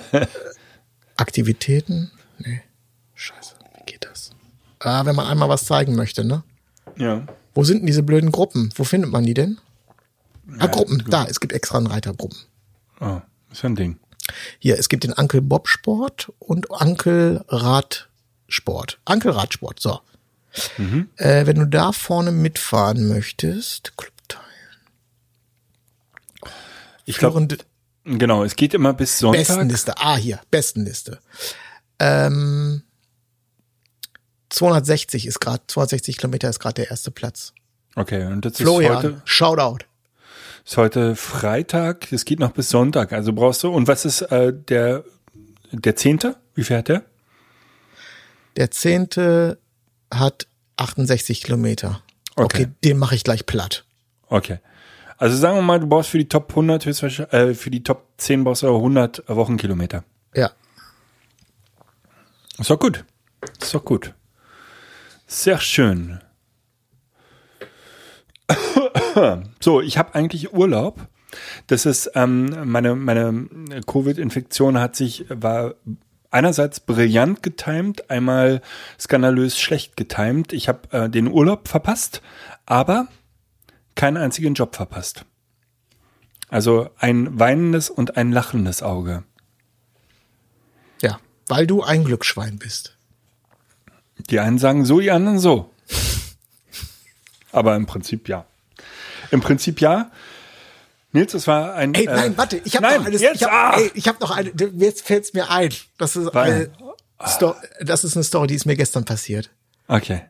[1.23, 2.11] Aktivitäten?
[2.39, 2.63] Nee.
[3.15, 4.31] Scheiße, wie geht das?
[4.81, 6.43] Ah, wenn man einmal was zeigen möchte, ne?
[6.97, 7.25] Ja.
[7.55, 8.71] Wo sind denn diese blöden Gruppen?
[8.75, 9.59] Wo findet man die denn?
[10.59, 12.39] Ah, Gruppen, da, es gibt extra einen Reiter Gruppen.
[13.01, 13.21] Oh,
[13.53, 14.01] ist ja ein Ding.
[14.59, 18.99] Hier, es gibt den Ankel Bob Sport und Ankel Radsport.
[19.05, 20.01] Ankel Radsport, so.
[21.19, 24.45] Äh, wenn du da vorne mitfahren möchtest, Club teilen.
[27.05, 27.47] Ich glaube,
[28.05, 29.47] genau, es geht immer bis Sonntag.
[29.47, 29.95] Bestenliste.
[29.99, 31.19] Ah, hier, Bestenliste.
[31.99, 32.83] Ähm,
[34.51, 37.53] 260 ist gerade, 260 Kilometer ist gerade der erste Platz.
[37.95, 39.85] Okay, und das ist Florian, heute, Shoutout.
[40.65, 43.13] ist heute Freitag, es geht noch bis Sonntag.
[43.13, 45.05] Also brauchst du, und was ist äh, der,
[45.73, 46.37] der Zehnte?
[46.55, 47.05] Wie viel hat der?
[48.57, 49.59] Der zehnte
[50.13, 50.47] hat
[50.77, 52.03] 68 Kilometer.
[52.37, 52.45] Okay.
[52.45, 53.85] Okay, den mache ich gleich platt.
[54.29, 54.59] Okay.
[55.23, 58.09] Also sagen wir mal, du brauchst für die Top 100 höchstwahrscheinlich, äh, für die Top
[58.17, 60.03] 10 brauchst du 100 Wochenkilometer.
[60.35, 60.51] Ja.
[62.59, 63.05] Ist doch gut.
[63.61, 64.15] Ist doch gut.
[65.29, 66.19] Sehr schön.
[69.61, 71.07] So, ich habe eigentlich Urlaub.
[71.69, 73.47] Das ist ähm, meine meine
[73.87, 75.75] Covid-Infektion hat sich war
[76.31, 78.61] einerseits brillant getimt, einmal
[78.99, 80.53] skandalös schlecht getimt.
[80.53, 82.23] Ich habe äh, den Urlaub verpasst,
[82.67, 83.07] aber
[83.95, 85.25] keinen einzigen Job verpasst.
[86.49, 89.25] Also ein weinendes und ein lachendes Auge.
[91.01, 92.97] Ja, weil du ein Glücksschwein bist.
[94.31, 95.71] Die einen sagen so, die anderen so.
[97.53, 98.47] Aber im Prinzip ja.
[99.31, 100.11] Im Prinzip ja.
[101.13, 101.95] Nils, es war ein.
[101.95, 103.17] Ey, äh, nein, warte, ich habe noch eine.
[103.17, 103.77] Jetzt, ich hab, ah!
[103.77, 104.53] habe noch eine.
[104.77, 105.71] Jetzt fällt's mir ein.
[105.99, 106.71] Das ist eine,
[107.27, 109.51] Sto das ist eine Story, die ist mir gestern passiert.
[109.89, 110.23] Okay.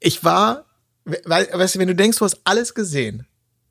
[0.00, 0.64] Ich war,
[1.24, 3.26] weil, weißt du, wenn du denkst, du hast alles gesehen,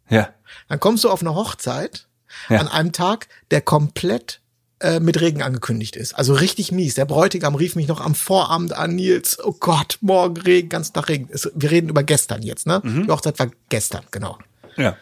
[0.10, 0.30] Ja.
[0.70, 2.08] dann kommst du auf eine Hochzeit
[2.50, 2.60] Ja.
[2.60, 4.42] an einem Tag, der komplett
[4.80, 6.14] äh, mit Regen angekündigt ist.
[6.14, 6.94] Also richtig mies.
[6.94, 11.10] Der Bräutigam rief mich noch am Vorabend an, Nils, oh Gott, morgen Regen, ganz Tag
[11.10, 11.30] Regen.
[11.32, 12.82] Es, wir reden über gestern jetzt, ne?
[12.84, 13.08] Mhm.
[13.08, 14.38] Die Hochzeit war gestern, genau.
[14.76, 14.96] Ja.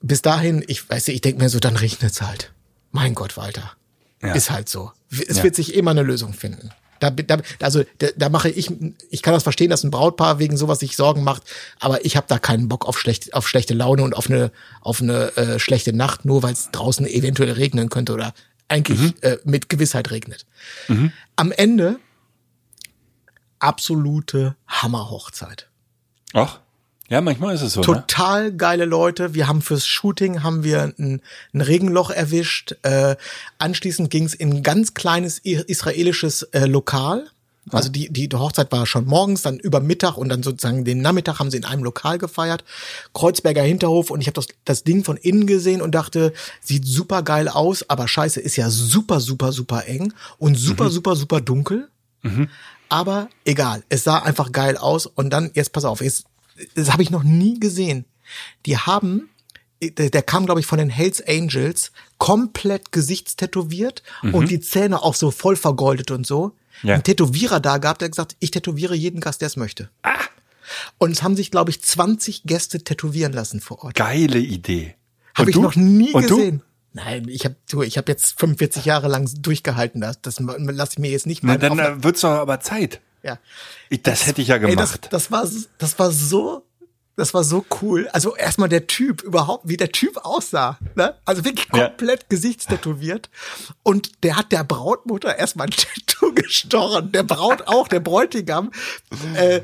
[0.00, 2.52] Bis dahin, ich weiß nicht, ich denke mir so, dann regnet's halt.
[2.92, 3.72] Mein Gott, Walter.
[4.22, 4.32] Ja.
[4.32, 4.92] Ist halt so.
[5.10, 5.42] Es Ja.
[5.44, 6.70] wird sich immer eine Lösung finden.
[7.00, 8.70] Da, da, also da, da mache ich,
[9.10, 11.42] ich kann das verstehen, dass ein Brautpaar wegen sowas sich Sorgen macht,
[11.80, 14.50] aber ich habe da keinen Bock auf, schlecht, auf schlechte Laune und auf eine,
[14.80, 18.34] auf eine äh, schlechte Nacht, nur weil es draußen eventuell regnen könnte oder
[18.68, 20.44] eigentlich äh, mit Gewissheit regnet.
[21.36, 21.98] Am Ende
[23.58, 25.68] absolute Hammerhochzeit.
[26.34, 26.60] Ach.
[27.08, 27.80] Ja, manchmal ist es so.
[27.80, 27.86] Ne?
[27.86, 29.34] Total geile Leute.
[29.34, 31.22] Wir haben fürs Shooting haben wir ein,
[31.54, 32.74] ein Regenloch erwischt.
[32.82, 33.16] Äh,
[33.58, 37.30] anschließend ging es in ein ganz kleines israelisches äh, Lokal.
[37.70, 41.38] Also die, die, Hochzeit war schon morgens, dann über Mittag und dann sozusagen den Nachmittag
[41.38, 42.64] haben sie in einem Lokal gefeiert.
[43.12, 46.32] Kreuzberger Hinterhof und ich habe das, das Ding von innen gesehen und dachte,
[46.62, 51.14] sieht super geil aus, aber scheiße, ist ja super, super, super eng und super, super,
[51.14, 51.88] super dunkel.
[52.88, 55.06] Aber egal, es sah einfach geil aus.
[55.06, 56.24] Und dann, jetzt pass auf, jetzt,
[56.74, 58.04] das habe ich noch nie gesehen.
[58.66, 59.28] Die haben,
[59.82, 64.02] der, der kam, glaube ich, von den Hells Angels, komplett gesichtstätowiert
[64.32, 66.52] und die Zähne auch so voll vergoldet und so.
[66.82, 66.94] Ja.
[66.94, 69.90] Ein Tätowierer da gehabt, der gesagt, ich tätowiere jeden Gast, der es möchte.
[70.98, 73.94] Und es haben sich, glaube ich, 20 Gäste tätowieren lassen vor Ort.
[73.94, 74.94] Geile Idee.
[75.34, 75.62] Habe ich du?
[75.62, 76.62] noch nie Und gesehen.
[76.92, 80.00] Nein, ich habe du, ich habe jetzt 45 Jahre lang durchgehalten.
[80.00, 81.46] Das, das lasse ich mir jetzt nicht Du?
[81.46, 83.00] Na, dann äh, wird's doch aber Zeit.
[83.22, 83.38] Ja.
[83.88, 85.08] Ich, das hätte ich ja Ey, das, gemacht.
[85.12, 85.46] das war,
[85.78, 86.64] das war so,
[87.16, 88.08] das war so cool.
[88.12, 90.78] Also erstmal der Typ überhaupt, wie der Typ aussah.
[90.94, 91.16] Ne?
[91.24, 91.88] Also wirklich Ja.
[91.88, 93.28] komplett gesichtstätowiert.
[93.82, 95.70] Und der hat der Brautmutter erstmal ein
[96.06, 97.10] Tattoo gestochen.
[97.12, 98.70] Der Braut auch, der Bräutigam.
[99.34, 99.62] Äh, äh,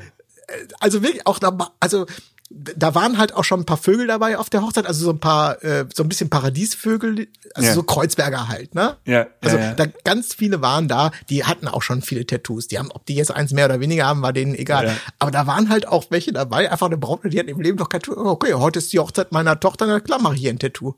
[0.79, 2.05] also wirklich auch da, also
[2.51, 5.19] da waren halt auch schon ein paar Vögel dabei auf der Hochzeit, also so ein
[5.19, 7.73] paar, äh, so ein bisschen Paradiesvögel, also Ja.
[7.73, 8.97] so Kreuzberger halt, ne?
[9.05, 12.67] Ja, Also ja, da ganz viele waren da, die hatten auch schon viele Tattoos.
[12.67, 14.95] Die haben, ob die jetzt eins mehr oder weniger haben, war denen egal.
[15.17, 17.89] Aber da waren halt auch welche dabei, einfach eine Braut, die hat im Leben doch
[17.89, 18.15] kein Tattoo.
[18.29, 20.93] Okay, heute ist die Hochzeit meiner Tochter, na klar mache ich hier ein Tattoo.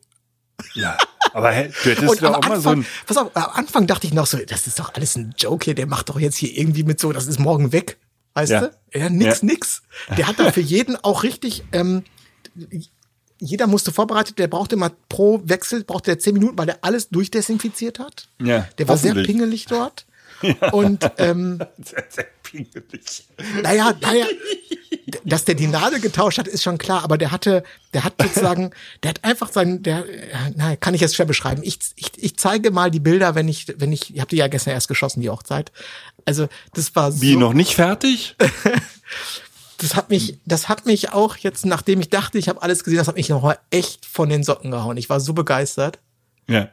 [0.74, 0.98] Ja.
[1.34, 2.86] Aber hä, du hättest Und doch auch mal so Anfang, ein.
[3.06, 5.76] pass auf, am Anfang dachte ich noch so, das ist doch alles ein Joke hier,
[5.76, 7.98] der macht doch jetzt hier irgendwie mit so, das ist morgen weg.
[8.38, 8.62] Weißt Ja.
[8.62, 8.72] du?
[8.94, 9.46] Ja, nix, Ja.
[9.48, 9.82] nix.
[10.16, 12.04] Der hat da für jeden auch richtig, ähm,
[13.40, 17.10] jeder musste vorbereitet, der brauchte mal pro Wechsel, brauchte der zehn Minuten, weil der alles
[17.10, 18.28] durchdesinfiziert hat.
[18.40, 20.06] Ja, Der war sehr pingelig dort.
[20.72, 21.60] Und ähm,
[22.52, 23.28] pingelig.
[23.62, 24.26] naja, naja,
[25.24, 27.64] dass der die Nadel getauscht hat, ist schon klar, aber der hatte,
[27.94, 28.72] der hat sozusagen,
[29.04, 31.62] der hat einfach sein, der, ja, na, kann ich jetzt schwer beschreiben.
[31.64, 34.48] Ich, ich, ich zeige mal die Bilder, wenn ich, wenn ich, ich habe die ja
[34.48, 35.72] gestern erst geschossen, die Hochzeit.
[36.26, 38.36] Also das war so, Wie, noch nicht fertig?
[39.78, 42.98] das hat mich, das hat mich auch jetzt, nachdem ich dachte, ich habe alles gesehen,
[42.98, 44.98] das hat mich nochmal echt von den Socken gehauen.
[44.98, 46.00] Ich war so begeistert.
[46.48, 46.70] Ja.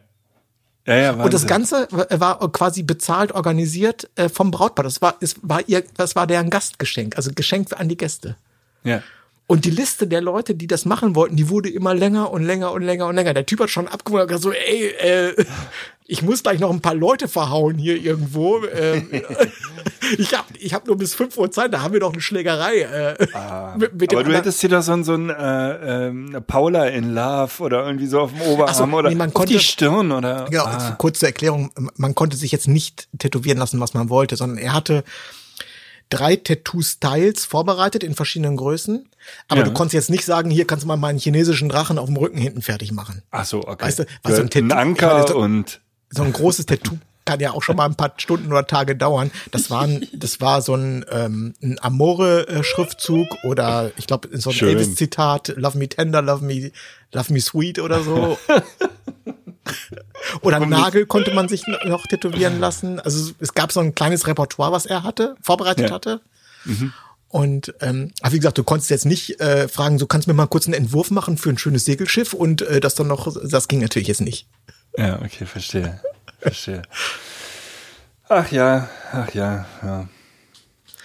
[0.86, 1.47] Ja, ja, Und das.
[1.47, 4.85] Ganze war quasi bezahlt, organisiert äh, vom Brautpaar.
[4.85, 8.36] Das war, es war ihr, das war deren Gastgeschenk, also Geschenk an die Gäste.
[8.82, 9.02] Ja.
[9.46, 12.72] Und die Liste der Leute, die das machen wollten, die wurde immer länger und länger
[12.72, 13.34] und länger und länger.
[13.34, 15.44] Der Typ hat schon abgewogen und gesagt so, ey, äh,
[16.06, 18.64] ich muss gleich noch ein paar Leute verhauen hier irgendwo.
[18.64, 19.08] Ähm,
[20.18, 22.80] ich habe ich hab nur bis 5 Uhr Zeit, da haben wir doch eine Schlägerei.
[22.80, 23.26] Äh,
[23.76, 26.36] mit, mit dem Aber du anderen- hättest dir doch so ein, so ein äh, ähm,
[26.46, 29.52] Paula in Love oder irgendwie so auf dem Oberarm so, oder nee, man auf konnte-
[29.52, 30.46] die Stirn oder.
[30.50, 30.94] Genau, Ah.
[30.98, 34.72] kurz zur Erklärung, man konnte sich jetzt nicht tätowieren lassen, was man wollte, sondern er
[34.72, 35.04] hatte
[36.08, 39.08] drei Tattoo-Styles vorbereitet in verschiedenen Größen.
[39.48, 39.66] Aber Ja.
[39.66, 42.38] du konntest jetzt nicht sagen, hier kannst du mal meinen chinesischen Drachen auf dem Rücken
[42.38, 43.22] hinten fertig machen.
[43.30, 43.84] Ach so, okay.
[43.86, 45.80] Weißt du, was so ein ein Tattoo- Anker ich meine, so- und
[46.10, 49.30] So ein großes Tattoo kann ja auch schon mal ein paar Stunden oder Tage dauern.
[49.51, 54.59] Das war, ein, das war so ein, ähm, ein Amore-Schriftzug oder ich glaube so ein.
[54.59, 56.70] Elvis-Zitat, Love me tender, love me,
[57.12, 58.38] love me sweet oder so.
[60.42, 63.01] oder einen Nagel konnte man sich noch tätowieren lassen.
[63.01, 65.94] Also es gab so ein kleines Repertoire, was er hatte, vorbereitet Ja.
[65.94, 66.20] hatte.
[67.35, 70.47] Und ähm, wie gesagt, du konntest jetzt nicht äh, fragen, so kannst du mir mal
[70.47, 73.81] kurz einen Entwurf machen für ein schönes Segelschiff und äh, das dann noch, das ging
[73.81, 74.47] natürlich jetzt nicht.
[74.97, 76.01] Ja, okay, verstehe.
[76.39, 76.82] Verstehe.
[78.28, 80.09] Ach ja, ach ja, ja.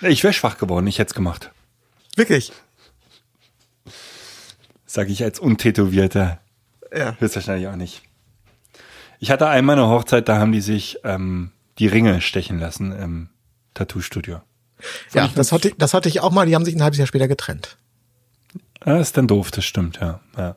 [0.01, 1.51] Ich wäre schwach geworden, ich hätte es gemacht.
[2.15, 2.51] Wirklich.
[4.85, 6.39] Sage ich als Untätowierter.
[6.95, 7.15] Ja.
[7.17, 8.03] Höchstwahrscheinlich auch nicht.
[9.17, 13.29] Ich hatte einmal eine Hochzeit, da haben die sich ähm, die Ringe stechen lassen im
[13.73, 14.43] Tattoo-Studio.
[15.13, 17.27] Ja, das hatte, das hatte ich auch mal, die haben sich ein halbes Jahr später
[17.27, 17.77] getrennt.
[18.81, 20.21] Ah, ist dann doof, das stimmt, ja.
[20.37, 20.55] ja.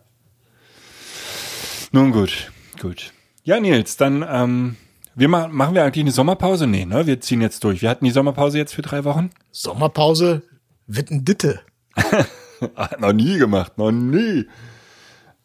[1.90, 3.12] Nun gut, gut.
[3.44, 4.76] Ja, Nils, dann ähm,
[5.14, 6.66] wir ma machen wir eigentlich eine Sommerpause?
[6.66, 7.06] Nee, ne?
[7.06, 7.82] Wir ziehen jetzt durch.
[7.82, 9.30] Wir hatten die Sommerpause jetzt für drei Wochen.
[9.50, 10.42] Sommerpause
[10.86, 11.60] wird ein Ditte.
[12.76, 14.46] Ah, noch nie gemacht, noch nie.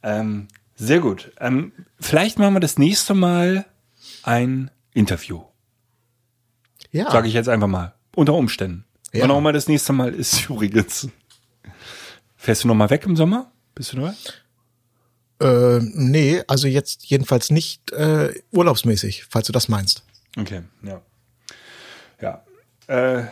[0.03, 1.31] Ähm, sehr gut.
[1.39, 3.65] Ähm, vielleicht machen wir das nächste Mal
[4.21, 5.41] ein Interview.
[6.91, 7.09] Ja.
[7.09, 7.95] Sage ich jetzt einfach mal.
[8.17, 8.83] Unter Umständen.
[9.13, 9.21] Ja.
[9.21, 11.07] Wann auch immer das nächste Mal ist übrigens.
[12.35, 13.51] Fährst du noch mal weg im Sommer?
[13.75, 14.15] Bist du da?
[15.39, 20.03] Äh, nee, also jetzt jedenfalls nicht äh, urlaubsmäßig, falls du das meinst.
[20.35, 21.01] Okay, ja.
[22.19, 22.43] Ja.
[22.87, 23.25] Äh,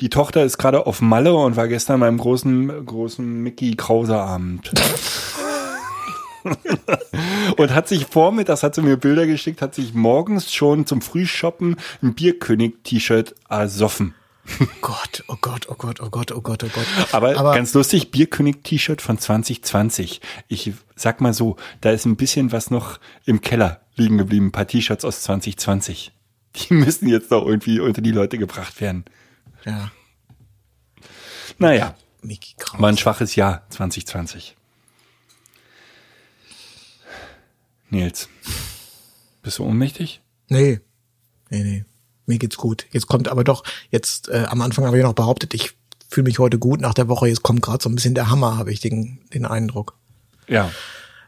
[0.00, 4.72] die Tochter ist gerade auf Malle und war gestern beim großen, großen Mickey Krauser Abend.
[7.56, 11.76] und hat sich vormittags, hat sie mir Bilder geschickt, hat sich morgens schon zum Frühshoppen
[12.02, 14.16] ein Bierkönig-T-Shirt ersoffen.
[14.80, 17.14] Gott, oh Gott, oh Gott, oh Gott, oh Gott, oh Gott.
[17.14, 20.20] Aber, ganz lustig, Bierkönig-T-Shirt von 2020.
[20.48, 24.52] Ich sag mal so, da ist ein bisschen was noch im Keller liegen geblieben, ein
[24.52, 26.12] paar T-Shirts aus 2020.
[26.56, 29.04] Die müssen jetzt noch irgendwie unter die Leute gebracht werden.
[29.64, 29.92] ja,
[31.58, 34.56] Naja, Mickey war ein schwaches Jahr 2020.
[37.90, 38.28] Nils,
[39.42, 40.20] bist du ohnmächtig?
[40.48, 40.80] Nee,
[41.50, 41.84] nee, nee.
[42.26, 42.86] Mir geht's gut.
[42.92, 45.72] Jetzt kommt aber doch, jetzt äh, am Anfang habe ich noch behauptet, ich
[46.08, 47.26] fühle mich heute gut nach der Woche.
[47.28, 49.94] Jetzt kommt gerade so ein bisschen der Hammer, habe ich den, den Eindruck.
[50.48, 50.70] Ja.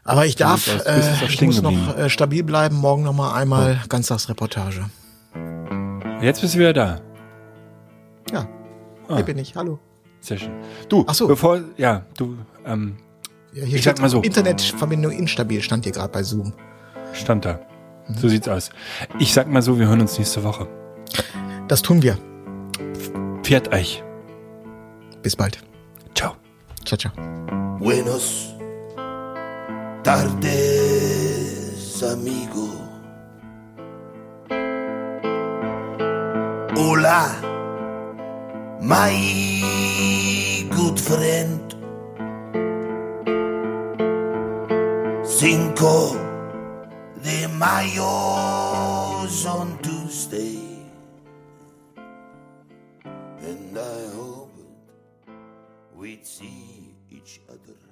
[0.03, 1.71] Aber ich darf, äh, ich muss noch?
[1.71, 1.99] Oh.
[1.99, 2.75] äh, stabil bleiben.
[2.75, 4.85] Morgen noch mal einmal Ganztagsreportage.
[6.21, 7.01] Jetzt bist du wieder da.
[8.31, 8.47] Ja,
[9.07, 9.15] Ah.
[9.17, 9.55] hier bin ich.
[9.55, 9.79] Hallo.
[10.19, 10.51] Sehr schön.
[10.89, 11.27] Du, Ach so.
[11.27, 12.97] bevor, ja, du, ähm,
[13.53, 14.21] Ja, hier Ich sag mal so.
[14.21, 16.53] Internetverbindung instabil, stand hier gerade bei Zoom.
[17.13, 17.59] stand da.
[18.19, 18.69] So sieht's aus.
[19.19, 20.67] Ich sag mal so, wir hören uns nächste Woche.
[21.67, 22.17] Das tun wir.
[23.43, 24.03] Pferd euch.
[25.21, 25.59] Bis bald.
[26.13, 26.35] Ciao.
[26.85, 27.11] Ciao, ciao.
[27.79, 28.55] Buenos
[30.03, 30.43] tardes,
[32.03, 32.69] amigo.
[36.75, 37.35] Hola,
[38.81, 39.15] my
[40.69, 41.75] good friend.
[45.23, 46.15] Cinco
[47.23, 50.64] de Mayo's on Tuesday.
[53.75, 54.53] And I hope
[55.97, 57.84] we'd see each other.